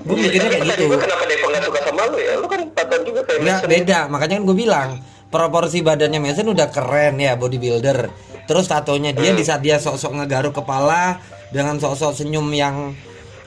Gue 0.00 0.16
mikirnya 0.16 0.48
kayak 0.50 0.64
gitu. 0.74 0.90
kenapa 0.90 1.22
Deva 1.24 1.46
nggak 1.46 1.62
suka 1.62 1.80
sama 1.84 2.02
lu 2.08 2.18
ya 2.18 2.32
lu 2.34 2.46
kan 2.48 2.60
tato 2.72 2.96
juga 3.04 3.20
kayak 3.22 3.38
Enggak 3.38 3.60
Mason. 3.60 3.70
beda, 3.70 3.98
makanya 4.08 4.34
kan 4.34 4.44
gue 4.44 4.56
bilang 4.56 4.88
proporsi 5.34 5.82
badannya 5.82 6.22
Mason 6.22 6.46
udah 6.54 6.70
keren 6.70 7.18
ya 7.18 7.34
bodybuilder. 7.34 8.06
Terus 8.46 8.70
tatonya 8.70 9.10
dia 9.10 9.34
di 9.34 9.42
saat 9.42 9.66
dia 9.66 9.82
sok-sok 9.82 10.22
ngegaruk 10.22 10.54
kepala 10.54 11.18
dengan 11.50 11.82
sok-sok 11.82 12.22
senyum 12.22 12.46
yang 12.54 12.94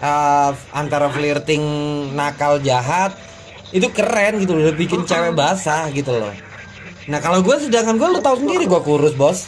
uh, 0.04 0.52
antara 0.76 1.08
flirting 1.08 1.64
nakal 2.12 2.60
jahat 2.60 3.16
itu 3.72 3.88
keren 3.92 4.44
gitu 4.44 4.56
loh, 4.56 4.68
udah 4.68 4.76
bikin 4.76 5.08
cewek 5.08 5.32
basah 5.36 5.88
gitu 5.96 6.12
loh. 6.12 6.34
Nah 7.08 7.20
kalau 7.24 7.40
gue 7.40 7.56
sedangkan 7.56 7.96
gue 7.96 8.08
lu 8.16 8.20
tahu 8.20 8.36
sendiri 8.40 8.64
gue 8.68 8.82
kurus 8.84 9.16
bos, 9.16 9.48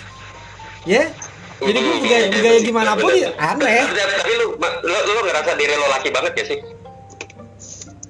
ya. 0.87 1.07
Jadi 1.59 1.75
gue 1.75 1.95
gaya, 2.07 2.27
gaya 2.31 2.59
gimana 2.63 2.95
pun 2.95 3.11
ya 3.15 3.35
aneh. 3.35 3.83
Tapi 3.83 4.33
lu, 4.39 4.55
lu, 4.59 4.99
lu 5.11 5.19
ngerasa 5.27 5.51
diri 5.59 5.75
lo 5.75 5.87
laki 5.91 6.07
banget 6.11 6.33
ya 6.39 6.45
sih? 6.55 6.59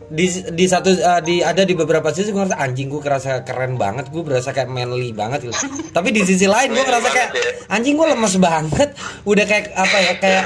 Di 0.10 0.26
di 0.58 0.66
satu 0.66 0.90
uh, 0.90 1.22
di 1.22 1.46
ada 1.46 1.62
di 1.62 1.78
beberapa 1.78 2.10
sisi 2.10 2.34
gue 2.34 2.42
ngerasa 2.42 2.58
anjing 2.58 2.90
gue 2.90 2.98
kerasa 2.98 3.46
keren 3.46 3.78
banget 3.78 4.10
gue 4.10 4.26
berasa 4.26 4.50
kayak 4.50 4.66
manly 4.66 5.14
banget. 5.14 5.46
Gitu 5.46 5.54
tapi 5.96 6.10
di 6.10 6.26
sisi 6.26 6.50
lain 6.50 6.74
gue 6.74 6.82
ngerasa 6.82 7.10
kayak 7.14 7.30
ya. 7.38 7.52
anjing 7.70 7.94
gue 7.94 8.08
lemes 8.10 8.36
banget. 8.42 8.90
Udah 9.22 9.46
kayak 9.46 9.70
apa 9.78 9.98
ya 10.02 10.14
kayak 10.18 10.46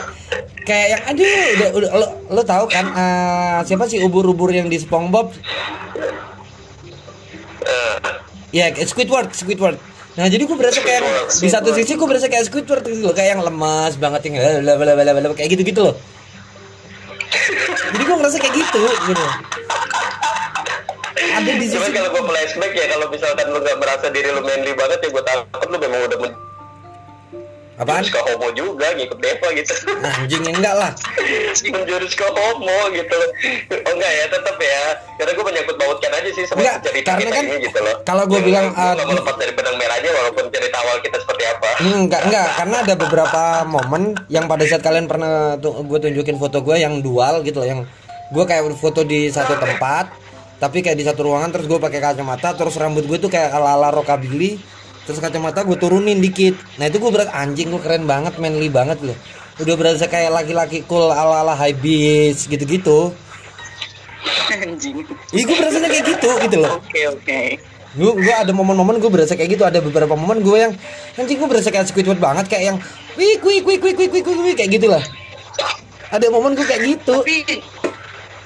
kayak 0.68 0.88
yang 0.92 1.02
aduh 1.08 1.28
udah, 1.56 1.70
udah 1.80 1.90
lo, 1.96 2.08
lo 2.28 2.42
tahu 2.44 2.66
kan 2.68 2.86
uh, 2.92 3.60
siapa 3.64 3.88
sih 3.88 4.04
ubur-ubur 4.04 4.52
yang 4.52 4.68
di 4.68 4.76
SpongeBob? 4.84 5.32
Eh, 7.64 7.98
ya 8.52 8.68
Squidward 8.84 9.32
Squidward. 9.32 9.80
Nah 10.20 10.28
jadi 10.28 10.44
gue 10.44 10.58
berasa 10.60 10.84
kayak 10.84 11.32
di 11.40 11.48
satu 11.48 11.72
sisi 11.72 11.96
gue 11.96 12.08
berasa 12.08 12.28
kayak 12.28 12.52
Squidward 12.52 12.84
gitu 12.84 13.08
loh. 13.08 13.16
Kayak 13.16 13.40
yang 13.40 13.42
lemas 13.48 13.96
banget 13.96 14.28
yang 14.28 14.36
kayak 15.40 15.50
gitu 15.56 15.64
gitu 15.64 15.82
loh 15.88 15.96
jadi 17.94 18.04
gue 18.10 18.16
ngerasa 18.18 18.38
kayak 18.42 18.56
gitu 18.58 18.82
gitu. 19.14 19.26
Ada 21.34 21.52
di 21.58 21.66
Cuman 21.70 21.90
sisi 21.90 21.98
kalau 21.98 22.10
gue 22.14 22.24
flashback 22.26 22.74
ya 22.74 22.86
kalau 22.94 23.06
misalkan 23.10 23.46
lu 23.54 23.60
gak 23.62 23.78
merasa 23.78 24.06
diri 24.10 24.30
lu 24.34 24.42
manly 24.42 24.74
banget 24.74 25.00
ya 25.02 25.10
gue 25.14 25.24
takut 25.24 25.68
lu 25.70 25.78
memang 25.78 26.00
udah 26.10 26.18
apaan? 27.76 28.06
Menjurus 28.06 28.14
ke 28.14 28.22
homo 28.30 28.48
juga 28.54 28.88
ngikut 28.94 29.18
Deva 29.18 29.48
gitu. 29.56 29.74
Anjing 30.04 30.44
enggak 30.50 30.76
lah. 30.78 30.92
Menjurus 31.74 32.14
ke 32.14 32.28
homo 32.28 32.80
gitu. 32.94 33.18
Oh 33.86 33.92
enggak 33.94 34.12
ya 34.14 34.26
tetap 34.30 34.58
ya. 34.58 34.84
Karena 35.18 35.32
gue 35.34 35.46
menyangkut 35.46 35.76
pautkan 35.78 36.12
aja 36.14 36.30
sih 36.34 36.44
sama 36.46 36.60
Enggak, 36.62 36.78
cerita 36.86 37.10
karena 37.14 37.22
kita 37.24 37.34
kan 37.34 37.44
ini 37.46 37.58
gitu 37.66 37.80
loh. 37.82 37.96
kalau 38.04 38.24
gua 38.26 38.40
Ya, 38.40 38.46
bilang, 38.46 38.68
uh, 38.76 38.94
mau 39.08 39.16
lepas 39.16 39.36
dari 39.40 39.54
benang 39.56 39.76
merahnya 39.80 40.12
walaupun 40.12 40.46
cerita 40.52 40.78
awal 40.84 40.98
kita 41.00 41.18
seperti 41.22 41.44
apa. 41.48 41.70
Enggak, 41.80 42.22
enggak, 42.28 42.48
karena 42.60 42.76
ada 42.84 42.94
beberapa 43.00 43.42
momen 43.64 44.04
yang 44.28 44.46
pada 44.52 44.64
saat 44.68 44.84
kalian 44.84 45.08
pernah 45.08 45.56
tuh 45.62 45.80
gue 45.86 46.00
tunjukin 46.02 46.36
foto 46.36 46.60
gue 46.60 46.76
yang 46.82 47.00
dual 47.00 47.40
gitu 47.46 47.64
loh, 47.64 47.68
yang 47.70 47.82
gue 48.34 48.44
kayak 48.44 48.66
foto 48.76 49.06
di 49.06 49.30
satu 49.30 49.56
tempat, 49.56 50.12
tapi 50.60 50.82
kayak 50.82 50.98
di 50.98 51.06
satu 51.06 51.24
ruangan 51.30 51.54
terus 51.54 51.70
gue 51.72 51.80
pakai 51.80 52.00
kacamata, 52.02 52.52
terus 52.58 52.76
rambut 52.76 53.06
gue 53.06 53.18
tuh 53.22 53.32
kayak 53.32 53.54
ala-ala 53.54 53.94
rockabilly, 53.94 54.58
terus 55.04 55.20
kacamata 55.20 55.64
gue 55.68 55.78
turunin 55.80 56.20
dikit. 56.20 56.56
Nah 56.80 56.88
itu 56.88 56.98
gue 57.00 57.12
berat 57.12 57.30
anjing 57.32 57.72
gue 57.72 57.82
keren 57.82 58.08
banget, 58.08 58.40
manly 58.40 58.68
banget 58.72 59.00
loh. 59.04 59.18
Udah 59.62 59.76
berasa 59.78 60.10
kayak 60.10 60.34
laki-laki 60.34 60.82
cool 60.90 61.14
ala-ala 61.14 61.54
high 61.54 61.76
beast 61.76 62.50
gitu-gitu. 62.50 63.14
anjing 64.54 65.04
Iya 65.34 65.44
gue 65.46 65.56
berasanya 65.58 65.90
kayak 65.92 66.06
gitu 66.16 66.30
gitu 66.48 66.58
loh. 66.62 66.72
oke 66.80 67.02
oke 67.20 67.42
gue 67.94 68.12
gue 68.18 68.34
ada 68.34 68.50
momen-momen 68.50 68.98
gue 68.98 69.12
berasa 69.12 69.38
kayak 69.38 69.54
gitu 69.54 69.64
ada 69.70 69.78
beberapa 69.78 70.18
momen 70.18 70.42
gue 70.42 70.58
yang 70.58 70.74
anjing 71.14 71.38
gue 71.38 71.50
berasa 71.50 71.70
kayak 71.70 71.86
Squidward 71.94 72.18
banget 72.18 72.50
kayak 72.50 72.64
yang 72.74 72.78
wih 73.14 73.38
wih 73.46 73.62
wih 73.62 73.78
wih 73.78 73.94
wih 73.94 74.10
wih 74.10 74.38
wih 74.50 74.56
kayak 74.58 74.82
gitulah 74.82 75.04
ada 76.10 76.26
momen 76.34 76.58
gue 76.58 76.66
kayak 76.66 76.82
gitu 76.90 77.22
tapi 77.22 77.62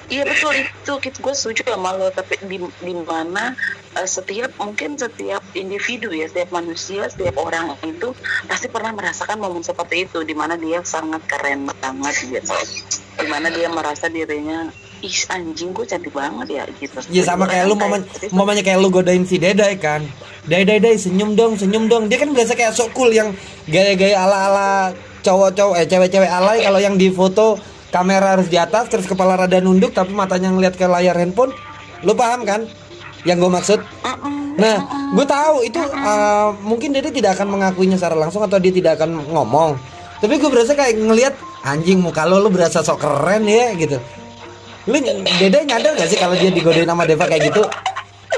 iya 0.08 0.22
betul 0.24 0.52
itu. 0.56 0.92
Kita 1.00 1.18
gue 1.20 1.34
setuju 1.36 1.62
sama 1.72 1.94
lo 1.96 2.08
tapi 2.12 2.40
di 2.44 2.58
di 2.60 2.94
mana 2.96 3.54
eh, 3.96 4.08
setiap 4.08 4.56
mungkin 4.60 4.96
setiap 4.96 5.40
individu 5.54 6.12
ya 6.12 6.28
setiap 6.28 6.52
manusia 6.52 7.08
setiap 7.08 7.36
orang 7.40 7.76
itu 7.84 8.12
pasti 8.48 8.66
pernah 8.68 8.92
merasakan 8.92 9.38
momen 9.40 9.64
seperti 9.64 10.08
itu 10.08 10.24
di 10.24 10.34
mana 10.34 10.56
dia 10.56 10.82
sangat 10.82 11.24
keren 11.28 11.68
banget 11.68 12.14
gitu. 12.28 12.56
Di 13.18 13.26
mana 13.26 13.52
dia 13.52 13.68
merasa 13.70 14.08
dirinya 14.08 14.70
ih 14.98 15.18
anjing 15.30 15.70
gue 15.70 15.86
cantik 15.86 16.10
banget 16.10 16.48
ya 16.58 16.64
gitu. 16.80 16.98
Ya 17.14 17.22
sama 17.22 17.46
kayak 17.46 17.70
lu 17.70 17.78
momen 17.78 18.02
momennya 18.34 18.66
kayak 18.66 18.82
lu 18.82 18.90
godain 18.90 19.22
si 19.22 19.38
Dedai 19.38 19.78
kan. 19.78 20.02
Dai 20.48 20.64
dai 20.64 20.80
dai 20.80 20.96
senyum 20.96 21.36
dong 21.36 21.60
senyum 21.60 21.86
dong. 21.86 22.08
Dia 22.08 22.18
kan 22.18 22.32
berasa 22.32 22.56
kayak 22.56 22.72
sok 22.72 22.96
cool 22.96 23.12
yang 23.12 23.36
gaya-gaya 23.68 24.24
ala-ala 24.24 24.96
cowok-cowok 25.22 25.74
eh 25.82 25.86
cewek-cewek 25.86 26.30
alay 26.30 26.64
kalau 26.64 26.80
yang 26.80 26.96
di 26.96 27.10
foto 27.12 27.58
kamera 27.88 28.36
harus 28.36 28.48
di 28.52 28.60
atas 28.60 28.88
terus 28.92 29.08
kepala 29.08 29.36
rada 29.36 29.58
nunduk 29.60 29.92
tapi 29.96 30.12
matanya 30.12 30.52
ngeliat 30.52 30.74
ke 30.76 30.84
layar 30.84 31.16
handphone 31.16 31.52
lu 32.04 32.12
paham 32.14 32.44
kan 32.44 32.64
yang 33.26 33.40
gue 33.42 33.50
maksud 33.50 33.80
Nah, 34.58 34.76
gue 35.14 35.22
tahu 35.22 35.62
itu 35.62 35.78
uh, 35.78 36.50
mungkin 36.66 36.90
Dede 36.90 37.14
tidak 37.14 37.38
akan 37.38 37.54
mengakuinya 37.54 37.94
secara 37.94 38.18
langsung 38.18 38.42
atau 38.42 38.58
dia 38.58 38.74
tidak 38.74 38.98
akan 38.98 39.22
ngomong. 39.30 39.78
Tapi 40.18 40.34
gue 40.34 40.50
berasa 40.50 40.74
kayak 40.74 40.98
ngelihat 40.98 41.34
anjing 41.62 42.02
muka 42.02 42.26
lo 42.26 42.42
lo 42.42 42.50
berasa 42.50 42.82
sok 42.82 42.98
keren 42.98 43.46
ya 43.46 43.70
gitu. 43.78 44.02
Lu 44.90 44.98
Dede 45.38 45.62
nyadar 45.62 45.94
gak 45.94 46.10
sih 46.10 46.18
kalau 46.18 46.34
dia 46.34 46.50
digodain 46.50 46.90
sama 46.90 47.06
Deva 47.06 47.30
kayak 47.30 47.54
gitu? 47.54 47.62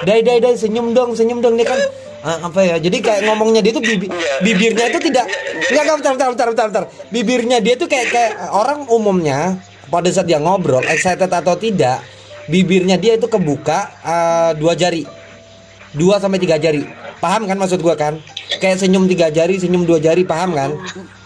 Dai 0.05 0.21
dai 0.21 0.45
dai 0.45 0.61
senyum 0.61 0.93
dong, 0.93 1.17
senyum 1.17 1.41
dong 1.41 1.57
dia 1.57 1.65
kan 1.65 1.81
uh, 2.25 2.39
apa 2.49 2.61
ya? 2.65 2.77
Jadi 2.81 2.99
kayak 3.01 3.21
ngomongnya 3.29 3.61
dia 3.65 3.73
tuh 3.75 3.85
bibi, 3.85 4.07
bibirnya 4.45 4.85
itu 4.93 4.99
tidak 5.11 5.27
enggak 5.71 5.83
enggak 5.85 5.97
bentar, 6.01 6.13
bentar 6.13 6.29
bentar 6.29 6.47
bentar 6.49 6.67
bentar. 6.69 6.85
Bibirnya 7.09 7.59
dia 7.61 7.75
tuh 7.77 7.89
kayak 7.89 8.07
kayak 8.13 8.33
orang 8.53 8.87
umumnya 8.89 9.61
pada 9.91 10.09
saat 10.13 10.31
dia 10.31 10.39
ngobrol 10.39 10.85
excited 10.87 11.29
atau 11.29 11.59
tidak 11.59 12.01
bibirnya 12.47 12.97
dia 12.97 13.19
itu 13.19 13.27
kebuka 13.27 13.79
eh, 14.03 14.51
dua 14.59 14.75
jari. 14.79 15.05
Dua 15.91 16.23
sampai 16.23 16.39
tiga 16.39 16.55
jari. 16.57 16.87
Paham 17.19 17.51
kan 17.51 17.59
maksud 17.59 17.83
gua 17.83 17.99
kan? 17.99 18.17
Kayak 18.63 18.87
senyum 18.87 19.11
tiga 19.11 19.29
jari 19.29 19.59
senyum 19.59 19.83
dua 19.83 19.99
jari 19.99 20.23
paham 20.23 20.55
kan? 20.55 20.71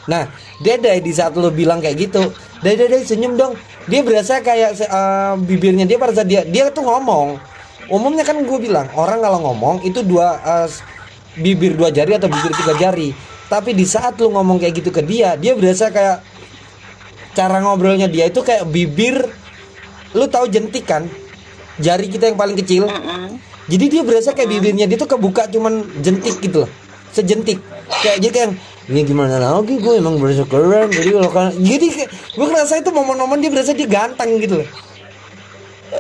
Nah 0.09 0.29
dede 0.61 1.01
di 1.05 1.13
saat 1.13 1.37
lo 1.37 1.53
bilang 1.53 1.81
kayak 1.85 1.97
gitu 2.01 2.33
dede 2.65 2.89
dede 2.89 3.05
senyum 3.05 3.37
dong. 3.37 3.55
Dia 3.85 4.01
berasa 4.01 4.41
kayak 4.41 4.81
eh, 4.81 5.35
bibirnya 5.45 5.85
dia 5.85 6.01
pada 6.01 6.17
saat 6.17 6.29
dia 6.29 6.43
dia 6.49 6.73
tuh 6.73 6.89
ngomong 6.89 7.54
umumnya 7.89 8.25
kan 8.25 8.41
gue 8.41 8.59
bilang 8.59 8.89
orang 8.95 9.21
kalau 9.21 9.39
ngomong 9.43 9.85
itu 9.85 10.01
dua 10.01 10.37
s- 10.65 10.81
bibir 11.35 11.75
dua 11.75 11.91
jari 11.91 12.15
atau 12.15 12.29
bibir 12.29 12.53
tiga 12.55 12.75
jari. 12.79 13.11
Tapi 13.45 13.77
di 13.77 13.85
saat 13.85 14.17
lu 14.19 14.31
ngomong 14.31 14.57
kayak 14.57 14.75
gitu 14.81 14.91
ke 14.91 15.03
dia 15.03 15.37
dia 15.37 15.53
berasa 15.53 15.91
kayak 15.91 16.25
cara 17.35 17.59
ngobrolnya 17.61 18.07
dia 18.07 18.31
itu 18.31 18.41
kayak 18.41 18.65
bibir 18.67 19.27
lu 20.15 20.25
tahu 20.31 20.47
jentik 20.47 20.87
kan? 20.87 21.05
Jari 21.77 22.07
kita 22.07 22.31
yang 22.31 22.39
paling 22.39 22.55
kecil. 22.55 22.87
Jadi 23.65 23.85
dia 23.89 24.03
berasa 24.05 24.31
kayak 24.31 24.49
bibirnya 24.49 24.85
dia 24.87 24.95
tuh 24.95 25.09
kebuka 25.09 25.51
cuman 25.51 25.83
jentik 26.01 26.39
gitu 26.39 26.65
loh. 26.65 26.71
Sejentik. 27.11 27.59
Kayak 28.01 28.17
jadi 28.23 28.33
kayak 28.33 28.51
ini 28.85 29.01
gimana 29.03 29.41
lagi? 29.41 29.81
Gue 29.81 29.97
emang 29.99 30.21
berasa 30.21 30.45
keren. 30.45 30.89
Jadi 30.89 31.11
kalau 31.11 31.31
kan 31.33 31.51
jadi 31.57 31.87
gue 32.09 32.47
ngerasa 32.47 32.79
itu 32.79 32.91
momen-momen 32.93 33.41
dia 33.41 33.51
berasa 33.51 33.73
dia 33.73 33.89
ganteng 33.89 34.39
gitu 34.39 34.63
loh 34.63 34.69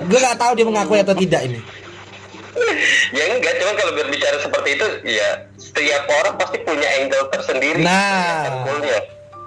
gue 0.02 0.18
nggak 0.18 0.38
tahu 0.38 0.52
dia 0.58 0.66
mengakui 0.66 0.98
atau 0.98 1.14
tidak 1.14 1.42
ini. 1.46 1.60
Ya 3.10 3.24
enggak 3.34 3.54
cuma 3.58 3.72
kalau 3.74 3.92
berbicara 3.98 4.38
seperti 4.38 4.78
itu 4.78 4.86
ya 5.06 5.50
setiap 5.58 6.06
orang 6.22 6.34
pasti 6.38 6.62
punya 6.62 6.86
angle 7.02 7.26
tersendiri. 7.34 7.82
Nah. 7.82 8.46
Angle-nya. 8.46 8.98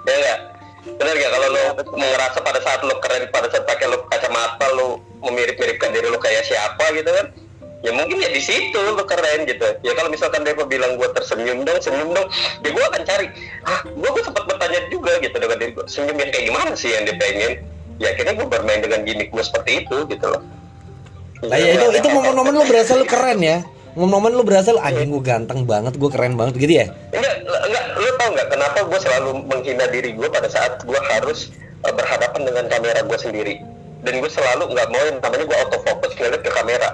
ya 0.04 0.14
enggak? 0.16 0.38
Benar 0.88 1.14
nggak 1.16 1.32
kalau 1.32 1.48
lo 1.52 1.64
ngerasa 1.96 2.38
pada 2.40 2.60
saat 2.64 2.80
lo 2.84 2.96
keren 3.00 3.28
pada 3.32 3.48
saat 3.52 3.64
pakai 3.68 3.86
lo 3.88 4.04
kacamata 4.08 4.66
lo 4.76 5.00
memirip-miripkan 5.24 5.92
diri 5.92 6.08
lo 6.08 6.20
kayak 6.20 6.44
siapa 6.44 6.84
gitu 6.96 7.08
kan? 7.08 7.26
Ya 7.78 7.94
mungkin 7.94 8.18
ya 8.18 8.28
di 8.32 8.42
situ 8.42 8.76
lo 8.76 9.04
keren 9.04 9.48
gitu. 9.48 9.68
Ya 9.84 9.92
kalau 9.96 10.12
misalkan 10.12 10.44
Dewa 10.44 10.64
bilang 10.68 11.00
gue 11.00 11.08
tersenyum 11.12 11.64
dong 11.64 11.80
senyum 11.80 12.12
dong 12.12 12.28
ya 12.64 12.68
gue 12.72 12.84
akan 12.92 13.02
cari 13.08 13.26
ah 13.64 13.80
gue 13.84 14.08
gue 14.08 14.24
sempat 14.24 14.44
bertanya 14.44 14.80
juga 14.92 15.16
gitu 15.20 15.36
dengan 15.36 15.56
diri 15.56 15.72
gue 15.76 15.84
senyum 15.88 16.16
yang 16.16 16.30
kayak 16.32 16.44
gimana 16.44 16.72
sih 16.76 16.92
yang 16.92 17.04
dia 17.08 17.16
pengen 17.16 17.52
ya 17.98 18.14
akhirnya 18.14 18.34
gue 18.38 18.46
bermain 18.46 18.80
dengan 18.80 19.00
gimmick 19.02 19.30
gue 19.34 19.42
seperti 19.42 19.84
itu 19.84 19.96
gitu 20.06 20.26
loh. 20.30 20.42
Nah 21.46 21.58
ya 21.58 21.78
itu 21.78 21.86
itu 21.98 22.08
momen-momen 22.10 22.52
lu 22.54 22.64
berasa 22.66 22.98
lu 22.98 23.06
keren 23.06 23.38
ya. 23.42 23.62
Momen-momen 23.98 24.32
lu 24.38 24.42
berasa 24.46 24.70
lu 24.74 24.80
anjing 24.82 25.10
gue 25.10 25.22
ganteng 25.22 25.66
banget 25.66 25.98
gue 25.98 26.10
keren 26.10 26.38
banget 26.38 26.54
gitu 26.58 26.72
ya? 26.82 26.86
Enggak, 27.10 27.34
enggak, 27.46 27.84
lu 27.98 28.10
tau 28.18 28.30
nggak 28.30 28.48
kenapa 28.54 28.78
gue 28.86 28.98
selalu 29.02 29.30
menghina 29.46 29.86
diri 29.90 30.10
gue 30.14 30.28
pada 30.30 30.46
saat 30.46 30.82
gue 30.86 31.00
harus 31.14 31.50
uh, 31.82 31.94
berhadapan 31.94 32.40
dengan 32.46 32.64
kamera 32.70 33.00
gue 33.02 33.18
sendiri? 33.18 33.54
Dan 34.06 34.22
gue 34.22 34.30
selalu 34.30 34.70
nggak 34.70 34.88
mau 34.94 35.02
yang 35.02 35.18
namanya 35.18 35.44
gue 35.46 35.58
autofocus 35.66 36.14
ngeliat 36.14 36.42
ke 36.42 36.50
kamera. 36.54 36.88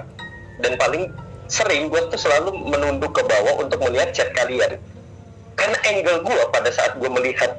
Dan 0.65 0.73
paling 0.81 1.13
sering 1.45 1.93
gue 1.93 2.01
tuh 2.09 2.17
selalu 2.17 2.57
menunduk 2.65 3.13
ke 3.13 3.21
bawah 3.21 3.61
untuk 3.61 3.77
melihat 3.85 4.09
chat 4.09 4.33
kalian. 4.33 4.81
Karena 5.53 5.77
angle 5.85 6.25
gue 6.25 6.41
pada 6.49 6.69
saat 6.73 6.97
gue 6.97 7.09
melihat 7.09 7.53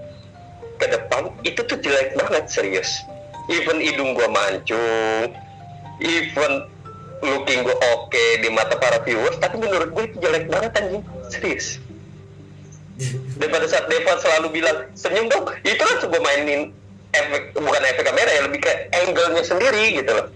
ke 0.76 0.86
depan 0.90 1.30
itu 1.46 1.60
tuh 1.64 1.78
jelek 1.80 2.12
banget 2.18 2.44
serius 2.52 3.00
even 3.50 3.78
hidung 3.78 4.14
gue 4.14 4.28
mancung 4.30 5.30
even 6.02 6.52
looking 7.24 7.64
gue 7.64 7.76
oke 7.96 8.24
di 8.42 8.48
mata 8.52 8.76
para 8.76 9.00
viewers 9.00 9.38
tapi 9.40 9.56
menurut 9.56 9.88
gue 9.92 10.04
itu 10.12 10.16
jelek 10.20 10.44
banget 10.52 10.72
anjing. 10.76 11.02
Serius. 11.32 11.80
Dan 13.40 13.48
pada 13.52 13.66
saat 13.68 13.88
Deva 13.88 14.16
selalu 14.20 14.60
bilang 14.60 14.88
senyum 14.96 15.28
dong. 15.28 15.44
Itu 15.64 15.80
kan 15.80 15.96
coba 16.04 16.18
mainin 16.20 16.72
efek 17.12 17.56
bukan 17.56 17.82
efek 17.88 18.04
kamera 18.04 18.30
ya 18.30 18.42
lebih 18.44 18.60
ke 18.60 18.72
angle-nya 18.92 19.42
sendiri 19.44 19.84
gitu 19.96 20.10
loh. 20.12 20.26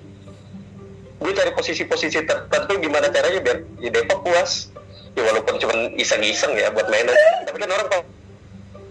Gue 1.20 1.32
cari 1.36 1.52
posisi-posisi 1.52 2.24
tertentu 2.24 2.72
gimana 2.80 3.12
caranya 3.12 3.40
biar 3.44 3.58
ya 3.80 3.90
Deva 3.92 4.16
puas. 4.20 4.72
Ya 5.18 5.26
walaupun 5.26 5.58
cuma 5.60 5.74
iseng-iseng 6.00 6.56
ya 6.56 6.72
buat 6.72 6.88
mainan. 6.88 7.12
Tapi 7.44 7.56
kan 7.60 7.68
orang 7.68 7.88
kok 7.92 8.04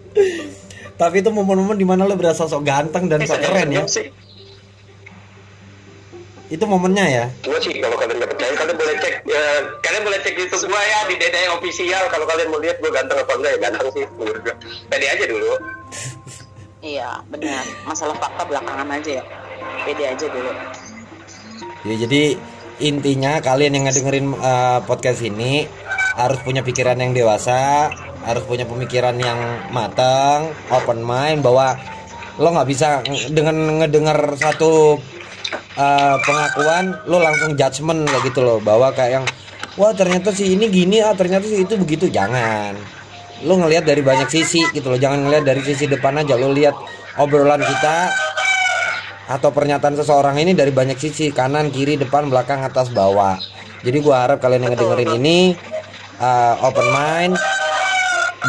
tapi 1.00 1.24
itu 1.24 1.32
momen-momen 1.32 1.80
di 1.80 1.88
mana 1.88 2.04
lu 2.04 2.20
berasa 2.20 2.44
sok 2.44 2.60
ganteng 2.68 3.08
dan 3.08 3.24
sok 3.24 3.40
keren 3.40 3.72
ya. 3.72 3.88
Sih. 3.88 4.12
Itu 6.52 6.68
momennya 6.68 7.06
ya? 7.08 7.26
Gue 7.40 7.56
sih 7.64 7.80
kalau 7.80 7.96
kalian 7.96 8.20
nggak 8.20 8.32
percaya 8.36 8.52
kalian 8.60 8.76
boleh 8.76 8.96
cek 9.00 9.14
ya, 9.24 9.44
kalian 9.80 10.04
boleh 10.04 10.20
cek 10.20 10.34
YouTube. 10.36 10.68
Gue 10.68 10.82
ya 10.84 11.00
di 11.08 11.16
Dede 11.16 11.42
official. 11.56 12.04
Kalau 12.12 12.26
kalian 12.28 12.48
mau 12.52 12.60
lihat 12.60 12.84
gue 12.84 12.92
ganteng 12.92 13.16
apa 13.16 13.32
enggak 13.32 13.52
ya 13.56 13.60
ganteng 13.64 13.88
sih 13.96 14.04
menurut 14.20 14.42
gue 14.44 14.56
pede 14.92 15.08
aja 15.08 15.26
dulu. 15.26 15.52
Iya, 16.80 17.20
benar. 17.28 17.68
Masalah 17.84 18.16
fakta 18.16 18.48
belakangan 18.48 18.88
aja 18.88 19.20
ya. 19.20 19.24
Pede 19.84 20.04
aja 20.16 20.26
dulu. 20.32 20.52
ya 21.84 21.96
jadi 22.08 22.40
intinya 22.80 23.44
kalian 23.44 23.76
yang 23.76 23.84
ngedengerin 23.92 24.32
uh, 24.40 24.80
podcast 24.88 25.20
ini 25.20 25.68
harus 26.16 26.40
punya 26.40 26.64
pikiran 26.64 26.96
yang 26.96 27.12
dewasa 27.12 27.92
harus 28.24 28.44
punya 28.44 28.68
pemikiran 28.68 29.16
yang 29.16 29.40
matang 29.72 30.52
open 30.70 31.00
mind 31.00 31.40
bahwa 31.40 31.76
lo 32.40 32.56
nggak 32.56 32.68
bisa 32.68 33.04
ng- 33.04 33.36
dengan 33.36 33.84
ngedengar 33.84 34.36
satu 34.40 35.00
uh, 35.76 36.16
pengakuan 36.24 36.96
lo 37.08 37.20
langsung 37.20 37.56
judgement 37.56 38.08
kayak 38.08 38.24
gitu 38.32 38.40
loh. 38.44 38.60
Bahwa 38.60 38.92
kayak 38.92 39.12
yang 39.22 39.26
wah 39.80 39.92
ternyata 39.96 40.32
sih 40.36 40.56
ini 40.56 40.68
gini 40.68 41.00
ah 41.04 41.16
ternyata 41.16 41.48
sih 41.48 41.64
itu 41.64 41.76
begitu. 41.80 42.08
Jangan. 42.08 42.76
Lo 43.48 43.56
ngelihat 43.56 43.88
dari 43.88 44.04
banyak 44.04 44.28
sisi 44.28 44.64
gitu 44.72 44.88
loh. 44.92 45.00
Jangan 45.00 45.24
ngelihat 45.28 45.44
dari 45.48 45.62
sisi 45.64 45.88
depan 45.88 46.20
aja. 46.20 46.36
Lo 46.36 46.52
lihat 46.52 46.76
obrolan 47.20 47.64
kita 47.64 47.98
atau 49.30 49.54
pernyataan 49.54 49.94
seseorang 49.94 50.42
ini 50.42 50.58
dari 50.58 50.74
banyak 50.74 50.98
sisi 50.98 51.30
kanan 51.30 51.70
kiri 51.70 51.96
depan 52.02 52.28
belakang 52.28 52.66
atas 52.66 52.90
bawah. 52.92 53.38
Jadi 53.80 53.98
gua 54.04 54.28
harap 54.28 54.44
kalian 54.44 54.68
yang 54.68 54.74
ngedengerin 54.76 55.12
ini 55.24 55.38
uh, 56.20 56.56
open 56.68 56.88
mind 56.92 57.36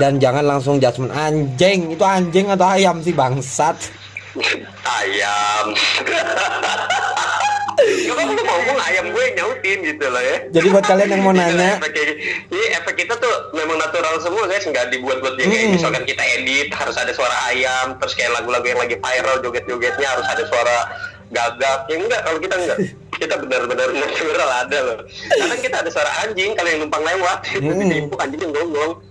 dan 0.00 0.16
jangan 0.16 0.42
langsung 0.42 0.80
judgement 0.80 1.12
anjing 1.12 1.92
itu 1.92 2.00
anjing 2.00 2.48
atau 2.48 2.66
ayam 2.66 2.96
sih 3.04 3.12
bangsat. 3.12 3.76
Ayam. 4.82 5.76
Gak 7.80 8.12
apa-apa 8.12 8.32
lu 8.36 8.42
ngomong 8.44 8.78
ayam 8.84 9.06
gue 9.08 9.24
nyautin 9.34 9.78
gitu 9.82 10.04
loh 10.08 10.20
ya. 10.20 10.36
Jadi 10.52 10.66
buat 10.68 10.84
kalian 10.84 11.08
yang 11.16 11.22
mau 11.24 11.32
nanya 11.32 11.80
efek, 11.80 11.96
ini 12.52 12.64
efek 12.76 12.94
kita 13.00 13.16
tuh 13.16 13.34
memang 13.56 13.80
natural 13.80 14.20
semua 14.20 14.44
guys. 14.44 14.64
Nggak 14.64 14.92
dibuat-buat 14.92 15.34
ya 15.36 15.46
kayak 15.48 15.64
Hmm. 15.64 15.74
misalkan 15.76 16.04
kita 16.04 16.22
edit 16.36 16.68
harus 16.72 16.96
ada 16.96 17.12
suara 17.12 17.36
ayam 17.48 17.96
terus 17.96 18.12
kayak 18.12 18.36
lagu-lagu 18.36 18.64
yang 18.64 18.80
lagi 18.80 18.96
viral 19.00 19.36
joget-jogetnya 19.40 20.08
harus 20.08 20.26
ada 20.28 20.44
suara 20.44 20.76
gagak 21.30 21.78
ya 21.88 21.96
enggak 21.96 22.20
kalau 22.26 22.38
kita 22.38 22.54
enggak 22.58 22.78
kita 23.20 23.36
benar-benar 23.36 23.88
natural 24.00 24.50
ada 24.58 24.78
loh 24.80 24.98
kadang 25.30 25.60
kita 25.60 25.76
ada 25.78 25.90
suara 25.92 26.10
anjing 26.20 26.56
kalau 26.56 26.68
yang 26.68 26.80
numpang 26.80 27.04
lewat 27.04 27.38
itu 27.54 27.60
Hmm. 27.62 27.80
ditipu 27.84 28.16
anjing 28.16 28.40
yang 28.40 28.52
gonggong 28.52 28.92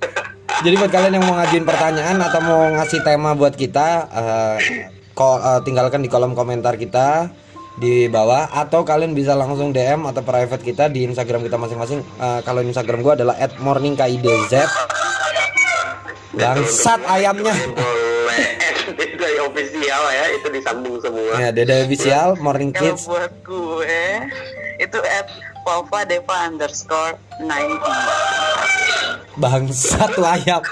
Jadi 0.59 0.75
buat 0.75 0.89
kalian 0.89 1.13
yang 1.13 1.23
mau 1.23 1.37
ngajuin 1.37 1.63
pertanyaan 1.63 2.17
atau 2.19 2.41
mau 2.41 2.59
ngasih 2.73 2.99
tema 2.99 3.31
buat 3.31 3.53
kita, 3.53 3.87
eh, 4.11 4.57
ko- 5.13 5.37
eh, 5.37 5.61
tinggalkan 5.61 6.01
di 6.01 6.09
kolom 6.09 6.33
komentar 6.33 6.73
kita 6.73 7.29
di 7.77 8.09
bawah 8.09 8.49
atau 8.49 8.83
kalian 8.83 9.13
bisa 9.13 9.37
langsung 9.37 9.71
DM 9.71 10.03
atau 10.03 10.19
private 10.19 10.59
kita 10.59 10.89
di 10.89 11.05
Instagram 11.05 11.45
kita 11.45 11.55
masing-masing. 11.55 12.01
Eh, 12.01 12.39
kalau 12.43 12.59
Instagram 12.59 12.99
gua 12.99 13.13
adalah 13.13 13.37
@morningkidz. 13.55 14.51
Bangsat 16.33 17.07
ayamnya. 17.07 17.53
Itu 19.29 19.41
official 19.43 20.03
ya 20.09 20.25
itu 20.33 20.47
disambung 20.49 20.97
semua 20.97 21.33
Ya, 21.37 21.49
Dede 21.49 21.85
official 21.85 22.35
Morning 22.37 22.73
Kalau 22.73 22.97
Kids. 22.97 23.05
buat 23.05 23.31
gue 23.41 24.01
itu 24.77 24.97
at 24.99 25.27
Pova 25.61 26.01
Deva 26.03 26.47
underscore 26.47 27.13
90 27.39 27.77
Bangsat 29.37 30.11
ayam. 30.17 30.63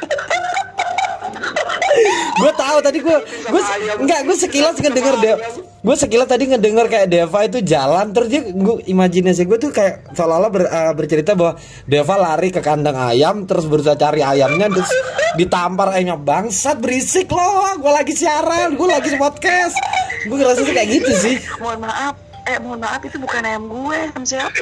Gue 2.37 2.51
tahu 2.53 2.77
tadi 2.79 2.97
gue 2.99 3.17
gue 3.25 3.61
enggak 3.97 4.19
gue 4.23 4.35
sekilas 4.35 4.75
ngedenger 4.75 5.15
De, 5.17 5.31
gue 5.77 5.95
sekilas 5.95 6.27
tadi 6.27 6.43
ngedenger 6.47 6.85
kayak 6.85 7.07
Deva 7.07 7.39
itu 7.43 7.59
jalan 7.59 8.11
terus 8.11 8.27
dia 8.27 8.41
gue 8.43 8.75
imajinasi 8.85 9.43
gue 9.43 9.57
tuh 9.57 9.69
kayak 9.69 10.13
seolah-olah 10.13 10.49
ber- 10.49 10.69
eh, 10.69 10.93
bercerita 10.93 11.33
bahwa 11.33 11.57
Deva 11.83 12.15
lari 12.15 12.49
ke 12.49 12.61
kandang 12.61 12.95
ayam 12.95 13.43
terus 13.43 13.65
berusaha 13.65 13.93
cari 13.93 14.21
ayamnya 14.21 14.69
terus 14.69 14.91
ditampar 15.35 15.91
ayamnya 15.91 16.15
bangsat 16.15 16.77
berisik 16.77 17.27
loh 17.27 17.77
gue 17.77 17.91
lagi 17.91 18.13
siaran 18.13 18.73
gue 18.73 18.87
lagi 18.87 19.13
podcast 19.15 19.75
gue 20.23 20.35
ngerasa 20.35 20.61
sih 20.61 20.73
kayak 20.73 20.89
gitu 20.91 21.11
sih 21.13 21.35
mohon 21.57 21.81
maaf 21.81 22.15
eh 22.43 22.57
mohon 22.57 22.79
maaf 22.79 23.01
itu 23.01 23.17
bukan 23.17 23.41
ayam 23.41 23.65
gue 23.65 23.97
sama 24.11 24.25
siapa 24.25 24.53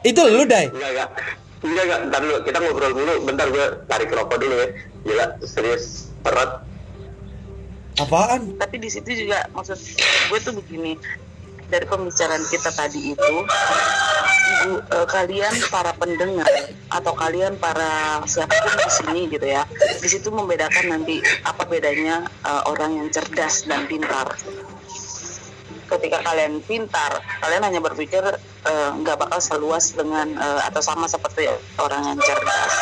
itu 0.00 0.20
lu 0.24 0.44
dai 0.44 0.68
Enggak, 0.68 0.90
enggak. 0.92 1.10
Enggak, 1.58 1.84
enggak. 1.84 2.00
Ntar 2.06 2.20
dulu, 2.22 2.36
kita 2.40 2.58
ngobrol 2.62 2.92
dulu. 2.94 3.12
Bentar 3.26 3.46
gue 3.50 3.64
tarik 3.84 4.08
rokok 4.08 4.38
dulu 4.38 4.54
ya. 4.54 4.68
Gila, 5.02 5.26
serius. 5.42 6.07
Berat. 6.28 6.50
apaan? 7.98 8.54
Tapi 8.54 8.78
di 8.78 8.86
situ 8.86 9.26
juga 9.26 9.42
maksud 9.50 9.74
gue 10.30 10.38
tuh 10.38 10.54
begini. 10.54 10.94
Dari 11.68 11.84
pembicaraan 11.84 12.40
kita 12.48 12.70
tadi 12.72 13.12
itu 13.12 13.34
bu- 14.64 14.80
eh, 14.80 15.04
kalian 15.04 15.52
para 15.68 15.92
pendengar 15.92 16.48
atau 16.88 17.12
kalian 17.12 17.60
para 17.60 18.22
siapa 18.24 18.54
pun 18.54 18.72
di 18.72 18.88
sini 18.88 19.20
gitu 19.28 19.44
ya 19.44 19.68
di 20.00 20.08
situ 20.08 20.32
membedakan 20.32 20.96
nanti 20.96 21.20
apa 21.44 21.68
bedanya 21.68 22.24
eh, 22.24 22.62
orang 22.70 22.96
yang 23.02 23.08
cerdas 23.12 23.68
dan 23.68 23.84
pintar. 23.84 24.32
Ketika 25.88 26.20
kalian 26.22 26.64
pintar 26.64 27.20
kalian 27.42 27.66
hanya 27.66 27.80
berpikir 27.82 28.22
eh, 28.64 28.90
nggak 28.94 29.28
bakal 29.28 29.40
seluas 29.42 29.92
dengan 29.92 30.32
eh, 30.32 30.60
atau 30.64 30.80
sama 30.80 31.04
seperti 31.04 31.50
orang 31.76 32.14
yang 32.14 32.18
cerdas 32.22 32.72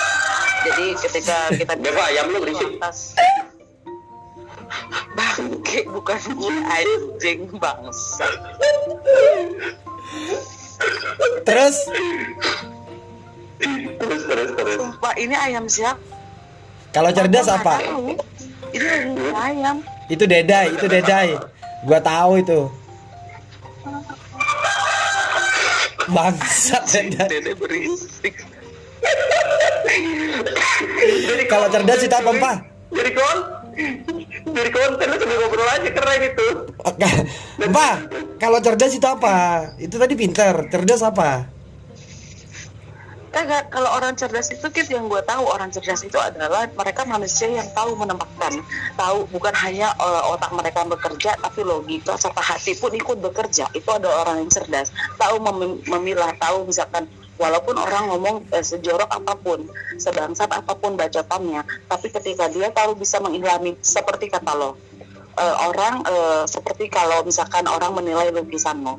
jadi 0.66 0.86
ketika 0.98 1.36
kita 1.54 1.72
Deva, 1.78 2.02
ayam 2.10 2.26
lu 2.34 2.42
berisik. 2.42 2.74
lantas 2.74 2.98
bangke 5.16 5.86
bukan 5.86 6.18
gue 6.34 6.56
anjing 6.66 7.40
bangsa 7.56 8.26
Terus 11.46 11.76
terus 13.96 14.22
terus 14.26 14.50
terus 14.52 14.76
sumpah 14.76 15.14
ini 15.16 15.34
ayam 15.38 15.64
siapa 15.70 16.02
kalau 16.90 17.12
cerdas 17.12 17.44
apa? 17.44 17.76
ini 18.72 19.28
ayam 19.36 19.84
Itu 20.08 20.24
dedai, 20.24 20.72
itu 20.72 20.88
dedai. 20.88 21.36
Gua 21.84 22.00
tahu 22.00 22.40
itu. 22.40 22.72
Bangsat 26.08 26.88
dedai. 26.88 27.28
dede 27.28 27.52
berisik 27.52 28.40
Kalau 31.46 31.70
cerdas 31.70 32.00
itu 32.02 32.14
apa, 32.14 32.30
Pak? 32.36 32.56
jadi 32.96 33.10
kon 33.12 33.38
jadi 34.56 34.70
konten 34.72 35.06
lu 35.12 35.16
sambil 35.20 35.36
ngobrol 35.44 35.68
aja 35.68 35.90
keren 35.92 36.22
itu 36.24 36.48
Oke. 36.86 37.08
Pak, 37.66 37.94
kalau 38.40 38.58
cerdas 38.62 38.92
itu 38.94 39.04
apa? 39.04 39.68
Itu 39.76 39.98
tadi 39.98 40.14
pinter. 40.14 40.70
Cerdas 40.70 41.02
apa? 41.02 41.50
Kagak, 43.34 43.68
kalau 43.68 43.92
orang 43.92 44.16
cerdas 44.16 44.48
itu 44.48 44.64
kit 44.72 44.88
yang 44.88 45.12
gue 45.12 45.20
tahu 45.20 45.44
orang 45.44 45.68
cerdas 45.68 46.00
itu 46.08 46.16
adalah 46.16 46.64
mereka 46.72 47.04
manusia 47.04 47.52
yang 47.52 47.68
tahu 47.76 47.92
menempatkan, 47.92 48.64
tahu 48.96 49.28
bukan 49.28 49.52
hanya 49.60 49.92
eh, 49.92 50.22
otak 50.32 50.56
mereka 50.56 50.88
bekerja, 50.88 51.36
tapi 51.36 51.60
logika 51.60 52.16
serta 52.16 52.40
hati 52.40 52.72
pun 52.80 52.96
ikut 52.96 53.20
bekerja. 53.20 53.68
Itu 53.76 53.92
ada 53.92 54.08
orang 54.24 54.40
yang 54.40 54.48
cerdas, 54.48 54.88
tahu 55.20 55.36
mem- 55.42 55.84
memilah, 55.84 56.32
tahu 56.40 56.64
misalkan 56.64 57.04
walaupun 57.36 57.76
orang 57.76 58.12
ngomong 58.12 58.36
eh, 58.52 58.64
sejorok 58.64 59.08
apa 59.08 59.34
pun, 59.38 59.64
sebangsat 59.96 60.50
apa 60.52 60.72
pun 60.76 60.96
bacotannya, 60.96 61.62
tapi 61.88 62.08
ketika 62.12 62.48
dia 62.48 62.72
tahu 62.72 62.96
bisa 62.96 63.20
mengilhami 63.20 63.76
seperti 63.80 64.32
kata 64.32 64.52
lo, 64.56 64.76
eh, 65.36 65.56
orang 65.68 66.04
eh, 66.04 66.42
seperti 66.48 66.88
kalau 66.88 67.22
misalkan 67.24 67.64
orang 67.68 67.92
menilai 67.96 68.32
lukisanmu. 68.32 68.96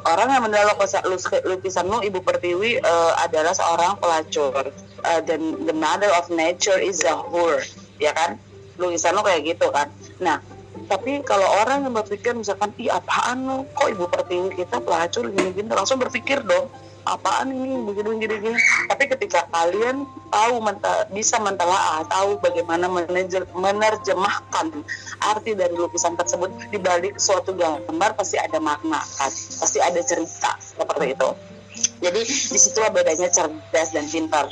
Orang 0.00 0.32
yang 0.32 0.48
menilai 0.48 0.64
lukisan, 0.64 1.04
lukisanmu 1.44 2.00
Ibu 2.08 2.24
Pertiwi 2.24 2.80
eh, 2.80 3.12
adalah 3.20 3.52
seorang 3.52 4.00
pelacur. 4.00 4.72
Eh, 5.00 5.20
dan 5.24 5.64
the 5.64 5.72
mother 5.72 6.12
of 6.16 6.28
nature 6.28 6.76
is 6.76 7.00
a 7.08 7.16
whore 7.16 7.64
ya 8.00 8.12
kan? 8.12 8.36
Lukisan 8.80 9.16
lo 9.16 9.24
kayak 9.24 9.44
gitu 9.44 9.68
kan. 9.72 9.88
Nah 10.20 10.40
tapi 10.88 11.22
kalau 11.22 11.46
orang 11.62 11.86
yang 11.86 11.94
berpikir 11.94 12.34
misalkan 12.34 12.74
ih 12.80 12.90
apaan 12.90 13.46
lo? 13.46 13.68
Kok 13.76 13.88
Ibu 13.92 14.04
Pertiwi 14.08 14.48
kita 14.56 14.80
pelacur 14.80 15.28
gini-gini? 15.28 15.68
Langsung 15.70 16.00
berpikir 16.00 16.42
dong 16.44 16.68
apaan 17.04 17.52
ini? 17.52 17.76
Begini 17.86 18.20
gini 18.20 18.34
gini 18.40 18.58
tapi 18.88 19.04
ketika 19.10 19.46
kalian 19.50 20.04
tahu 20.30 20.54
menta- 20.62 21.06
bisa 21.10 21.40
mentelaah 21.40 22.04
tahu 22.06 22.38
bagaimana 22.40 22.86
menejer- 22.86 23.48
menerjemahkan 23.54 24.84
arti 25.20 25.52
dari 25.56 25.74
lukisan 25.74 26.14
tersebut 26.16 26.50
di 26.70 26.78
balik 26.78 27.16
suatu 27.16 27.52
gambar 27.56 28.10
pasti 28.16 28.36
ada 28.36 28.58
makna 28.60 29.00
kan? 29.16 29.32
Pasti 29.32 29.78
ada 29.80 30.00
cerita 30.04 30.56
seperti 30.60 31.16
itu. 31.16 31.28
Jadi 32.00 32.20
di 32.24 32.58
situlah 32.58 32.90
bedanya 32.92 33.28
cerdas 33.30 33.88
dan 33.92 34.04
pintar 34.08 34.48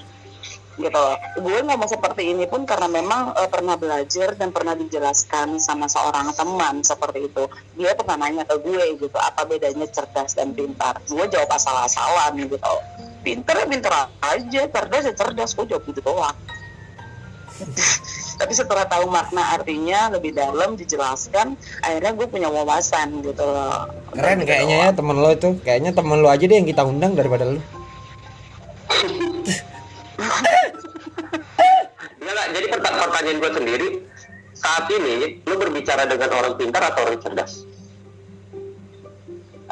gitu. 0.78 1.04
Gue 1.42 1.58
ngomong 1.66 1.90
seperti 1.90 2.32
ini 2.32 2.46
pun 2.46 2.62
karena 2.62 2.86
memang 2.86 3.34
eh, 3.34 3.50
pernah 3.50 3.74
belajar 3.74 4.38
dan 4.38 4.54
pernah 4.54 4.78
dijelaskan 4.78 5.58
sama 5.58 5.90
seorang 5.90 6.30
teman 6.32 6.80
seperti 6.86 7.26
itu. 7.26 7.44
Dia 7.74 7.98
pernah 7.98 8.26
nanya 8.26 8.46
ke 8.46 8.56
gue 8.62 8.96
gitu 9.02 9.18
apa 9.18 9.44
bedanya 9.44 9.86
cerdas 9.90 10.38
dan 10.38 10.54
pintar? 10.54 11.02
Gue 11.10 11.26
jawab 11.26 11.50
asal-asalan 11.50 12.38
gitu. 12.46 12.74
Pintar 13.26 13.58
ya 13.60 13.66
pintar 13.66 13.92
aja 14.22 14.60
cerdas 14.70 15.04
ya 15.10 15.14
cerdas. 15.14 15.50
Gue 15.58 15.66
jawab 15.66 15.84
gitu 15.90 16.00
doang. 16.00 16.38
Tapi 18.38 18.54
setelah 18.54 18.86
tahu 18.86 19.10
makna 19.10 19.58
artinya 19.58 20.14
lebih 20.14 20.30
dalam 20.30 20.78
dijelaskan 20.78 21.58
akhirnya 21.82 22.14
gue 22.14 22.26
punya 22.30 22.46
wawasan 22.46 23.18
gitu 23.26 23.42
loh. 23.42 23.90
Keren 24.14 24.46
Gitu 24.46 24.46
kayaknya 24.46 24.76
ya 24.78 24.88
temen 24.94 25.18
lo 25.18 25.34
itu. 25.34 25.58
Kayaknya 25.66 25.90
temen 25.90 26.22
lo 26.22 26.30
aja 26.30 26.44
deh 26.46 26.54
yang 26.54 26.68
kita 26.70 26.86
undang 26.86 27.18
daripada 27.18 27.50
lo. 27.50 27.58
Enggak, 30.18 30.42
enggak. 32.18 32.46
Jadi 32.54 32.66
perta- 32.68 32.98
pertanyaan 32.98 33.38
gue 33.38 33.50
sendiri 33.54 33.88
saat 34.52 34.84
ini 34.90 35.38
lu 35.46 35.54
berbicara 35.54 36.02
dengan 36.04 36.30
orang 36.34 36.54
pintar 36.58 36.82
atau 36.90 37.06
orang 37.06 37.18
cerdas? 37.22 37.52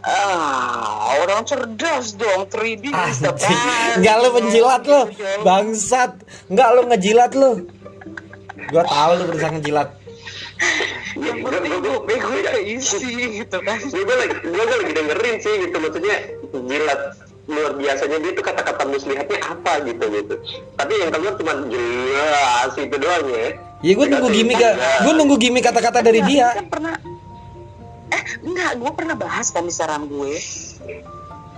Ah, 0.06 1.18
orang 1.18 1.42
cerdas 1.42 2.14
dong, 2.14 2.46
3D 2.46 2.94
is 2.94 3.18
the 3.18 3.34
best. 3.34 3.50
Enggak 3.98 4.16
lo 4.22 4.28
penjilat 4.30 4.82
lo. 4.86 5.10
Bangsat. 5.42 6.22
Enggak 6.46 6.68
lo 6.78 6.80
ngejilat 6.86 7.32
lo. 7.34 7.50
Gua 8.70 8.82
tahu 8.86 9.10
lo 9.18 9.22
berusaha 9.26 9.50
ngejilat. 9.58 9.88
Yang 11.16 11.38
penting 11.42 11.74
gue 11.82 11.96
bego 12.06 12.28
keisi 12.30 13.10
gitu 13.42 13.58
kan. 13.66 13.78
Gue 13.82 14.02
gue 14.04 14.16
lagi 14.16 14.36
gue 14.46 14.64
lagi 14.64 14.92
dengerin 14.94 15.36
sih 15.42 15.54
gitu 15.66 15.76
maksudnya 15.80 16.16
jilat 16.54 17.00
luar 17.46 17.72
biasanya 17.78 18.18
dia 18.18 18.32
tuh 18.34 18.44
kata-kata 18.44 18.82
muslihatnya 18.90 19.38
apa 19.38 19.72
gitu 19.86 20.04
gitu. 20.10 20.34
Tapi 20.74 20.92
yang 20.98 21.10
keluar 21.14 21.34
cuma 21.38 21.52
jelas 21.70 22.72
itu 22.74 22.96
doang 22.98 23.26
ya. 23.30 23.46
Ya 23.84 23.92
gue 23.92 24.06
nunggu 24.08 24.28
gimmick 24.34 24.58
gue 24.76 25.12
nunggu 25.14 25.36
gimmick 25.38 25.64
kata-kata 25.64 26.02
dari 26.02 26.20
dia. 26.26 26.58
Kan 26.58 26.68
pernah 26.68 26.94
Eh, 28.06 28.22
enggak, 28.46 28.78
gue 28.78 28.90
pernah 28.94 29.18
bahas 29.18 29.50
pembicaraan 29.50 30.06
gue. 30.06 30.38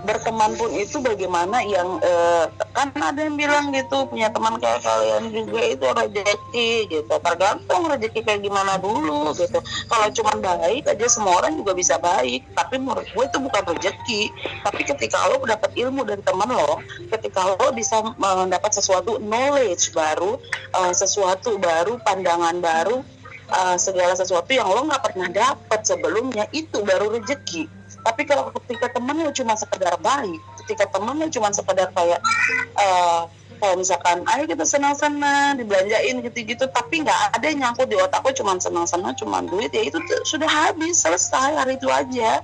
Berteman 0.05 0.55
pun 0.55 0.71
itu 0.71 0.97
bagaimana 1.03 1.59
yang 1.63 1.99
eh, 1.99 2.45
kan 2.71 2.93
ada 2.95 3.19
yang 3.19 3.35
bilang 3.35 3.71
gitu 3.75 4.07
punya 4.07 4.31
teman 4.31 4.55
kayak 4.57 4.79
kalian 4.83 5.31
juga 5.33 5.61
itu 5.63 5.85
rezeki 5.85 6.71
gitu. 6.87 7.13
Tergantung 7.19 7.81
rezeki 7.89 8.19
kayak 8.23 8.41
gimana 8.43 8.79
dulu 8.79 9.31
gitu. 9.35 9.59
Kalau 9.91 10.07
cuma 10.15 10.33
baik 10.39 10.87
aja 10.87 11.05
semua 11.11 11.39
orang 11.43 11.59
juga 11.59 11.75
bisa 11.75 11.99
baik. 11.99 12.47
Tapi 12.55 12.75
menurut 12.79 13.07
gue 13.11 13.25
itu 13.27 13.37
bukan 13.39 13.63
rezeki. 13.75 14.21
Tapi 14.63 14.81
ketika 14.87 15.17
lo 15.31 15.43
dapat 15.43 15.71
ilmu 15.75 16.07
dari 16.07 16.23
teman 16.23 16.49
lo, 16.51 16.79
ketika 17.11 17.55
lo 17.55 17.69
bisa 17.75 17.99
mendapat 18.15 18.71
sesuatu 18.71 19.19
knowledge 19.19 19.91
baru, 19.91 20.39
eh, 20.79 20.93
sesuatu 20.95 21.59
baru, 21.59 21.99
pandangan 22.03 22.57
baru, 22.63 23.03
uh, 23.49 23.77
segala 23.81 24.13
sesuatu 24.13 24.49
yang 24.53 24.69
lo 24.69 24.85
nggak 24.85 25.03
pernah 25.11 25.29
dapat 25.29 25.81
sebelumnya 25.81 26.45
itu 26.53 26.81
baru 26.85 27.17
rezeki 27.17 27.78
tapi 28.03 28.21
kalau 28.23 28.49
ketika 28.63 28.91
temen 28.95 29.17
lo 29.19 29.31
cuma 29.31 29.53
sekedar 29.59 29.95
baik 29.99 30.39
ketika 30.63 30.87
temen 30.87 31.15
lo 31.19 31.27
cuma 31.27 31.49
sekedar 31.51 31.87
kayak 31.91 32.19
uh, 32.79 33.27
kayak 33.59 33.75
misalkan 33.75 34.23
ayo 34.23 34.43
kita 34.47 34.63
senang-senang 34.63 35.59
dibelanjain 35.59 36.23
gitu-gitu 36.23 36.63
tapi 36.71 37.03
nggak 37.03 37.35
ada 37.35 37.45
yang 37.45 37.59
nyangkut 37.67 37.91
di 37.91 37.99
otak 37.99 38.23
lo 38.23 38.31
cuma 38.31 38.55
senang-senang 38.55 39.13
cuma 39.19 39.43
duit 39.43 39.69
ya 39.75 39.83
itu 39.83 39.99
sudah 40.23 40.47
habis 40.47 41.03
selesai 41.03 41.59
hari 41.59 41.75
itu 41.75 41.91
aja 41.91 42.39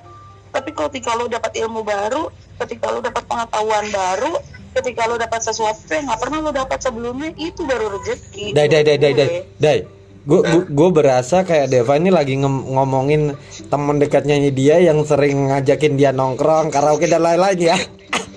tapi 0.52 0.72
kalau 0.72 0.88
ketika 0.92 1.12
lo 1.16 1.26
dapat 1.28 1.52
ilmu 1.56 1.84
baru 1.84 2.32
ketika 2.64 2.92
lo 2.92 3.00
dapat 3.00 3.24
pengetahuan 3.28 3.86
baru 3.92 4.34
ketika 4.76 5.02
lo 5.08 5.16
dapat 5.16 5.40
sesuatu 5.40 5.88
yang 5.88 6.12
nggak 6.12 6.20
pernah 6.20 6.40
lo 6.44 6.52
dapat 6.52 6.80
sebelumnya 6.84 7.32
itu 7.40 7.64
baru 7.64 7.96
rezeki 7.96 8.52
Dai 8.52 8.68
dai 8.68 8.84
dai 8.84 9.00
dai 9.00 9.14
dai. 9.16 9.28
Gue. 9.28 9.42
Dai. 9.60 9.80
Gue 10.26 10.42
gue 10.66 10.90
berasa 10.90 11.46
kayak 11.46 11.70
Deva 11.70 12.02
ini 12.02 12.10
lagi 12.10 12.34
ngomongin 12.42 13.38
teman 13.70 14.02
dekatnya 14.02 14.42
dia 14.50 14.82
yang 14.82 15.06
sering 15.06 15.54
ngajakin 15.54 15.94
dia 15.96 16.10
nongkrong 16.10 16.74
karaoke 16.74 17.06
dan 17.06 17.22
lain-lain 17.22 17.60
ya. 17.62 17.78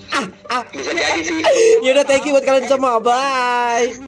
Bisa 0.77 0.93
jadi 0.93 1.21
sih. 1.25 1.41
Yaudah 1.81 2.05
thank 2.05 2.29
you 2.29 2.37
buat 2.37 2.45
kalian 2.45 2.69
semua. 2.69 3.01
Bye. 3.01 4.08